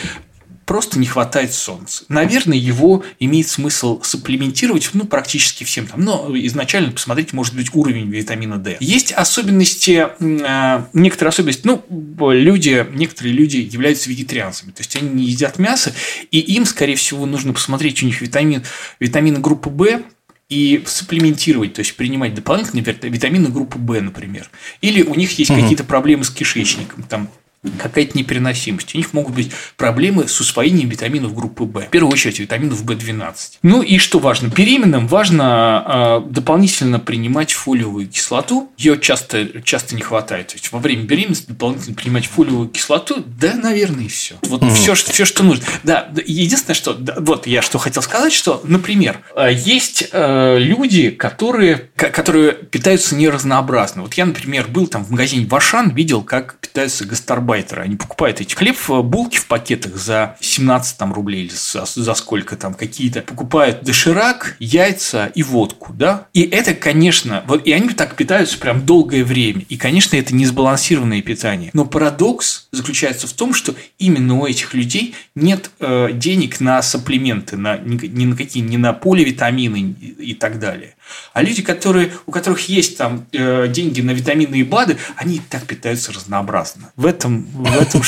просто 0.67 0.99
не 0.99 1.07
хватает 1.07 1.53
солнца. 1.53 2.03
Наверное, 2.09 2.57
его 2.57 3.03
имеет 3.19 3.47
смысл 3.47 4.01
сапплементировать 4.03 4.89
ну, 4.93 5.05
практически 5.05 5.63
всем 5.63 5.87
там. 5.87 6.01
Но 6.01 6.29
изначально 6.33 6.91
посмотреть, 6.91 7.31
может 7.31 7.55
быть, 7.55 7.73
уровень 7.73 8.11
витамина 8.11 8.57
D. 8.57 8.75
Есть 8.81 9.13
особенности, 9.13 10.07
э, 10.19 10.83
некоторые 10.91 11.29
особенности, 11.29 11.65
ну, 11.65 11.83
люди, 12.33 12.85
некоторые 12.91 13.33
люди 13.33 13.57
являются 13.57 14.09
вегетарианцами, 14.09 14.71
то 14.71 14.81
есть 14.81 14.93
они 14.97 15.09
не 15.09 15.23
едят 15.23 15.57
мясо, 15.57 15.93
и 16.31 16.39
им, 16.39 16.65
скорее 16.65 16.95
всего, 16.97 17.25
нужно 17.25 17.53
посмотреть 17.53 18.03
у 18.03 18.05
них 18.05 18.19
витамин, 18.19 18.63
витамины 18.99 19.39
группы 19.39 19.69
В, 19.69 20.01
и 20.49 20.83
сапплементировать, 20.85 21.75
то 21.75 21.79
есть 21.79 21.95
принимать 21.95 22.33
дополнительные 22.33 22.83
витамины 22.83 23.47
группы 23.47 23.77
В, 23.79 24.01
например. 24.01 24.49
Или 24.81 25.01
у 25.01 25.15
них 25.15 25.31
есть 25.39 25.51
угу. 25.51 25.61
какие-то 25.61 25.85
проблемы 25.85 26.25
с 26.25 26.29
кишечником, 26.29 27.03
там 27.03 27.29
какая-то 27.77 28.17
непереносимость. 28.17 28.95
У 28.95 28.97
них 28.97 29.13
могут 29.13 29.35
быть 29.35 29.51
проблемы 29.75 30.27
с 30.27 30.39
усвоением 30.39 30.89
витаминов 30.89 31.33
группы 31.33 31.63
В. 31.63 31.81
В 31.81 31.89
первую 31.89 32.11
очередь 32.11 32.39
витаминов 32.39 32.83
В12. 32.83 33.35
Ну 33.63 33.81
и 33.81 33.97
что 33.97 34.19
важно? 34.19 34.47
Беременным 34.47 35.07
важно 35.07 36.23
э, 36.27 36.31
дополнительно 36.31 36.99
принимать 36.99 37.53
фолиевую 37.53 38.07
кислоту. 38.07 38.71
Ее 38.77 38.99
часто, 38.99 39.61
часто 39.61 39.95
не 39.95 40.01
хватает. 40.01 40.47
То 40.47 40.55
есть 40.55 40.71
во 40.71 40.79
время 40.79 41.03
беременности 41.03 41.47
дополнительно 41.47 41.95
принимать 41.95 42.25
фолиевую 42.27 42.69
кислоту, 42.69 43.23
да, 43.25 43.53
наверное, 43.55 44.05
и 44.05 44.07
все. 44.07 44.35
Вот 44.43 44.63
угу. 44.63 44.71
все, 44.71 44.93
все, 44.95 45.25
что 45.25 45.43
нужно. 45.43 45.65
Да, 45.83 46.09
единственное, 46.25 46.75
что 46.75 46.93
да, 46.93 47.15
вот 47.19 47.47
я 47.47 47.61
что 47.61 47.77
хотел 47.77 48.01
сказать, 48.01 48.33
что, 48.33 48.61
например, 48.63 49.19
э, 49.35 49.49
есть 49.53 50.09
э, 50.11 50.57
люди, 50.59 51.09
которые, 51.09 51.89
которые 51.95 52.53
питаются 52.53 53.15
неразнообразно. 53.15 54.03
Вот 54.03 54.13
я, 54.13 54.25
например, 54.25 54.67
был 54.67 54.87
там 54.87 55.03
в 55.03 55.11
магазине 55.11 55.45
Вашан, 55.45 55.91
видел, 55.91 56.23
как 56.23 56.57
питаются 56.59 57.05
гастарбайтеры 57.05 57.56
гастарбайтеры. 57.57 57.81
Они 57.83 57.95
покупают 57.95 58.41
эти 58.41 58.55
хлеб, 58.55 58.77
э, 58.89 59.01
булки 59.01 59.37
в 59.37 59.47
пакетах 59.47 59.95
за 59.95 60.37
17 60.39 60.97
там, 60.97 61.13
рублей 61.13 61.45
или 61.45 61.53
за, 61.53 61.85
за 61.85 62.13
сколько 62.13 62.55
там 62.55 62.73
какие-то. 62.73 63.21
Покупают 63.21 63.83
доширак, 63.83 64.55
яйца 64.59 65.27
и 65.27 65.43
водку, 65.43 65.93
да? 65.93 66.27
И 66.33 66.41
это, 66.41 66.73
конечно, 66.73 67.43
вот 67.47 67.65
и 67.65 67.71
они 67.71 67.89
так 67.89 68.15
питаются 68.15 68.57
прям 68.57 68.85
долгое 68.85 69.23
время. 69.23 69.65
И, 69.69 69.77
конечно, 69.77 70.15
это 70.15 70.35
не 70.35 70.45
сбалансированное 70.45 71.21
питание. 71.21 71.71
Но 71.73 71.85
парадокс 71.85 72.67
заключается 72.71 73.27
в 73.27 73.33
том, 73.33 73.53
что 73.53 73.75
именно 73.99 74.39
у 74.39 74.45
этих 74.45 74.73
людей 74.73 75.15
нет 75.35 75.71
э, 75.79 76.09
денег 76.13 76.59
на 76.59 76.81
сапплементы, 76.81 77.57
на, 77.57 77.77
ни, 77.77 78.05
ни 78.07 78.25
на 78.25 78.35
какие, 78.35 78.63
ни 78.63 78.77
на 78.77 78.93
поливитамины 78.93 79.95
и 80.19 80.33
так 80.33 80.59
далее. 80.59 80.95
А 81.33 81.41
люди, 81.41 81.61
которые, 81.61 82.11
у 82.25 82.31
которых 82.31 82.67
есть 82.69 82.97
там 82.97 83.25
э, 83.31 83.67
деньги 83.67 84.01
на 84.01 84.11
витамины 84.11 84.55
и 84.55 84.63
БАДы, 84.63 84.97
они 85.15 85.37
и 85.37 85.41
так 85.49 85.65
питаются 85.65 86.11
разнообразно. 86.11 86.91
В 86.95 87.05
этом, 87.05 87.43
в 87.53 87.81
этом, 87.81 88.01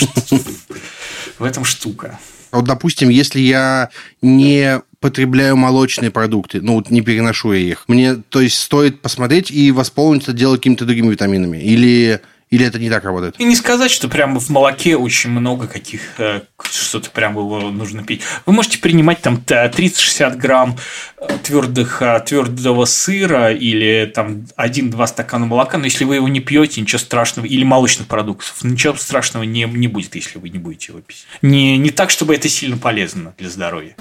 в 1.38 1.44
этом 1.44 1.66
штука. 1.66 2.20
Вот, 2.52 2.66
допустим, 2.66 3.10
если 3.10 3.40
я 3.40 3.90
не 4.22 4.82
потребляю 5.00 5.56
молочные 5.56 6.12
продукты, 6.12 6.62
ну, 6.62 6.76
вот 6.76 6.90
не 6.90 7.02
переношу 7.02 7.54
я 7.54 7.60
их, 7.60 7.86
мне, 7.88 8.16
то 8.16 8.42
есть, 8.42 8.58
стоит 8.58 9.02
посмотреть 9.02 9.52
и 9.52 9.72
восполнить 9.72 10.24
это 10.24 10.34
дело 10.34 10.56
какими-то 10.56 10.86
другими 10.86 11.12
витаминами? 11.12 11.58
Или 11.58 12.22
или 12.50 12.66
это 12.66 12.80
не 12.80 12.90
так 12.90 13.04
работает? 13.04 13.36
И 13.38 13.44
не 13.44 13.56
сказать, 13.56 13.92
что 13.92 14.08
прямо 14.08 14.40
в 14.40 14.50
молоке 14.50 14.98
очень 14.98 15.30
много 15.30 15.68
каких 15.68 16.02
э, 16.20 16.42
что-то 16.64 17.12
прям 17.12 17.36
было 17.36 17.70
нужно 17.70 18.04
пить. 18.04 18.22
Вы 18.46 18.54
можете 18.54 18.80
принимать 18.80 19.22
там 19.22 19.36
30-60 19.46 20.36
грамм 20.38 20.78
э, 21.18 21.28
твердых, 21.44 22.02
э, 22.02 22.20
твердого 22.26 22.86
сыра 22.86 23.54
или 23.54 24.12
там 24.14 24.48
1-2 24.58 25.08
стакана 25.08 25.46
молока, 25.46 25.78
но 25.78 25.86
если 25.86 26.06
вы 26.06 26.16
его 26.16 26.28
не 26.28 26.40
пьете, 26.40 26.82
ничего 26.82 27.00
страшного, 27.00 27.46
или 27.46 27.64
молочных 27.64 28.08
продуктов, 28.08 28.64
ничего 28.64 28.96
страшного 28.96 29.44
не, 29.44 29.66
не 29.66 29.88
будет, 29.88 30.16
если 30.16 30.40
вы 30.40 30.50
не 30.50 30.58
будете 30.58 30.92
его 30.92 31.02
пить. 31.02 31.28
Не, 31.44 31.78
не 31.78 31.92
так, 31.92 32.10
чтобы 32.10 32.34
это 32.34 32.50
сильно 32.50 32.78
полезно 32.78 33.36
для 33.38 33.50
здоровья. 33.50 33.96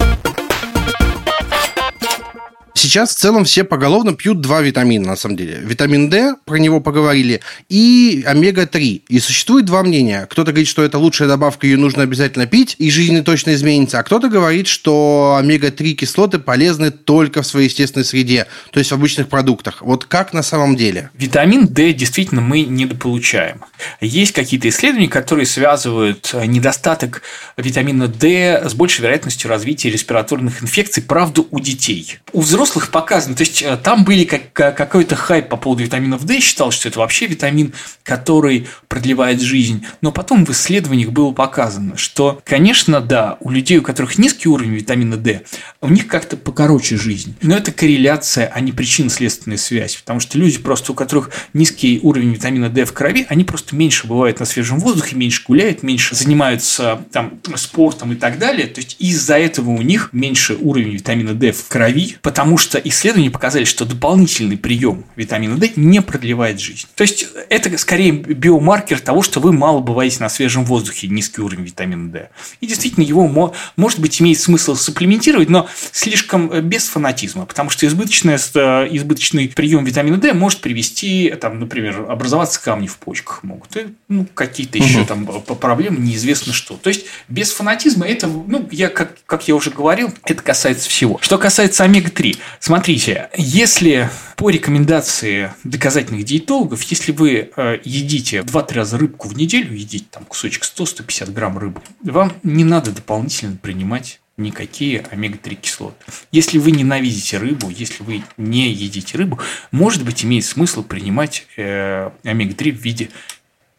Сейчас 2.81 3.13
в 3.13 3.19
целом 3.19 3.43
все 3.43 3.65
поголовно 3.65 4.13
пьют 4.13 4.39
два 4.39 4.61
витамина, 4.61 5.05
на 5.05 5.15
самом 5.17 5.35
деле. 5.35 5.59
Витамин 5.61 6.09
D, 6.09 6.35
про 6.45 6.55
него 6.55 6.79
поговорили, 6.79 7.41
и 7.67 8.23
омега-3. 8.25 9.01
И 9.05 9.19
существует 9.19 9.65
два 9.65 9.83
мнения. 9.83 10.25
Кто-то 10.29 10.53
говорит, 10.53 10.69
что 10.69 10.81
это 10.85 10.97
лучшая 10.97 11.27
добавка, 11.27 11.67
ее 11.67 11.75
нужно 11.75 12.03
обязательно 12.03 12.45
пить, 12.45 12.77
и 12.77 12.89
жизнь 12.89 13.21
точно 13.21 13.53
изменится. 13.55 13.99
А 13.99 14.03
кто-то 14.03 14.29
говорит, 14.29 14.67
что 14.67 15.35
омега-3 15.41 15.91
кислоты 15.91 16.39
полезны 16.39 16.89
только 16.89 17.41
в 17.41 17.47
своей 17.47 17.67
естественной 17.67 18.05
среде, 18.05 18.47
то 18.71 18.79
есть 18.79 18.91
в 18.91 18.95
обычных 18.95 19.27
продуктах. 19.27 19.81
Вот 19.81 20.05
как 20.05 20.31
на 20.31 20.41
самом 20.41 20.77
деле? 20.77 21.09
Витамин 21.15 21.67
D 21.67 21.91
действительно 21.91 22.39
мы 22.39 22.61
недополучаем. 22.61 23.59
Есть 23.99 24.31
какие-то 24.31 24.69
исследования, 24.69 25.09
которые 25.09 25.47
связывают 25.47 26.31
э, 26.33 26.45
недостаток 26.45 27.23
витамина 27.57 28.07
D 28.07 28.63
с 28.69 28.73
большей 28.73 29.01
вероятностью 29.01 29.49
развития 29.49 29.89
респираторных 29.89 30.63
инфекций, 30.63 31.03
правда, 31.03 31.43
у 31.51 31.59
детей. 31.59 32.19
У 32.31 32.39
взрослых 32.39 32.68
взрослых 32.69 32.91
показано. 32.91 33.35
То 33.35 33.43
есть, 33.43 33.61
э, 33.61 33.77
там 33.77 34.03
были 34.03 34.23
как, 34.23 34.53
какой-то 34.53 35.15
хайп 35.15 35.49
по 35.49 35.57
поводу 35.57 35.83
витаминов 35.83 36.25
D, 36.25 36.39
считал, 36.39 36.71
что 36.71 36.87
это 36.87 36.99
вообще 36.99 37.25
витамин, 37.25 37.73
который 38.03 38.67
продлевает 38.87 39.41
жизнь. 39.41 39.85
Но 40.01 40.11
потом 40.11 40.45
в 40.45 40.51
исследованиях 40.51 41.09
было 41.09 41.31
показано, 41.31 41.97
что, 41.97 42.41
конечно, 42.45 43.01
да, 43.01 43.37
у 43.39 43.49
людей, 43.49 43.79
у 43.79 43.81
которых 43.81 44.17
низкий 44.17 44.49
уровень 44.49 44.75
витамина 44.75 45.17
D, 45.17 45.41
у 45.81 45.89
них 45.89 46.07
как-то 46.07 46.37
покороче 46.37 46.97
жизнь. 46.97 47.35
Но 47.41 47.55
это 47.55 47.71
корреляция, 47.71 48.51
а 48.53 48.59
не 48.59 48.71
причинно-следственная 48.71 49.57
связь. 49.57 49.95
Потому 49.95 50.19
что 50.19 50.37
люди, 50.37 50.59
просто 50.59 50.91
у 50.91 50.95
которых 50.95 51.31
низкий 51.53 51.99
уровень 52.03 52.33
витамина 52.33 52.69
D 52.69 52.85
в 52.85 52.93
крови, 52.93 53.25
они 53.29 53.43
просто 53.43 53.75
меньше 53.75 54.07
бывают 54.07 54.39
на 54.39 54.45
свежем 54.45 54.79
воздухе, 54.79 55.15
меньше 55.15 55.43
гуляют, 55.47 55.83
меньше 55.83 56.15
занимаются 56.15 57.01
там, 57.11 57.39
спортом 57.55 58.13
и 58.13 58.15
так 58.15 58.37
далее. 58.37 58.67
То 58.67 58.81
есть, 58.81 58.97
из-за 58.99 59.37
этого 59.37 59.71
у 59.71 59.81
них 59.81 60.09
меньше 60.11 60.55
уровень 60.55 60.91
витамина 60.91 61.33
D 61.33 61.51
в 61.51 61.67
крови, 61.67 62.17
потому 62.21 62.58
что 62.59 62.77
исследования 62.77 63.31
показали, 63.31 63.63
что 63.63 63.85
дополнительный 63.85 64.57
прием 64.57 65.05
витамина 65.15 65.57
D 65.57 65.71
не 65.75 66.01
продлевает 66.01 66.59
жизнь. 66.59 66.87
То 66.95 67.01
есть 67.01 67.27
это 67.49 67.75
скорее 67.77 68.11
биомаркер 68.11 68.99
того, 68.99 69.21
что 69.21 69.39
вы 69.39 69.53
мало 69.53 69.79
бываете 69.79 70.17
на 70.19 70.29
свежем 70.29 70.65
воздухе, 70.65 71.07
низкий 71.07 71.41
уровень 71.41 71.65
витамина 71.65 72.11
D. 72.11 72.29
И 72.61 72.67
действительно 72.67 73.03
его, 73.03 73.53
может 73.75 73.99
быть, 73.99 74.21
имеет 74.21 74.39
смысл 74.39 74.75
сапплементировать, 74.75 75.49
но 75.49 75.67
слишком 75.91 76.51
э, 76.51 76.61
без 76.61 76.87
фанатизма, 76.87 77.45
потому 77.45 77.69
что 77.69 77.85
избыточный, 77.87 78.35
э, 78.35 78.87
избыточный 78.91 79.49
прием 79.49 79.83
витамина 79.83 80.17
D 80.17 80.33
может 80.33 80.61
привести, 80.61 81.33
там, 81.39 81.59
например, 81.59 82.05
образоваться 82.09 82.61
камни 82.61 82.87
в 82.87 82.97
почках 82.97 83.43
могут, 83.43 83.75
и, 83.77 83.87
ну, 84.07 84.25
какие-то 84.33 84.77
угу. 84.77 84.87
еще 84.87 85.05
там 85.05 85.25
проблемы, 85.25 85.97
неизвестно 85.97 86.53
что. 86.53 86.75
То 86.75 86.89
есть 86.89 87.05
без 87.27 87.51
фанатизма 87.51 88.07
это, 88.07 88.27
ну, 88.27 88.67
я, 88.71 88.89
как, 88.89 89.17
как 89.25 89.47
я 89.47 89.55
уже 89.55 89.69
говорил, 89.71 90.13
это 90.25 90.43
касается 90.43 90.89
всего. 90.89 91.19
Что 91.21 91.37
касается 91.37 91.83
омега-3, 91.83 92.37
Смотрите, 92.59 93.29
если 93.35 94.09
по 94.35 94.49
рекомендации 94.49 95.53
доказательных 95.63 96.25
диетологов, 96.25 96.81
если 96.83 97.11
вы 97.11 97.51
э, 97.55 97.79
едите 97.83 98.39
2-3 98.39 98.73
раза 98.73 98.97
рыбку 98.97 99.27
в 99.27 99.37
неделю, 99.37 99.73
едите 99.73 100.05
там 100.11 100.25
кусочек 100.25 100.63
100-150 100.63 101.31
грамм 101.31 101.57
рыбы, 101.57 101.81
вам 102.03 102.33
не 102.43 102.63
надо 102.63 102.91
дополнительно 102.91 103.57
принимать 103.57 104.19
никакие 104.37 105.01
омега-3 105.11 105.55
кислоты. 105.55 106.05
Если 106.31 106.57
вы 106.57 106.71
ненавидите 106.71 107.37
рыбу, 107.37 107.69
если 107.69 108.03
вы 108.03 108.23
не 108.37 108.71
едите 108.71 109.17
рыбу, 109.17 109.39
может 109.71 110.03
быть, 110.03 110.23
имеет 110.23 110.45
смысл 110.45 110.83
принимать 110.83 111.45
э, 111.57 112.09
омега-3 112.23 112.71
в 112.71 112.81
виде 112.81 113.09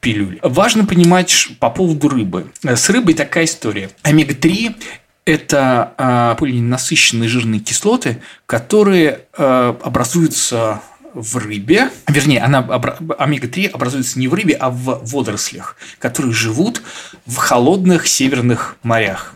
пилюль. 0.01 0.39
Важно 0.43 0.87
понимать 0.87 1.49
по 1.59 1.71
поводу 1.71 2.09
рыбы. 2.09 2.51
С 2.63 2.89
рыбой 2.91 3.15
такая 3.15 3.45
история. 3.45 3.91
Омега-3 4.03 4.75
это 5.31 5.95
э, 5.97 6.37
полиненасыщенные 6.39 7.29
жирные 7.29 7.61
кислоты, 7.61 8.21
которые 8.47 9.27
э, 9.37 9.75
образуются 9.83 10.81
в 11.15 11.37
рыбе, 11.37 11.91
вернее, 12.09 12.41
она, 12.41 12.61
омега-3 12.61 13.71
образуется 13.71 14.19
не 14.19 14.29
в 14.29 14.35
рыбе, 14.35 14.55
а 14.55 14.71
в 14.71 15.01
водорослях, 15.05 15.77
которые 15.99 16.33
живут 16.33 16.83
в 17.27 17.37
холодных 17.37 18.07
северных 18.07 18.77
морях. 18.83 19.35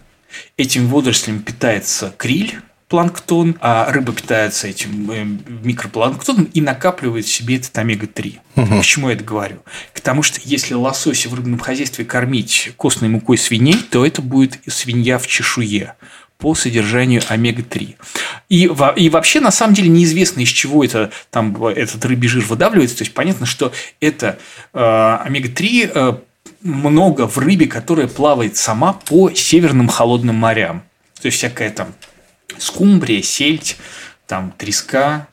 Этим 0.57 0.89
водорослями 0.89 1.39
питается 1.39 2.15
криль, 2.17 2.61
планктон, 2.89 3.57
а 3.61 3.91
рыба 3.91 4.13
питается 4.13 4.69
этим 4.69 5.11
э, 5.11 5.25
микропланктоном 5.25 6.45
и 6.45 6.61
накапливает 6.61 7.25
в 7.25 7.33
себе 7.33 7.57
этот 7.57 7.77
омега-3. 7.77 8.39
Угу. 8.57 8.79
Почему 8.79 9.09
я 9.09 9.15
это 9.15 9.25
говорю? 9.25 9.59
Потому 9.95 10.23
что 10.23 10.41
если 10.45 10.75
лосося 10.75 11.29
в 11.29 11.35
рыбном 11.35 11.59
хозяйстве 11.59 12.05
кормить 12.05 12.73
костной 12.77 13.09
мукой 13.09 13.39
свиней, 13.39 13.77
то 13.91 14.05
это 14.05 14.23
будет 14.23 14.59
свинья 14.67 15.19
в 15.19 15.27
чешуе 15.27 15.95
по 16.39 16.55
содержанию 16.55 17.23
омега-3. 17.27 17.95
И, 18.51 18.71
и 18.97 19.09
вообще, 19.09 19.41
на 19.41 19.51
самом 19.51 19.75
деле, 19.75 19.89
неизвестно, 19.89 20.41
из 20.41 20.49
чего 20.49 20.85
это, 20.85 21.11
там, 21.31 21.65
этот 21.67 22.05
рыбий 22.05 22.29
жир 22.29 22.45
выдавливается. 22.45 22.99
То 22.99 23.03
есть, 23.05 23.15
понятно, 23.15 23.47
что 23.47 23.73
это 24.01 24.39
э, 24.75 24.79
омега-3 25.25 25.93
э, 25.95 26.17
много 26.63 27.27
в 27.27 27.39
рыбе, 27.39 27.67
которая 27.67 28.09
плавает 28.09 28.57
сама 28.57 28.93
по 28.93 29.31
северным 29.31 29.89
холодным 29.89 30.37
морям. 30.37 30.83
То 31.23 31.27
есть, 31.27 31.39
всякая 31.39 31.71
там 31.71 31.95
скумбрия, 32.59 33.23
сельдь, 33.23 33.77
там 34.27 34.53
треска, 34.57 35.29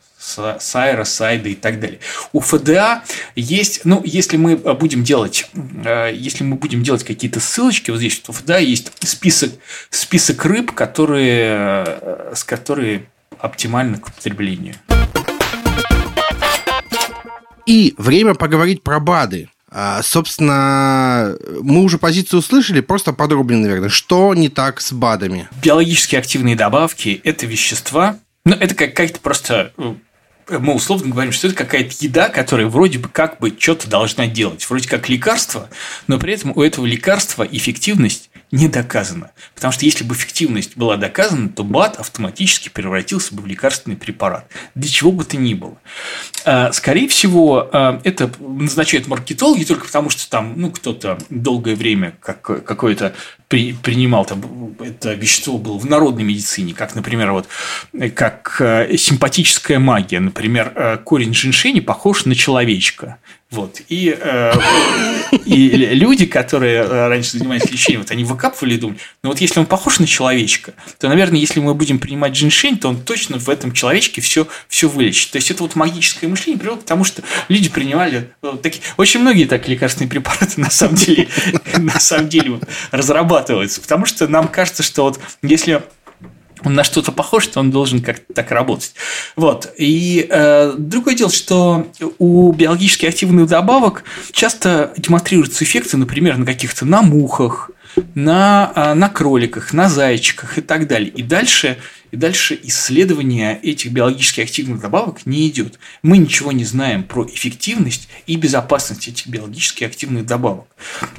Сайра, 0.58 1.04
Сайда 1.04 1.48
и 1.48 1.54
так 1.54 1.80
далее. 1.80 1.98
У 2.32 2.40
ФДА 2.40 3.02
есть, 3.34 3.80
ну, 3.84 4.02
если 4.04 4.36
мы 4.36 4.56
будем 4.56 5.02
делать, 5.02 5.48
э, 5.84 6.12
если 6.14 6.44
мы 6.44 6.56
будем 6.56 6.82
делать 6.82 7.02
какие-то 7.02 7.40
ссылочки, 7.40 7.90
вот 7.90 7.98
здесь 7.98 8.22
у 8.28 8.32
ФДА 8.32 8.58
есть 8.58 8.92
список, 9.00 9.52
список 9.90 10.44
рыб, 10.44 10.72
которые, 10.72 11.84
э, 12.00 12.32
с 12.36 12.44
которые 12.44 13.06
оптимальны 13.38 13.98
к 13.98 14.08
употреблению. 14.08 14.76
И 17.66 17.94
время 17.98 18.34
поговорить 18.34 18.82
про 18.82 19.00
БАДы. 19.00 19.48
А, 19.74 20.02
собственно, 20.02 21.34
мы 21.62 21.82
уже 21.82 21.96
позицию 21.98 22.40
услышали, 22.40 22.80
просто 22.80 23.12
подробнее, 23.12 23.60
наверное. 23.60 23.88
Что 23.88 24.34
не 24.34 24.48
так 24.48 24.80
с 24.80 24.92
БАДами? 24.92 25.48
Биологически 25.62 26.16
активные 26.16 26.56
добавки– 26.56 27.20
это 27.24 27.46
вещества, 27.46 28.18
ну, 28.44 28.54
это 28.54 28.74
какая-то 28.74 29.20
просто 29.20 29.72
э, 29.78 29.94
мы 30.58 30.74
условно 30.74 31.10
говорим, 31.10 31.32
что 31.32 31.46
это 31.46 31.56
какая-то 31.56 31.94
еда, 32.00 32.28
которая 32.28 32.66
вроде 32.66 32.98
бы 32.98 33.08
как 33.08 33.38
бы 33.38 33.54
что-то 33.56 33.88
должна 33.88 34.26
делать. 34.26 34.68
Вроде 34.68 34.88
как 34.88 35.08
лекарство, 35.08 35.70
но 36.06 36.18
при 36.18 36.34
этом 36.34 36.52
у 36.54 36.62
этого 36.62 36.84
лекарства 36.84 37.44
эффективность 37.44 38.30
не 38.52 38.68
доказана. 38.68 39.32
Потому 39.54 39.72
что 39.72 39.86
если 39.86 40.04
бы 40.04 40.14
эффективность 40.14 40.76
была 40.76 40.96
доказана, 40.96 41.48
то 41.48 41.64
БАД 41.64 41.96
автоматически 41.96 42.68
превратился 42.68 43.34
бы 43.34 43.42
в 43.42 43.46
лекарственный 43.46 43.96
препарат. 43.96 44.46
Для 44.74 44.90
чего 44.90 45.10
бы 45.10 45.24
то 45.24 45.38
ни 45.38 45.54
было. 45.54 45.78
А, 46.44 46.70
скорее 46.72 47.08
всего, 47.08 47.68
а, 47.72 48.00
это 48.04 48.30
назначают 48.38 49.08
маркетологи 49.08 49.64
только 49.64 49.86
потому, 49.86 50.10
что 50.10 50.28
там 50.28 50.52
ну, 50.56 50.70
кто-то 50.70 51.18
долгое 51.30 51.74
время 51.74 52.14
как, 52.20 52.42
какое-то 52.42 53.14
при, 53.48 53.72
принимал 53.72 54.26
там, 54.26 54.76
это 54.80 55.14
вещество 55.14 55.56
было 55.56 55.78
в 55.78 55.86
народной 55.86 56.24
медицине, 56.24 56.74
как, 56.74 56.94
например, 56.94 57.32
вот, 57.32 57.48
как 58.14 58.56
э, 58.60 58.96
симпатическая 58.96 59.78
магия. 59.78 60.20
Например, 60.20 60.72
э, 60.74 60.98
корень 60.98 61.34
женьшени 61.34 61.80
похож 61.80 62.24
на 62.24 62.34
человечка. 62.34 63.18
Вот. 63.52 63.82
И, 63.90 64.16
э, 64.18 64.52
и 65.44 65.68
люди, 65.94 66.24
которые 66.24 66.84
э, 66.84 67.08
раньше 67.08 67.32
занимались 67.36 67.70
лечением, 67.70 68.00
вот 68.00 68.10
они 68.10 68.24
выкапывали 68.24 68.74
и 68.74 68.78
думали, 68.78 68.98
ну 69.22 69.28
вот 69.28 69.42
если 69.42 69.60
он 69.60 69.66
похож 69.66 69.98
на 69.98 70.06
человечка, 70.06 70.72
то, 70.98 71.08
наверное, 71.08 71.38
если 71.38 71.60
мы 71.60 71.74
будем 71.74 71.98
принимать 71.98 72.32
джиншень, 72.32 72.78
то 72.78 72.88
он 72.88 73.02
точно 73.02 73.38
в 73.38 73.50
этом 73.50 73.72
человечке 73.72 74.22
все, 74.22 74.48
все 74.68 74.88
вылечит. 74.88 75.32
То 75.32 75.36
есть 75.36 75.50
это 75.50 75.64
вот 75.64 75.76
магическое 75.76 76.28
мышление 76.28 76.58
привело 76.58 76.78
к 76.78 76.84
тому, 76.84 77.04
что 77.04 77.22
люди 77.48 77.68
принимали 77.68 78.30
вот 78.40 78.62
такие... 78.62 78.82
Очень 78.96 79.20
многие 79.20 79.44
так 79.44 79.68
лекарственные 79.68 80.08
препараты 80.08 80.58
на 80.58 80.70
самом 80.70 80.94
деле, 80.94 81.28
на 81.76 82.00
самом 82.00 82.30
деле 82.30 82.52
вот, 82.52 82.64
разрабатываются, 82.90 83.82
потому 83.82 84.06
что 84.06 84.28
нам 84.28 84.48
кажется, 84.48 84.82
что 84.82 85.04
вот 85.04 85.20
если 85.42 85.82
он 86.64 86.74
на 86.74 86.84
что-то 86.84 87.12
похож, 87.12 87.46
то 87.46 87.60
он 87.60 87.70
должен 87.70 88.00
как-то 88.00 88.32
так 88.34 88.50
работать. 88.50 88.94
Вот. 89.36 89.72
И 89.76 90.26
э, 90.28 90.74
другое 90.76 91.14
дело, 91.14 91.30
что 91.30 91.86
у 92.18 92.52
биологически 92.52 93.06
активных 93.06 93.48
добавок 93.48 94.04
часто 94.32 94.92
демонстрируются 94.96 95.64
эффекты, 95.64 95.96
например, 95.96 96.36
на 96.38 96.46
каких-то 96.46 96.84
на 96.84 97.02
мухах, 97.02 97.70
на, 98.14 98.72
э, 98.74 98.94
на 98.94 99.08
кроликах, 99.08 99.72
на 99.72 99.88
зайчиках 99.88 100.58
и 100.58 100.60
так 100.60 100.86
далее. 100.86 101.10
И 101.10 101.22
дальше 101.22 101.78
и 102.12 102.16
дальше 102.16 102.60
исследование 102.64 103.58
этих 103.62 103.90
биологически 103.90 104.42
активных 104.42 104.80
добавок 104.80 105.24
не 105.24 105.48
идет. 105.48 105.78
Мы 106.02 106.18
ничего 106.18 106.52
не 106.52 106.66
знаем 106.66 107.04
про 107.04 107.26
эффективность 107.26 108.06
и 108.26 108.36
безопасность 108.36 109.08
этих 109.08 109.28
биологически 109.28 109.84
активных 109.84 110.26
добавок. 110.26 110.66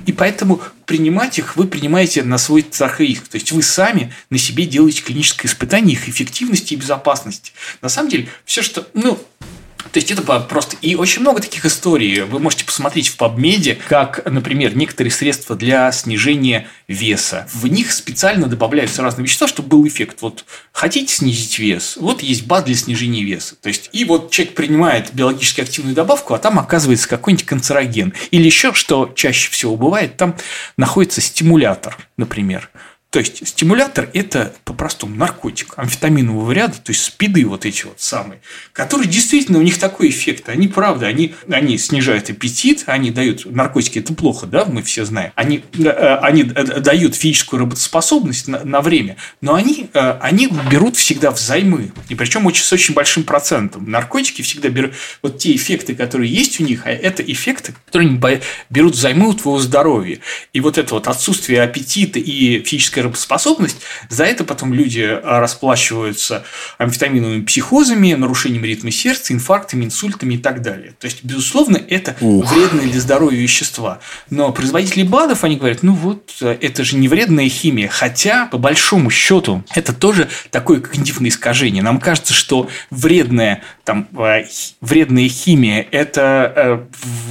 И 0.06 0.14
поэтому 0.14 0.62
принимать 0.86 1.40
их 1.40 1.58
вы 1.58 1.66
принимаете 1.66 2.22
на 2.22 2.38
свой 2.38 2.64
страх 2.70 3.02
и 3.02 3.08
риск. 3.08 3.28
То 3.28 3.38
есть 3.38 3.52
вы 3.52 3.64
сами 3.64 4.14
на 4.30 4.38
себе 4.38 4.68
делаете 4.68 5.02
клиническое 5.02 5.52
испытание 5.52 5.94
их 5.94 6.08
эффективности 6.08 6.76
и 6.76 6.78
безопасности. 6.78 7.54
На 7.82 7.90
самом 7.90 8.10
деле, 8.10 8.28
все, 8.46 8.62
что, 8.62 8.88
ну, 8.94 9.20
то 9.94 10.00
есть 10.00 10.10
это 10.10 10.24
просто... 10.24 10.76
И 10.82 10.96
очень 10.96 11.22
много 11.22 11.40
таких 11.40 11.66
историй. 11.66 12.22
Вы 12.22 12.40
можете 12.40 12.66
посмотреть 12.66 13.10
в 13.10 13.18
PubMed, 13.18 13.80
как, 13.88 14.26
например, 14.26 14.76
некоторые 14.76 15.12
средства 15.12 15.56
для 15.56 15.92
снижения 15.92 16.68
веса. 16.88 17.48
В 17.54 17.68
них 17.68 17.92
специально 17.92 18.48
добавляются 18.48 19.04
разные 19.04 19.26
вещества, 19.26 19.48
чтобы 19.48 19.70
был 19.70 19.88
эффект. 19.88 20.18
Вот 20.22 20.46
хотите 20.72 21.14
снизить 21.14 21.60
вес? 21.60 21.96
Вот 21.98 22.24
есть 22.24 22.48
БАД 22.48 22.66
для 22.66 22.76
снижения 22.76 23.24
веса. 23.24 23.56
То 23.56 23.70
есть, 23.70 23.92
и 23.94 24.04
вот 24.04 24.32
человек 24.32 24.56
принимает 24.56 25.14
биологически 25.14 25.62
активную 25.62 25.94
добавку, 25.94 26.34
а 26.34 26.40
там 26.40 26.58
оказывается 26.58 27.08
какой-нибудь 27.08 27.46
канцероген. 27.46 28.14
Или 28.32 28.48
еще, 28.48 28.74
что 28.74 29.12
чаще 29.16 29.52
всего 29.52 29.76
бывает, 29.76 30.18
там 30.18 30.36
находится 30.76 31.22
стимулятор, 31.22 31.96
например. 32.18 32.72
То 33.14 33.20
есть 33.20 33.48
стимулятор– 33.48 34.10
это 34.14 34.56
по-простому 34.66 35.16
наркотик 35.16 35.76
амфетаминового 35.78 36.52
ряда, 36.52 36.74
то 36.84 36.92
есть 36.92 37.04
спиды 37.04 37.46
вот 37.46 37.64
эти 37.64 37.86
вот 37.86 38.02
самые, 38.02 38.42
которые 38.72 39.08
действительно 39.08 39.60
у 39.60 39.62
них 39.62 39.78
такой 39.78 40.10
эффект. 40.10 40.50
Они, 40.50 40.68
правда, 40.68 41.06
они, 41.06 41.36
они 41.48 41.78
снижают 41.78 42.32
аппетит, 42.32 42.86
они 42.88 43.12
дают 43.12 43.46
наркотики, 43.46 44.00
это 44.00 44.16
плохо, 44.16 44.48
да, 44.48 44.66
мы 44.66 44.82
все 44.82 45.06
знаем. 45.06 45.32
Они, 45.36 45.64
э, 45.78 46.16
они 46.24 46.42
дают 46.42 47.14
физическую 47.14 47.60
работоспособность 47.60 48.48
на, 48.48 48.64
на 48.64 48.82
время, 48.82 49.18
но 49.42 49.54
они, 49.54 49.92
э, 49.94 50.18
они 50.20 50.50
берут 50.72 50.96
всегда 50.96 51.30
взаймы, 51.30 51.92
и 52.10 52.16
причем 52.16 52.48
очень, 52.48 52.64
с 52.64 52.74
очень 52.74 52.96
большим 52.96 53.26
процентом. 53.26 53.88
Наркотики 53.88 54.42
всегда 54.42 54.70
берут 54.70 54.94
вот 55.22 55.38
те 55.38 55.56
эффекты, 55.56 55.94
которые 55.94 56.34
есть 56.34 56.60
у 56.60 56.64
них, 56.64 56.88
а 56.88 56.90
это 56.90 57.22
эффекты, 57.22 57.76
которые 57.86 58.42
берут 58.72 58.96
взаймы 58.96 59.30
у 59.30 59.34
твоего 59.36 59.60
здоровья. 59.60 60.18
И 60.52 60.60
вот 60.62 60.80
это 60.80 60.96
вот 60.96 61.08
отсутствие 61.08 61.62
аппетита 61.62 62.18
и 62.18 62.64
физической 62.64 63.03
работоспособность, 63.04 63.78
за 64.10 64.26
это 64.26 64.44
потом 64.44 64.74
люди 64.74 65.02
а, 65.02 65.40
расплачиваются 65.40 66.44
амфетаминовыми 66.78 67.44
психозами, 67.44 68.14
нарушением 68.14 68.64
ритма 68.66 68.92
сердца, 68.92 69.34
инфарктами, 69.34 69.86
инсультами 69.86 70.36
и 70.36 70.38
так 70.38 70.62
далее. 70.62 70.94
То 71.00 71.06
есть, 71.06 71.24
безусловно, 71.24 71.78
это 71.78 72.16
Ух. 72.22 72.52
вредные 72.52 72.88
для 72.88 73.02
здоровья 73.02 73.40
вещества. 73.40 74.00
Но 74.30 74.52
производители 74.52 75.04
БАДов, 75.04 75.44
они 75.44 75.58
говорят, 75.58 75.84
ну 75.84 75.94
вот, 75.94 76.42
это 76.42 76.84
же 76.84 76.96
не 76.98 77.08
вредная 77.08 77.50
химия. 77.50 77.88
Хотя, 77.88 78.48
по 78.48 78.58
большому 78.58 79.10
счету, 79.10 79.64
это 79.74 79.94
тоже 79.94 80.30
такое 80.50 80.80
когнитивное 80.80 81.30
искажение. 81.30 81.84
Нам 81.84 82.00
кажется, 82.00 82.34
что 82.34 82.70
вредная, 82.90 83.62
там, 83.84 84.08
а, 84.18 84.44
вредная 84.82 85.30
химия– 85.30 85.88
это 85.92 86.54
э, 86.56 86.80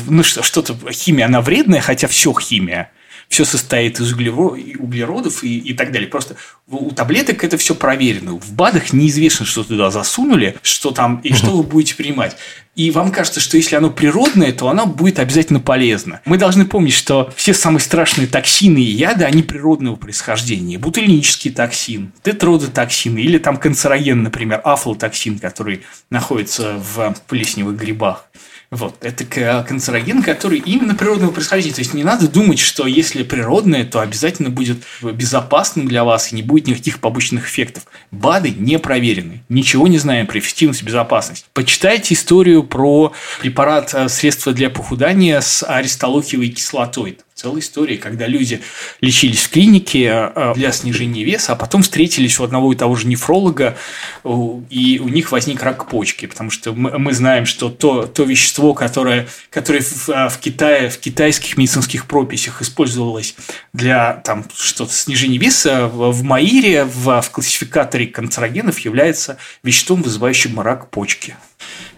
ну, 0.08 0.22
что-то, 0.22 0.76
химия, 0.92 1.26
она 1.26 1.40
вредная, 1.40 1.80
хотя 1.80 2.08
все 2.08 2.32
химия 2.38 2.90
все 3.32 3.46
состоит 3.46 3.98
из 3.98 4.12
углеродов 4.12 5.42
и, 5.42 5.58
и 5.58 5.72
так 5.72 5.90
далее. 5.90 6.06
Просто 6.06 6.36
у 6.68 6.90
таблеток 6.90 7.42
это 7.42 7.56
все 7.56 7.74
проверено. 7.74 8.32
В 8.32 8.52
БАДах 8.52 8.92
неизвестно, 8.92 9.46
что 9.46 9.64
туда 9.64 9.90
засунули, 9.90 10.56
что 10.60 10.90
там 10.90 11.16
и 11.24 11.32
что 11.32 11.56
вы 11.56 11.62
будете 11.62 11.94
принимать. 11.94 12.36
И 12.74 12.90
вам 12.90 13.10
кажется, 13.10 13.40
что 13.40 13.56
если 13.56 13.76
оно 13.76 13.90
природное, 13.90 14.52
то 14.52 14.68
оно 14.68 14.86
будет 14.86 15.18
обязательно 15.18 15.60
полезно. 15.60 16.20
Мы 16.26 16.36
должны 16.36 16.66
помнить, 16.66 16.92
что 16.92 17.32
все 17.34 17.54
самые 17.54 17.80
страшные 17.80 18.26
токсины 18.26 18.78
и 18.78 18.90
яды, 18.90 19.24
они 19.24 19.42
природного 19.42 19.96
происхождения. 19.96 20.78
Бутылинический 20.78 21.50
токсин, 21.50 22.12
тетродотоксин 22.22 23.16
или 23.16 23.38
там 23.38 23.56
канцероген, 23.56 24.22
например, 24.22 24.60
афлотоксин, 24.62 25.38
который 25.38 25.82
находится 26.10 26.78
в 26.78 27.14
плесневых 27.28 27.76
грибах. 27.76 28.26
Вот. 28.72 28.96
Это 29.02 29.26
канцероген, 29.68 30.22
который 30.22 30.58
именно 30.58 30.94
природного 30.94 31.30
происхождения. 31.30 31.74
То 31.74 31.82
есть 31.82 31.92
не 31.92 32.04
надо 32.04 32.26
думать, 32.26 32.58
что 32.58 32.86
если 32.86 33.22
природное, 33.22 33.84
то 33.84 34.00
обязательно 34.00 34.48
будет 34.48 34.78
безопасным 35.02 35.86
для 35.86 36.04
вас 36.04 36.32
и 36.32 36.36
не 36.36 36.42
будет 36.42 36.68
никаких 36.68 36.98
побочных 36.98 37.44
эффектов. 37.44 37.84
БАДы 38.10 38.48
не 38.48 38.78
проверены. 38.78 39.42
Ничего 39.50 39.88
не 39.88 39.98
знаем 39.98 40.26
про 40.26 40.38
эффективность 40.38 40.80
и 40.80 40.86
безопасность. 40.86 41.44
Почитайте 41.52 42.14
историю 42.14 42.62
про 42.62 43.12
препарат 43.42 43.92
э, 43.92 44.08
средства 44.08 44.54
для 44.54 44.70
похудания 44.70 45.42
с 45.42 45.62
аристолохиевой 45.62 46.48
кислотой 46.48 47.18
целая 47.42 47.60
история, 47.60 47.96
когда 47.96 48.26
люди 48.28 48.62
лечились 49.00 49.42
в 49.42 49.50
клинике 49.50 50.30
э, 50.34 50.52
для 50.54 50.70
снижения 50.70 51.24
веса, 51.24 51.52
а 51.52 51.56
потом 51.56 51.82
встретились 51.82 52.38
у 52.38 52.44
одного 52.44 52.72
и 52.72 52.76
того 52.76 52.94
же 52.94 53.08
нефролога, 53.08 53.76
и 54.24 55.00
у 55.02 55.08
них 55.08 55.32
возник 55.32 55.62
рак 55.62 55.88
почки, 55.88 56.26
потому 56.26 56.50
что 56.50 56.72
мы 56.72 57.12
знаем, 57.12 57.44
что 57.44 57.68
то, 57.68 58.06
то 58.06 58.22
вещество, 58.22 58.74
которое, 58.74 59.26
которое 59.50 59.82
в, 59.82 60.08
э, 60.08 60.28
в 60.28 60.38
Китае, 60.38 60.88
в 60.88 60.98
китайских 60.98 61.56
медицинских 61.56 62.06
прописях 62.06 62.62
использовалось 62.62 63.34
для 63.72 64.14
там, 64.24 64.44
что-то 64.54 64.92
снижения 64.92 65.38
веса, 65.38 65.88
в 65.88 66.22
МАИРе, 66.22 66.84
в, 66.84 67.20
в 67.20 67.30
классификаторе 67.30 68.06
канцерогенов 68.06 68.78
является 68.80 69.38
веществом, 69.64 70.02
вызывающим 70.02 70.60
рак 70.60 70.90
почки 70.90 71.36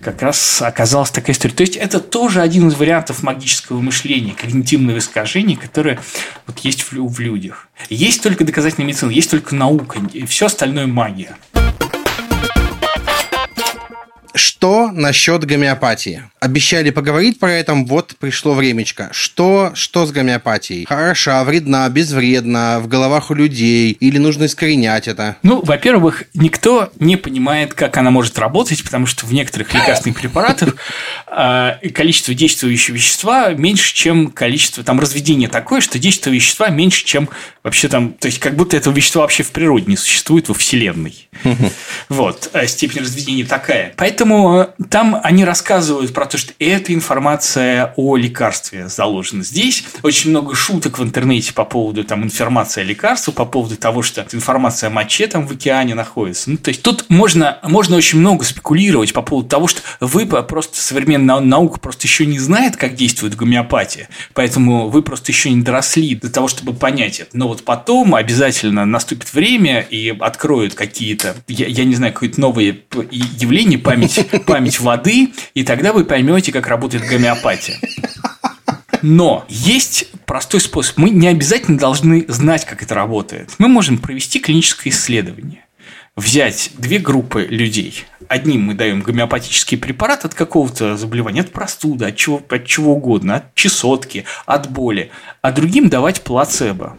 как 0.05 0.23
раз 0.23 0.63
оказалась 0.63 1.11
такая 1.11 1.35
история. 1.35 1.55
То 1.55 1.63
есть 1.63 1.77
это 1.77 1.99
тоже 1.99 2.43
один 2.43 2.69
из 2.69 2.75
вариантов 2.75 3.23
магического 3.23 3.81
мышления, 3.81 4.35
когнитивного 4.35 4.99
искажения, 4.99 5.57
которое 5.57 5.99
вот 6.47 6.59
есть 6.61 6.83
в, 6.83 6.93
в 6.93 7.19
людях. 7.19 7.69
Есть 7.89 8.23
только 8.23 8.45
доказательная 8.45 8.87
медицина, 8.87 9.11
есть 9.11 9.31
только 9.31 9.55
наука, 9.55 9.99
и 10.13 10.27
все 10.27 10.47
остальное 10.47 10.87
магия. 10.87 11.37
Что 14.65 14.91
насчет 14.91 15.45
гомеопатии? 15.45 16.23
Обещали 16.41 16.89
поговорить 16.89 17.39
про 17.39 17.53
это, 17.53 17.75
вот 17.75 18.17
пришло 18.19 18.55
времечко. 18.55 19.11
Что, 19.13 19.73
что 19.75 20.07
с 20.07 20.11
гомеопатией? 20.11 20.87
Хороша, 20.87 21.45
вредна, 21.45 21.87
безвредна, 21.91 22.81
в 22.81 22.89
головах 22.89 23.31
у 23.31 23.35
людей? 23.35 23.93
Или 23.93 24.17
нужно 24.17 24.47
искоренять 24.47 25.07
это? 25.07 25.37
Ну, 25.43 25.61
во-первых, 25.63 26.25
никто 26.33 26.91
не 26.99 27.17
понимает, 27.17 27.75
как 27.75 27.99
она 27.99 28.11
может 28.11 28.39
работать, 28.39 28.83
потому 28.83 29.05
что 29.05 29.27
в 29.27 29.35
некоторых 29.35 29.75
лекарственных 29.75 30.19
препаратах 30.19 30.77
а, 31.27 31.79
количество 31.93 32.33
действующего 32.33 32.95
вещества 32.95 33.51
меньше, 33.51 33.95
чем 33.95 34.31
количество, 34.31 34.83
там 34.83 34.99
разведение 34.99 35.51
такое, 35.51 35.83
что 35.83 35.99
действие 35.99 36.37
вещества 36.37 36.69
меньше, 36.69 37.05
чем 37.05 37.29
вообще 37.63 37.89
там, 37.89 38.13
то 38.13 38.29
есть 38.29 38.39
как 38.39 38.57
будто 38.57 38.79
этого 38.79 38.95
вещества 38.95 39.23
вообще 39.23 39.43
в 39.43 39.51
природе 39.51 39.85
не 39.89 39.99
существует 39.99 40.49
во 40.49 40.55
Вселенной. 40.55 41.29
Вот, 42.09 42.51
а 42.53 42.67
степень 42.67 43.01
разведения 43.01 43.45
такая. 43.45 43.93
Поэтому 43.97 44.54
там 44.91 45.21
они 45.23 45.45
рассказывают 45.45 46.13
про 46.13 46.27
то, 46.27 46.39
что 46.39 46.53
эта 46.59 46.95
информация 46.95 47.93
о 47.97 48.17
лекарстве 48.17 48.89
заложена 48.89 49.45
здесь. 49.45 49.85
Очень 50.03 50.31
много 50.31 50.55
шуток 50.55 50.99
в 50.99 51.03
интернете 51.03 51.53
по 51.53 51.65
поводу 51.65 52.05
там, 52.05 52.25
информации 52.25 52.83
о 52.83 52.85
лекарстве, 52.85 53.33
по 53.33 53.45
поводу 53.45 53.77
того, 53.77 54.03
что 54.03 54.27
информация 54.33 54.89
о 54.89 54.91
моче 54.91 55.27
там 55.27 55.47
в 55.47 55.53
океане 55.53 55.95
находится. 55.95 56.51
Ну, 56.51 56.57
то 56.57 56.69
есть 56.69 56.83
тут 56.83 57.07
можно, 57.09 57.59
можно 57.63 57.97
очень 57.97 58.19
много 58.19 58.45
спекулировать 58.45 59.13
по 59.13 59.23
поводу 59.23 59.49
того, 59.49 59.69
что 59.69 59.83
вы 60.01 60.27
просто 60.27 60.81
современная 60.81 61.41
наука 61.41 61.81
просто 61.81 62.07
еще 62.07 62.27
не 62.27 62.39
знает, 62.39 62.77
как 62.77 62.95
действует 62.95 63.37
гомеопатия, 63.37 64.09
поэтому 64.35 64.89
вы 64.89 65.03
просто 65.03 65.33
еще 65.33 65.51
не 65.51 65.63
доросли 65.63 66.15
до 66.15 66.31
того, 66.31 66.49
чтобы 66.49 66.75
понять 66.75 67.21
это. 67.21 67.37
Но 67.37 67.49
вот 67.49 67.65
потом 67.65 68.15
обязательно 68.15 68.85
наступит 68.85 69.33
время 69.33 69.81
и 69.81 70.15
откроют 70.19 70.75
какие-то, 70.75 71.37
я, 71.49 71.67
я 71.67 71.85
не 71.85 71.95
знаю, 71.95 72.13
какое-то 72.13 72.41
новое 72.41 72.79
явление, 73.11 73.79
память, 73.79 74.27
память 74.45 74.81
воды, 74.81 75.33
и 75.55 75.65
тогда 75.65 75.93
вы 75.93 76.05
поймете, 76.05 76.53
как 76.53 76.67
работает 76.67 77.05
гомеопатия. 77.05 77.79
Но 79.03 79.45
есть 79.49 80.09
простой 80.25 80.61
способ. 80.61 80.97
Мы 80.97 81.11
не 81.11 81.29
обязательно 81.29 81.77
должны 81.77 82.25
знать, 82.29 82.65
как 82.65 82.83
это 82.83 82.95
работает. 82.95 83.51
Мы 83.59 83.69
можем 83.69 83.99
провести 83.99 84.41
клиническое 84.41 84.93
исследование 84.93 85.65
взять 86.17 86.71
две 86.79 86.99
группы 86.99 87.43
людей. 87.43 88.05
Одним 88.29 88.63
мы 88.63 88.75
даем 88.75 89.03
гомеопатический 89.03 89.77
препарат 89.77 90.25
от 90.25 90.35
какого-то 90.35 90.97
заболевания, 90.97 91.43
от 91.43 91.53
простуды, 91.53 92.07
от 92.07 92.17
чего, 92.17 92.43
от 92.49 92.67
чего 92.67 92.95
угодно, 92.95 93.37
от 93.37 93.55
чесотки, 93.55 94.25
от 94.47 94.71
боли, 94.71 95.11
а 95.43 95.53
другим 95.53 95.89
давать 95.89 96.23
плацебо. 96.23 96.97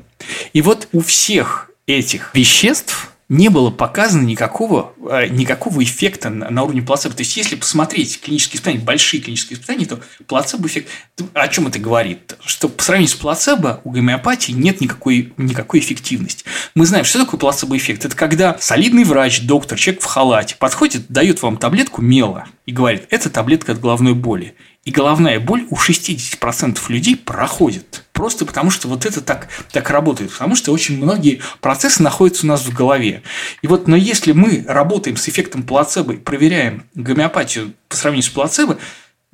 И 0.54 0.62
вот 0.62 0.88
у 0.92 1.02
всех 1.02 1.72
этих 1.88 2.32
веществ 2.34 3.12
не 3.28 3.50
было 3.50 3.72
показано 3.72 4.24
никакого, 4.24 4.94
э, 5.10 5.28
никакого 5.28 5.84
эффекта 5.84 6.30
на 6.30 6.64
уровне 6.64 6.82
плацебо. 6.82 7.16
То 7.16 7.22
есть, 7.22 7.36
если 7.38 7.56
посмотреть 7.56 8.22
клинические 8.22 8.58
испытания, 8.58 8.80
большие 8.80 9.22
клинические 9.22 9.56
испытания, 9.56 9.86
то 9.86 10.00
плацебо-эффект... 10.28 10.90
О 11.34 11.48
чем 11.48 11.68
это 11.68 11.80
говорит? 11.80 12.36
Что 12.46 12.70
по 12.70 12.84
сравнению 12.84 13.10
с 13.10 13.16
плацебо 13.16 13.82
у 13.84 13.90
гомеопатии 13.90 14.52
нет 14.52 14.80
никакой, 14.80 15.34
никакой 15.38 15.80
эффективности. 15.80 16.46
Мы 16.76 16.86
знаем, 16.86 17.06
что 17.06 17.20
такое 17.20 17.40
плацебо-эффект. 17.40 18.06
Это 18.06 18.16
когда 18.16 18.58
солидный 18.60 19.04
врач, 19.04 19.42
доктор, 19.42 19.80
человек 19.80 20.04
в 20.04 20.06
халате 20.06 20.56
подходит, 20.60 21.08
дает 21.10 21.42
вам 21.42 21.58
таблетку 21.58 22.02
мела 22.02 22.46
и 22.68 22.72
говорит, 22.72 23.08
это 23.10 23.30
таблетка 23.30 23.72
от 23.72 23.80
головной 23.80 24.14
боли. 24.14 24.56
И 24.86 24.92
головная 24.92 25.40
боль 25.40 25.66
у 25.72 25.76
60% 25.76 26.80
людей 26.90 27.16
проходит. 27.16 28.06
Просто 28.14 28.46
потому, 28.46 28.70
что 28.70 28.88
вот 28.88 29.08
это 29.08 29.20
так, 29.20 29.48
так 29.72 29.90
работает. 29.90 30.32
Потому 30.32 30.56
что 30.56 30.72
очень 30.72 30.98
многие 30.98 31.42
процессы 31.60 32.04
находятся 32.04 32.46
у 32.46 32.50
нас 32.50 32.62
в 32.62 32.72
голове. 32.72 33.24
И 33.64 33.68
вот, 33.68 33.88
но 33.88 33.96
если 33.96 34.32
мы 34.32 34.64
работаем 34.68 35.18
с 35.18 35.28
эффектом 35.28 35.64
плацебо 35.64 36.14
и 36.14 36.18
проверяем 36.18 36.86
гомеопатию 36.94 37.74
по 37.90 37.96
сравнению 37.96 38.30
с 38.30 38.30
плацебо, 38.30 38.78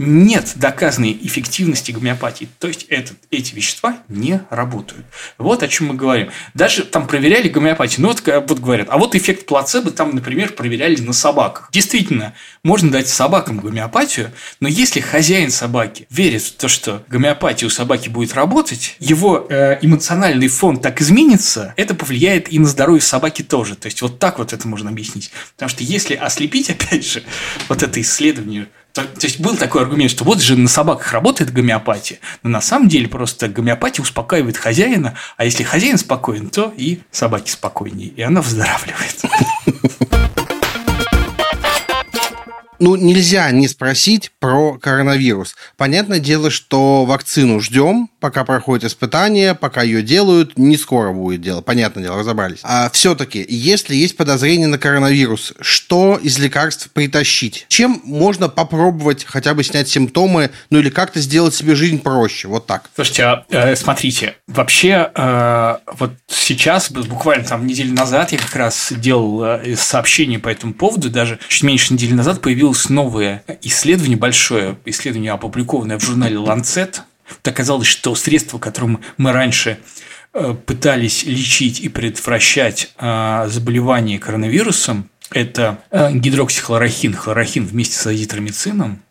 нет 0.01 0.53
доказанной 0.55 1.17
эффективности 1.21 1.91
гомеопатии. 1.91 2.49
То 2.59 2.67
есть 2.67 2.85
этот, 2.89 3.17
эти 3.29 3.53
вещества 3.55 3.97
не 4.07 4.41
работают. 4.49 5.05
Вот 5.37 5.63
о 5.63 5.67
чем 5.67 5.87
мы 5.87 5.93
говорим. 5.93 6.29
Даже 6.53 6.83
там 6.83 7.07
проверяли 7.07 7.47
гомеопатию. 7.49 8.01
Ну, 8.01 8.09
вот, 8.09 8.23
вот 8.25 8.59
говорят, 8.59 8.87
а 8.89 8.97
вот 8.97 9.15
эффект 9.15 9.45
плацебо 9.45 9.91
там, 9.91 10.15
например, 10.15 10.53
проверяли 10.53 10.99
на 11.01 11.13
собаках. 11.13 11.69
Действительно, 11.71 12.33
можно 12.63 12.91
дать 12.91 13.07
собакам 13.07 13.59
гомеопатию, 13.59 14.31
но 14.59 14.67
если 14.67 14.99
хозяин 14.99 15.51
собаки 15.51 16.07
верит 16.09 16.41
в 16.41 16.55
то, 16.55 16.67
что 16.67 17.03
гомеопатия 17.07 17.67
у 17.67 17.69
собаки 17.69 18.09
будет 18.09 18.33
работать, 18.33 18.95
его 18.99 19.47
э, 19.49 19.77
эмоциональный 19.81 20.47
фон 20.47 20.79
так 20.79 21.01
изменится, 21.01 21.73
это 21.77 21.95
повлияет 21.95 22.51
и 22.51 22.59
на 22.59 22.67
здоровье 22.67 23.01
собаки 23.01 23.41
тоже. 23.41 23.75
То 23.75 23.87
есть 23.87 24.01
вот 24.01 24.19
так 24.19 24.39
вот 24.39 24.53
это 24.53 24.67
можно 24.67 24.89
объяснить. 24.89 25.31
Потому 25.53 25.69
что 25.69 25.83
если 25.83 26.15
ослепить, 26.15 26.69
опять 26.71 27.05
же, 27.05 27.23
вот 27.69 27.83
это 27.83 28.01
исследование 28.01 28.67
то, 28.93 29.03
то 29.03 29.25
есть 29.25 29.39
был 29.39 29.55
такой 29.55 29.81
аргумент, 29.83 30.11
что 30.11 30.23
вот 30.23 30.41
же 30.41 30.57
на 30.57 30.67
собаках 30.67 31.11
работает 31.13 31.53
гомеопатия, 31.53 32.19
но 32.43 32.49
на 32.49 32.61
самом 32.61 32.89
деле 32.89 33.07
просто 33.07 33.47
гомеопатия 33.47 34.03
успокаивает 34.03 34.57
хозяина, 34.57 35.15
а 35.37 35.45
если 35.45 35.63
хозяин 35.63 35.97
спокоен, 35.97 36.49
то 36.49 36.73
и 36.75 36.99
собаки 37.11 37.49
спокойнее, 37.51 38.09
и 38.09 38.21
она 38.21 38.41
выздоравливает. 38.41 39.21
Ну, 42.82 42.95
нельзя 42.95 43.49
не 43.51 43.67
спросить 43.67 44.32
про 44.39 44.73
коронавирус. 44.73 45.55
Понятное 45.77 46.19
дело, 46.19 46.49
что 46.49 47.05
вакцину 47.05 47.59
ждем, 47.59 48.09
пока 48.19 48.43
проходит 48.43 48.86
испытание, 48.86 49.53
пока 49.53 49.84
ее 49.84 50.01
делают, 50.01 50.57
не 50.57 50.77
скоро 50.77 51.13
будет 51.13 51.41
дело. 51.41 51.61
Понятное 51.61 52.03
дело, 52.03 52.17
разобрались. 52.17 52.61
А 52.63 52.89
все-таки, 52.89 53.45
если 53.47 53.95
есть 53.95 54.17
подозрение 54.17 54.67
на 54.67 54.79
коронавирус, 54.79 55.53
что 55.61 56.19
из 56.21 56.39
лекарств 56.39 56.89
притащить? 56.91 57.67
Чем 57.69 58.01
можно 58.03 58.49
попробовать 58.49 59.25
хотя 59.25 59.53
бы 59.53 59.63
снять 59.63 59.88
симптомы, 59.88 60.49
ну 60.71 60.79
или 60.79 60.89
как-то 60.89 61.19
сделать 61.19 61.53
себе 61.53 61.75
жизнь 61.75 61.99
проще? 61.99 62.47
Вот 62.47 62.65
так. 62.65 62.89
Слушайте, 62.95 63.23
а, 63.25 63.45
э, 63.49 63.75
смотрите, 63.75 64.36
вообще 64.47 65.11
э, 65.13 65.77
вот 65.99 66.13
сейчас, 66.27 66.89
буквально 66.89 67.43
там 67.43 67.67
неделю 67.67 67.93
назад 67.93 68.32
я 68.32 68.39
как 68.39 68.55
раз 68.55 68.91
делал 68.91 69.43
э, 69.43 69.75
сообщение 69.75 70.39
по 70.39 70.49
этому 70.49 70.73
поводу, 70.73 71.11
даже 71.11 71.38
чуть 71.47 71.61
меньше 71.61 71.93
недели 71.93 72.13
назад 72.13 72.41
появилось 72.41 72.70
появилось 72.72 72.89
новое 72.89 73.43
исследование, 73.61 74.17
большое 74.17 74.78
исследование, 74.86 75.34
опубликованное 75.34 75.99
в 75.99 76.03
журнале 76.03 76.36
Lancet. 76.36 77.01
Оказалось, 77.43 77.88
что 77.88 78.15
средства, 78.15 78.59
которым 78.59 79.01
мы 79.17 79.32
раньше 79.32 79.80
э, 80.34 80.55
пытались 80.65 81.24
лечить 81.24 81.80
и 81.80 81.89
предотвращать 81.89 82.93
э, 82.97 83.45
заболевание 83.47 84.19
коронавирусом, 84.19 85.09
это 85.32 85.80
э, 85.91 86.11
гидроксихлорохин, 86.13 87.13
хлорохин 87.13 87.65
вместе 87.65 87.95
с 87.95 88.07
азитромицином, 88.07 89.01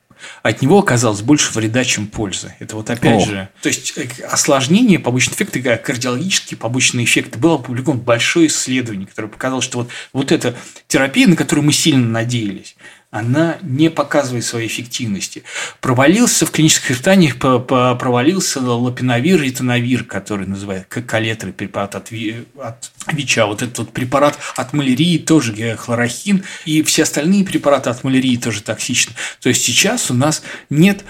от 0.43 0.63
него 0.63 0.79
оказалось 0.79 1.23
больше 1.23 1.53
вреда, 1.53 1.85
чем 1.85 2.07
пользы. 2.07 2.55
Это 2.59 2.77
вот 2.77 2.91
опять 2.91 3.23
О. 3.23 3.27
же... 3.27 3.49
То 3.63 3.69
есть, 3.69 3.95
осложнение, 4.31 4.99
побочные 4.99 5.35
эффекты, 5.35 5.63
кардиологические 5.63 6.59
побочные 6.59 7.05
эффекты. 7.05 7.39
Было 7.39 7.55
опубликовано 7.55 8.03
большое 8.03 8.49
исследование, 8.49 9.07
которое 9.07 9.29
показало, 9.29 9.63
что 9.63 9.79
вот, 9.79 9.89
вот 10.13 10.33
эта 10.33 10.55
терапия, 10.89 11.27
на 11.27 11.37
которую 11.37 11.65
мы 11.65 11.73
сильно 11.73 12.07
надеялись, 12.07 12.77
она 13.11 13.59
не 13.63 13.91
показывает 13.91 14.45
своей 14.45 14.69
эффективности. 14.69 15.43
Провалился 15.81 16.47
в 16.47 16.53
клинических 16.53 16.93
испытаниях, 16.93 17.39
провалился 17.39 18.61
лапиновир 18.61 19.43
и 19.43 19.51
тонавир, 19.51 20.05
который 20.05 20.47
называют 20.47 20.87
калетры, 20.87 21.53
препарат 21.53 21.97
от, 21.97 22.13
от 22.59 22.91
ВИЧа. 23.09 23.47
Вот 23.47 23.63
этот 23.63 23.79
вот 23.79 23.93
препарат 23.93 24.39
от 24.57 24.73
малярии 24.73 25.19
тоже 25.19 25.77
хлорохин, 25.77 26.45
и 26.65 26.83
все 26.85 27.03
остальные 27.03 27.45
препараты 27.45 27.91
от 27.91 28.05
малярии 28.05 28.37
тоже 28.37 28.63
токсичны. 28.63 29.15
То 29.41 29.49
есть 29.49 29.63
сейчас 29.65 30.11
у 30.11 30.15
нас 30.15 30.43
нет 30.69 31.05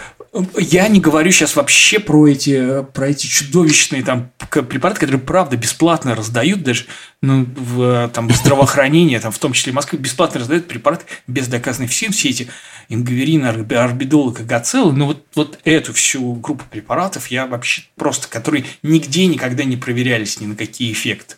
я 0.56 0.86
не 0.86 1.00
говорю 1.00 1.32
сейчас 1.32 1.56
вообще 1.56 1.98
про 1.98 2.28
эти, 2.28 2.84
про 2.94 3.08
эти 3.08 3.26
чудовищные 3.26 4.04
там 4.04 4.30
препараты, 4.38 5.00
которые, 5.00 5.20
правда, 5.20 5.56
бесплатно 5.56 6.14
раздают 6.14 6.62
даже 6.62 6.86
ну, 7.20 7.46
в 7.56 8.08
там, 8.14 8.30
здравоохранение, 8.30 9.18
там, 9.18 9.32
в 9.32 9.38
том 9.38 9.52
числе 9.52 9.72
в 9.72 9.74
Москве, 9.74 9.98
бесплатно 9.98 10.38
раздают 10.38 10.68
препараты 10.68 11.04
без 11.26 11.48
доказанной 11.48 11.88
всем, 11.88 12.12
все 12.12 12.28
эти 12.28 12.48
ингаверин, 12.88 13.44
орбидол, 13.44 14.32
кагацеллы, 14.32 14.92
ну, 14.92 15.06
вот, 15.06 15.26
вот 15.34 15.58
эту 15.64 15.92
всю 15.92 16.34
группу 16.34 16.64
препаратов 16.70 17.26
я 17.28 17.46
вообще 17.46 17.82
просто, 17.96 18.28
которые 18.28 18.64
нигде 18.84 19.26
никогда 19.26 19.64
не 19.64 19.76
проверялись 19.76 20.40
ни 20.40 20.46
на 20.46 20.54
какие 20.54 20.92
эффекты. 20.92 21.36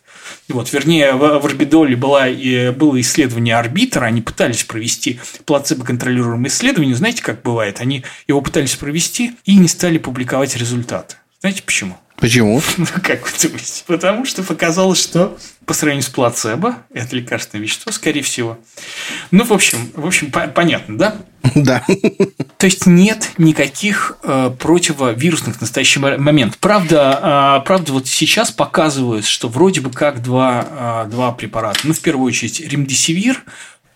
Вот, 0.48 0.72
вернее, 0.72 1.12
в, 1.12 1.40
в 1.40 1.46
Орбидоле 1.46 1.96
была, 1.96 2.28
и, 2.28 2.70
было 2.70 3.00
исследование 3.00 3.56
арбитра, 3.56 4.04
они 4.04 4.20
пытались 4.22 4.64
провести 4.64 5.20
плацебо-контролируемое 5.46 6.48
исследование, 6.48 6.94
знаете, 6.94 7.22
как 7.22 7.42
бывает, 7.42 7.80
они 7.80 8.04
его 8.28 8.40
пытались 8.40 8.74
провести 8.76 9.32
и 9.44 9.56
не 9.56 9.68
стали 9.68 9.98
публиковать 9.98 10.56
результаты. 10.56 11.16
Знаете 11.40 11.62
почему? 11.62 11.96
Почему? 12.22 12.62
Ну, 12.78 12.86
как 13.02 13.26
вы 13.26 13.48
думаете? 13.48 13.82
Потому 13.84 14.24
что 14.24 14.44
показалось, 14.44 15.02
что 15.02 15.36
по 15.66 15.74
сравнению 15.74 16.04
с 16.04 16.08
плацебо, 16.08 16.76
это 16.94 17.16
лекарственное 17.16 17.64
вещество, 17.64 17.90
скорее 17.90 18.22
всего. 18.22 18.58
Ну, 19.32 19.42
в 19.44 19.52
общем, 19.52 19.90
в 19.94 20.06
общем 20.06 20.30
по- 20.30 20.46
понятно, 20.46 20.96
да? 20.96 21.16
Да. 21.56 21.84
То 22.58 22.66
есть 22.66 22.86
нет 22.86 23.32
никаких 23.38 24.18
э, 24.22 24.52
противовирусных 24.56 25.56
в 25.56 25.60
настоящий 25.60 25.98
момент. 25.98 26.58
Правда, 26.58 27.58
э, 27.60 27.66
правда, 27.66 27.92
вот 27.92 28.06
сейчас 28.06 28.52
показывают, 28.52 29.26
что 29.26 29.48
вроде 29.48 29.80
бы 29.80 29.90
как 29.90 30.22
два, 30.22 31.04
э, 31.06 31.10
два 31.10 31.32
препарата. 31.32 31.80
Ну, 31.82 31.92
в 31.92 32.00
первую 32.00 32.28
очередь, 32.28 32.60
ремдисивир 32.60 33.42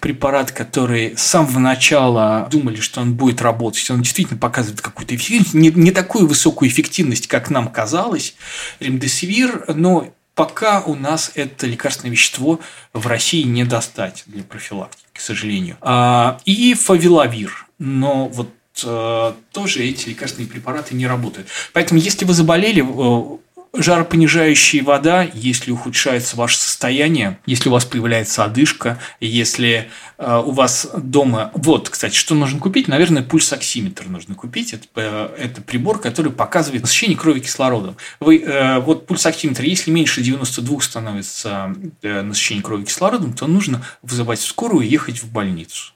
препарат, 0.01 0.53
который 0.53 1.17
с 1.17 1.23
самого 1.23 1.59
начала 1.59 2.49
думали, 2.51 2.81
что 2.81 3.01
он 3.01 3.15
будет 3.15 3.43
работать, 3.43 3.91
он 3.91 4.03
действительно 4.03 4.39
показывает 4.39 4.81
какую-то 4.81 5.15
эффективность, 5.15 5.55
не, 5.55 5.71
не 5.71 5.91
такую 5.91 6.27
высокую 6.27 6.69
эффективность, 6.69 7.27
как 7.27 7.51
нам 7.51 7.69
казалось, 7.69 8.35
ремдесивир, 8.81 9.65
но 9.75 10.13
пока 10.35 10.81
у 10.83 10.95
нас 10.95 11.33
это 11.35 11.67
лекарственное 11.67 12.13
вещество 12.13 12.61
в 12.93 13.07
России 13.07 13.43
не 13.43 13.65
достать 13.65 14.23
для 14.27 14.45
профилактики, 14.45 15.07
к 15.13 15.21
сожалению. 15.21 15.77
А, 15.81 16.39
и 16.45 16.75
фавилавир, 16.75 17.67
но 17.79 18.29
вот 18.29 18.51
э, 18.85 19.33
тоже 19.53 19.83
эти 19.83 20.11
лекарственные 20.11 20.49
препараты 20.49 20.95
не 20.95 21.07
работают. 21.07 21.49
Поэтому, 21.73 21.99
если 21.99 22.25
вы 22.25 22.35
заболели, 22.35 22.83
э, 22.83 23.39
жаропонижающая 23.73 24.83
вода, 24.83 25.27
если 25.35 25.71
ухудшается 25.71 26.37
ваше 26.37 26.59
состояние, 26.59 27.39
если 27.47 27.69
у 27.69 27.73
вас 27.73 27.85
появляется 27.85 28.45
одышка, 28.45 28.99
если 29.21 29.91
э, 30.19 30.43
у 30.45 30.51
вас 30.53 30.89
дома... 30.97 31.51
Вот, 31.55 31.89
кстати, 31.89 32.15
что 32.15 32.35
нужно 32.35 32.59
купить? 32.59 32.89
Наверное, 32.89 33.23
пульсоксиметр 33.23 34.07
нужно 34.09 34.35
купить. 34.35 34.73
Это, 34.73 34.87
э, 34.97 35.37
это 35.39 35.63
прибор, 35.63 36.01
который 36.01 36.33
показывает 36.33 36.83
насыщение 36.83 37.17
крови 37.17 37.41
кислородом. 37.41 37.97
Вы, 38.21 38.39
э, 38.39 38.81
вот 38.81 39.07
пульсоксиметр, 39.07 39.63
если 39.63 39.91
меньше 39.91 40.23
92 40.23 40.81
становится 40.81 41.75
э, 42.03 42.23
насыщение 42.23 42.63
крови 42.63 42.85
кислородом, 42.85 43.33
то 43.33 43.47
нужно 43.47 43.85
вызывать 44.03 44.41
скорую 44.41 44.87
и 44.87 44.89
ехать 44.89 45.23
в 45.23 45.31
больницу. 45.33 45.96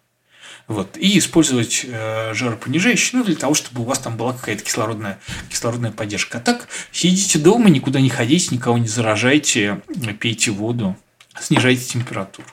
Вот, 0.71 0.97
и 0.97 1.18
использовать 1.18 1.85
э, 1.85 2.33
жаропонижающий, 2.33 3.18
ну, 3.18 3.25
для 3.25 3.35
того, 3.35 3.55
чтобы 3.55 3.83
у 3.83 3.85
вас 3.85 3.99
там 3.99 4.16
была 4.16 4.35
какая-то 4.35 4.62
кислородная, 4.62 5.18
кислородная 5.49 5.91
поддержка. 5.91 6.39
А 6.39 6.41
так, 6.41 6.68
сидите 6.93 7.41
дома, 7.41 7.68
никуда 7.71 8.01
не 8.01 8.09
ходите, 8.09 8.55
никого 8.55 8.79
не 8.79 8.87
заражайте, 8.87 9.81
пейте 10.21 10.53
воду, 10.53 10.97
снижайте 11.41 11.85
температуру. 11.85 12.47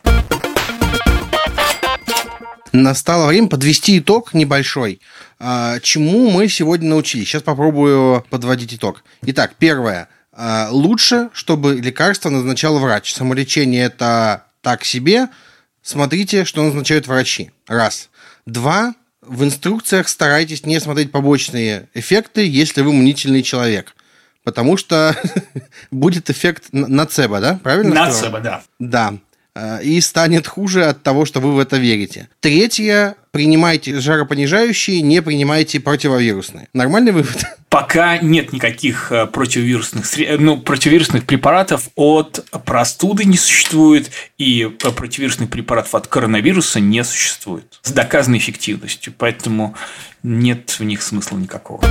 Настало 2.74 3.28
время 3.28 3.49
подвести 3.49 3.99
итог 3.99 4.34
небольшой. 4.34 4.99
А, 5.38 5.80
чему 5.82 6.32
мы 6.32 6.47
сегодня 6.47 6.89
научились? 6.89 7.28
Сейчас 7.28 7.43
попробую 7.43 8.26
подводить 8.32 8.74
итог. 8.74 9.03
Итак, 9.22 9.53
первое. 9.59 10.09
А, 10.32 10.70
лучше, 10.72 11.30
чтобы 11.34 11.76
лекарство 11.76 12.32
назначал 12.32 12.80
врач. 12.80 13.13
Самолечение 13.13 13.86
это 13.86 14.45
так 14.63 14.86
себе– 14.86 15.28
смотрите, 15.88 16.45
что 16.45 16.63
назначают 16.63 17.07
врачи. 17.07 17.51
Раз. 17.67 18.09
Два. 18.45 18.93
В 19.21 19.43
инструкциях 19.43 20.07
старайтесь 20.07 20.65
не 20.65 20.79
смотреть 20.79 21.11
побочные 21.11 21.89
эффекты, 21.93 22.47
если 22.47 22.81
вы 22.81 22.93
мнительный 22.93 23.43
человек. 23.43 23.95
Потому 24.43 24.77
что 24.77 25.15
будет 25.91 26.29
эффект 26.29 26.65
нацеба, 26.71 27.39
да? 27.41 27.59
Правильно? 27.63 27.93
Нацеба, 27.93 28.39
да. 28.39 28.63
Да. 28.79 29.15
Э, 29.58 29.82
и 29.82 29.99
станет 30.01 30.47
хуже 30.47 30.86
от 30.86 31.01
того, 31.01 31.26
что 31.26 31.39
вы 31.39 31.53
в 31.53 31.60
это 31.60 31.78
верите. 31.78 32.30
Третье, 32.41 33.16
принимайте 33.32 33.99
жаропонижающие, 33.99 35.01
не 35.01 35.22
принимайте 35.22 35.80
противовирусные. 35.80 36.68
Нормальный 36.74 37.12
вывод? 37.12 37.43
Пока 37.70 38.20
нет 38.20 38.53
никаких 38.53 39.12
э, 39.12 39.26
противовирусных, 39.26 40.05
ну, 40.39 40.58
противовирусных 40.58 41.26
препаратов 41.26 41.89
от 41.95 42.45
простуды 42.66 43.26
не 43.26 43.38
существует, 43.38 44.12
и 44.38 44.64
э, 44.64 44.91
противовирусных 44.91 45.49
препаратов 45.49 45.95
от 45.95 46.08
коронавируса 46.08 46.80
не 46.80 47.03
существует 47.03 47.80
с 47.82 47.91
доказанной 47.91 48.38
эффективностью, 48.38 49.12
поэтому 49.18 49.76
нет 50.22 50.70
в 50.78 50.84
них 50.84 51.01
смысла 51.01 51.38
никакого 51.38 51.84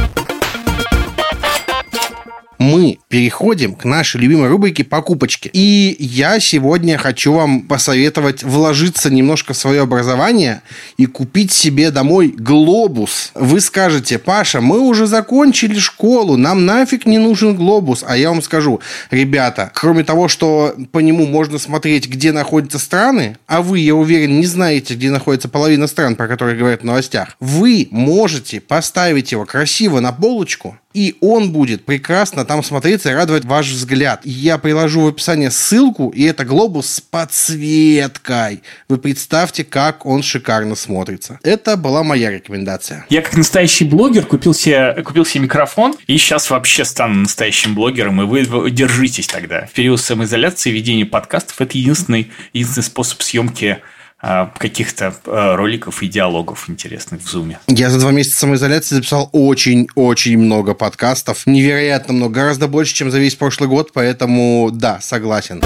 мы 2.66 2.98
переходим 3.08 3.74
к 3.74 3.84
нашей 3.84 4.20
любимой 4.20 4.48
рубрике 4.48 4.82
«Покупочки». 4.84 5.48
И 5.52 5.96
я 6.00 6.40
сегодня 6.40 6.98
хочу 6.98 7.32
вам 7.32 7.62
посоветовать 7.62 8.42
вложиться 8.42 9.08
немножко 9.08 9.54
в 9.54 9.56
свое 9.56 9.82
образование 9.82 10.62
и 10.96 11.06
купить 11.06 11.52
себе 11.52 11.90
домой 11.90 12.34
глобус. 12.36 13.30
Вы 13.34 13.60
скажете, 13.60 14.18
Паша, 14.18 14.60
мы 14.60 14.80
уже 14.80 15.06
закончили 15.06 15.78
школу, 15.78 16.36
нам 16.36 16.66
нафиг 16.66 17.06
не 17.06 17.18
нужен 17.18 17.54
глобус. 17.54 18.04
А 18.06 18.16
я 18.16 18.30
вам 18.30 18.42
скажу, 18.42 18.80
ребята, 19.10 19.70
кроме 19.72 20.02
того, 20.02 20.26
что 20.26 20.74
по 20.90 20.98
нему 20.98 21.26
можно 21.26 21.58
смотреть, 21.58 22.08
где 22.08 22.32
находятся 22.32 22.78
страны, 22.78 23.36
а 23.46 23.62
вы, 23.62 23.78
я 23.78 23.94
уверен, 23.94 24.40
не 24.40 24.46
знаете, 24.46 24.94
где 24.94 25.10
находится 25.10 25.48
половина 25.48 25.86
стран, 25.86 26.16
про 26.16 26.26
которые 26.26 26.58
говорят 26.58 26.80
в 26.80 26.84
новостях, 26.84 27.36
вы 27.38 27.86
можете 27.92 28.60
поставить 28.60 29.30
его 29.30 29.44
красиво 29.44 30.00
на 30.00 30.10
полочку, 30.10 30.76
и 30.96 31.14
он 31.20 31.52
будет 31.52 31.84
прекрасно 31.84 32.46
там 32.46 32.64
смотреться 32.64 33.10
и 33.10 33.14
радовать 33.14 33.44
ваш 33.44 33.68
взгляд. 33.68 34.22
Я 34.24 34.56
приложу 34.56 35.02
в 35.02 35.08
описании 35.08 35.50
ссылку, 35.50 36.08
и 36.08 36.24
это 36.24 36.46
глобус 36.46 36.86
с 36.86 37.00
подсветкой. 37.02 38.62
Вы 38.88 38.96
представьте, 38.96 39.62
как 39.62 40.06
он 40.06 40.22
шикарно 40.22 40.74
смотрится. 40.74 41.38
Это 41.42 41.76
была 41.76 42.02
моя 42.02 42.30
рекомендация. 42.30 43.04
Я 43.10 43.20
как 43.20 43.36
настоящий 43.36 43.84
блогер 43.84 44.24
купил 44.24 44.54
себе, 44.54 44.94
купил 45.04 45.26
себе 45.26 45.44
микрофон, 45.44 45.94
и 46.06 46.16
сейчас 46.16 46.48
вообще 46.48 46.86
стану 46.86 47.16
настоящим 47.16 47.74
блогером, 47.74 48.22
и 48.22 48.24
вы 48.24 48.70
держитесь 48.70 49.26
тогда. 49.26 49.66
В 49.66 49.72
период 49.72 50.00
самоизоляции 50.00 50.70
ведение 50.70 51.04
подкастов– 51.04 51.56
это 51.60 51.76
единственный, 51.76 52.30
единственный 52.54 52.84
способ 52.84 53.20
съемки 53.20 53.82
каких-то 54.20 55.14
а, 55.26 55.56
роликов 55.56 56.02
и 56.02 56.08
диалогов 56.08 56.70
интересных 56.70 57.22
в 57.22 57.28
Зуме. 57.28 57.60
Я 57.66 57.90
за 57.90 58.00
два 58.00 58.12
месяца 58.12 58.38
самоизоляции 58.38 58.96
записал 58.96 59.28
очень-очень 59.32 60.38
много 60.38 60.74
подкастов. 60.74 61.46
Невероятно 61.46 62.14
много. 62.14 62.34
Гораздо 62.34 62.66
больше, 62.66 62.94
чем 62.94 63.10
за 63.10 63.18
весь 63.18 63.34
прошлый 63.34 63.68
год, 63.68 63.92
поэтому 63.92 64.70
да, 64.72 65.00
согласен. 65.00 65.62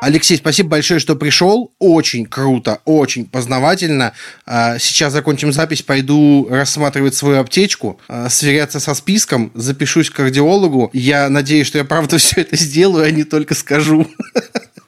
Алексей, 0.00 0.38
спасибо 0.38 0.70
большое, 0.70 0.98
что 0.98 1.14
пришел. 1.14 1.72
Очень 1.78 2.24
круто, 2.24 2.80
очень 2.86 3.26
познавательно. 3.26 4.14
А, 4.46 4.78
сейчас 4.78 5.12
закончим 5.12 5.52
запись, 5.52 5.82
пойду 5.82 6.48
рассматривать 6.50 7.14
свою 7.14 7.38
аптечку, 7.38 8.00
сверяться 8.30 8.80
со 8.80 8.94
списком, 8.94 9.52
запишусь 9.54 10.08
к 10.08 10.14
кардиологу. 10.14 10.90
Я 10.94 11.28
надеюсь, 11.28 11.66
что 11.66 11.78
я 11.78 11.84
правда 11.84 12.16
все 12.18 12.40
это 12.40 12.56
сделаю, 12.56 13.04
а 13.04 13.10
не 13.10 13.24
только 13.24 13.54
скажу. 13.54 14.06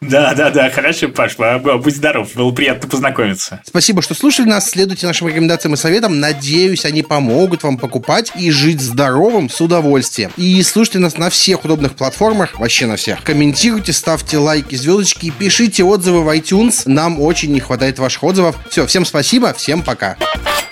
Да, 0.02 0.34
да, 0.34 0.50
да, 0.50 0.68
хорошо, 0.68 1.08
Паш, 1.08 1.36
будь 1.36 1.96
здоров, 1.96 2.34
было 2.34 2.50
приятно 2.50 2.88
познакомиться. 2.88 3.60
Спасибо, 3.64 4.02
что 4.02 4.14
слушали 4.14 4.46
нас, 4.46 4.68
следуйте 4.68 5.06
нашим 5.06 5.28
рекомендациям 5.28 5.74
и 5.74 5.76
советам, 5.76 6.20
надеюсь, 6.20 6.84
они 6.84 7.02
помогут 7.02 7.62
вам 7.62 7.78
покупать 7.78 8.32
и 8.34 8.50
жить 8.50 8.80
здоровым 8.80 9.48
с 9.48 9.60
удовольствием. 9.60 10.30
И 10.36 10.62
слушайте 10.62 10.98
нас 10.98 11.16
на 11.16 11.30
всех 11.30 11.64
удобных 11.64 11.94
платформах, 11.94 12.58
вообще 12.58 12.86
на 12.86 12.96
всех. 12.96 13.22
Комментируйте, 13.22 13.92
ставьте 13.92 14.36
лайки, 14.36 14.74
звездочки 14.74 15.26
и 15.26 15.30
пишите 15.30 15.84
отзывы 15.84 16.22
в 16.22 16.28
iTunes, 16.28 16.82
нам 16.86 17.20
очень 17.20 17.52
не 17.52 17.60
хватает 17.60 17.98
ваших 17.98 18.24
отзывов. 18.24 18.56
Все, 18.68 18.86
всем 18.86 19.06
спасибо, 19.06 19.54
всем 19.54 19.82
пока. 19.82 20.02
Пока. 20.02 20.71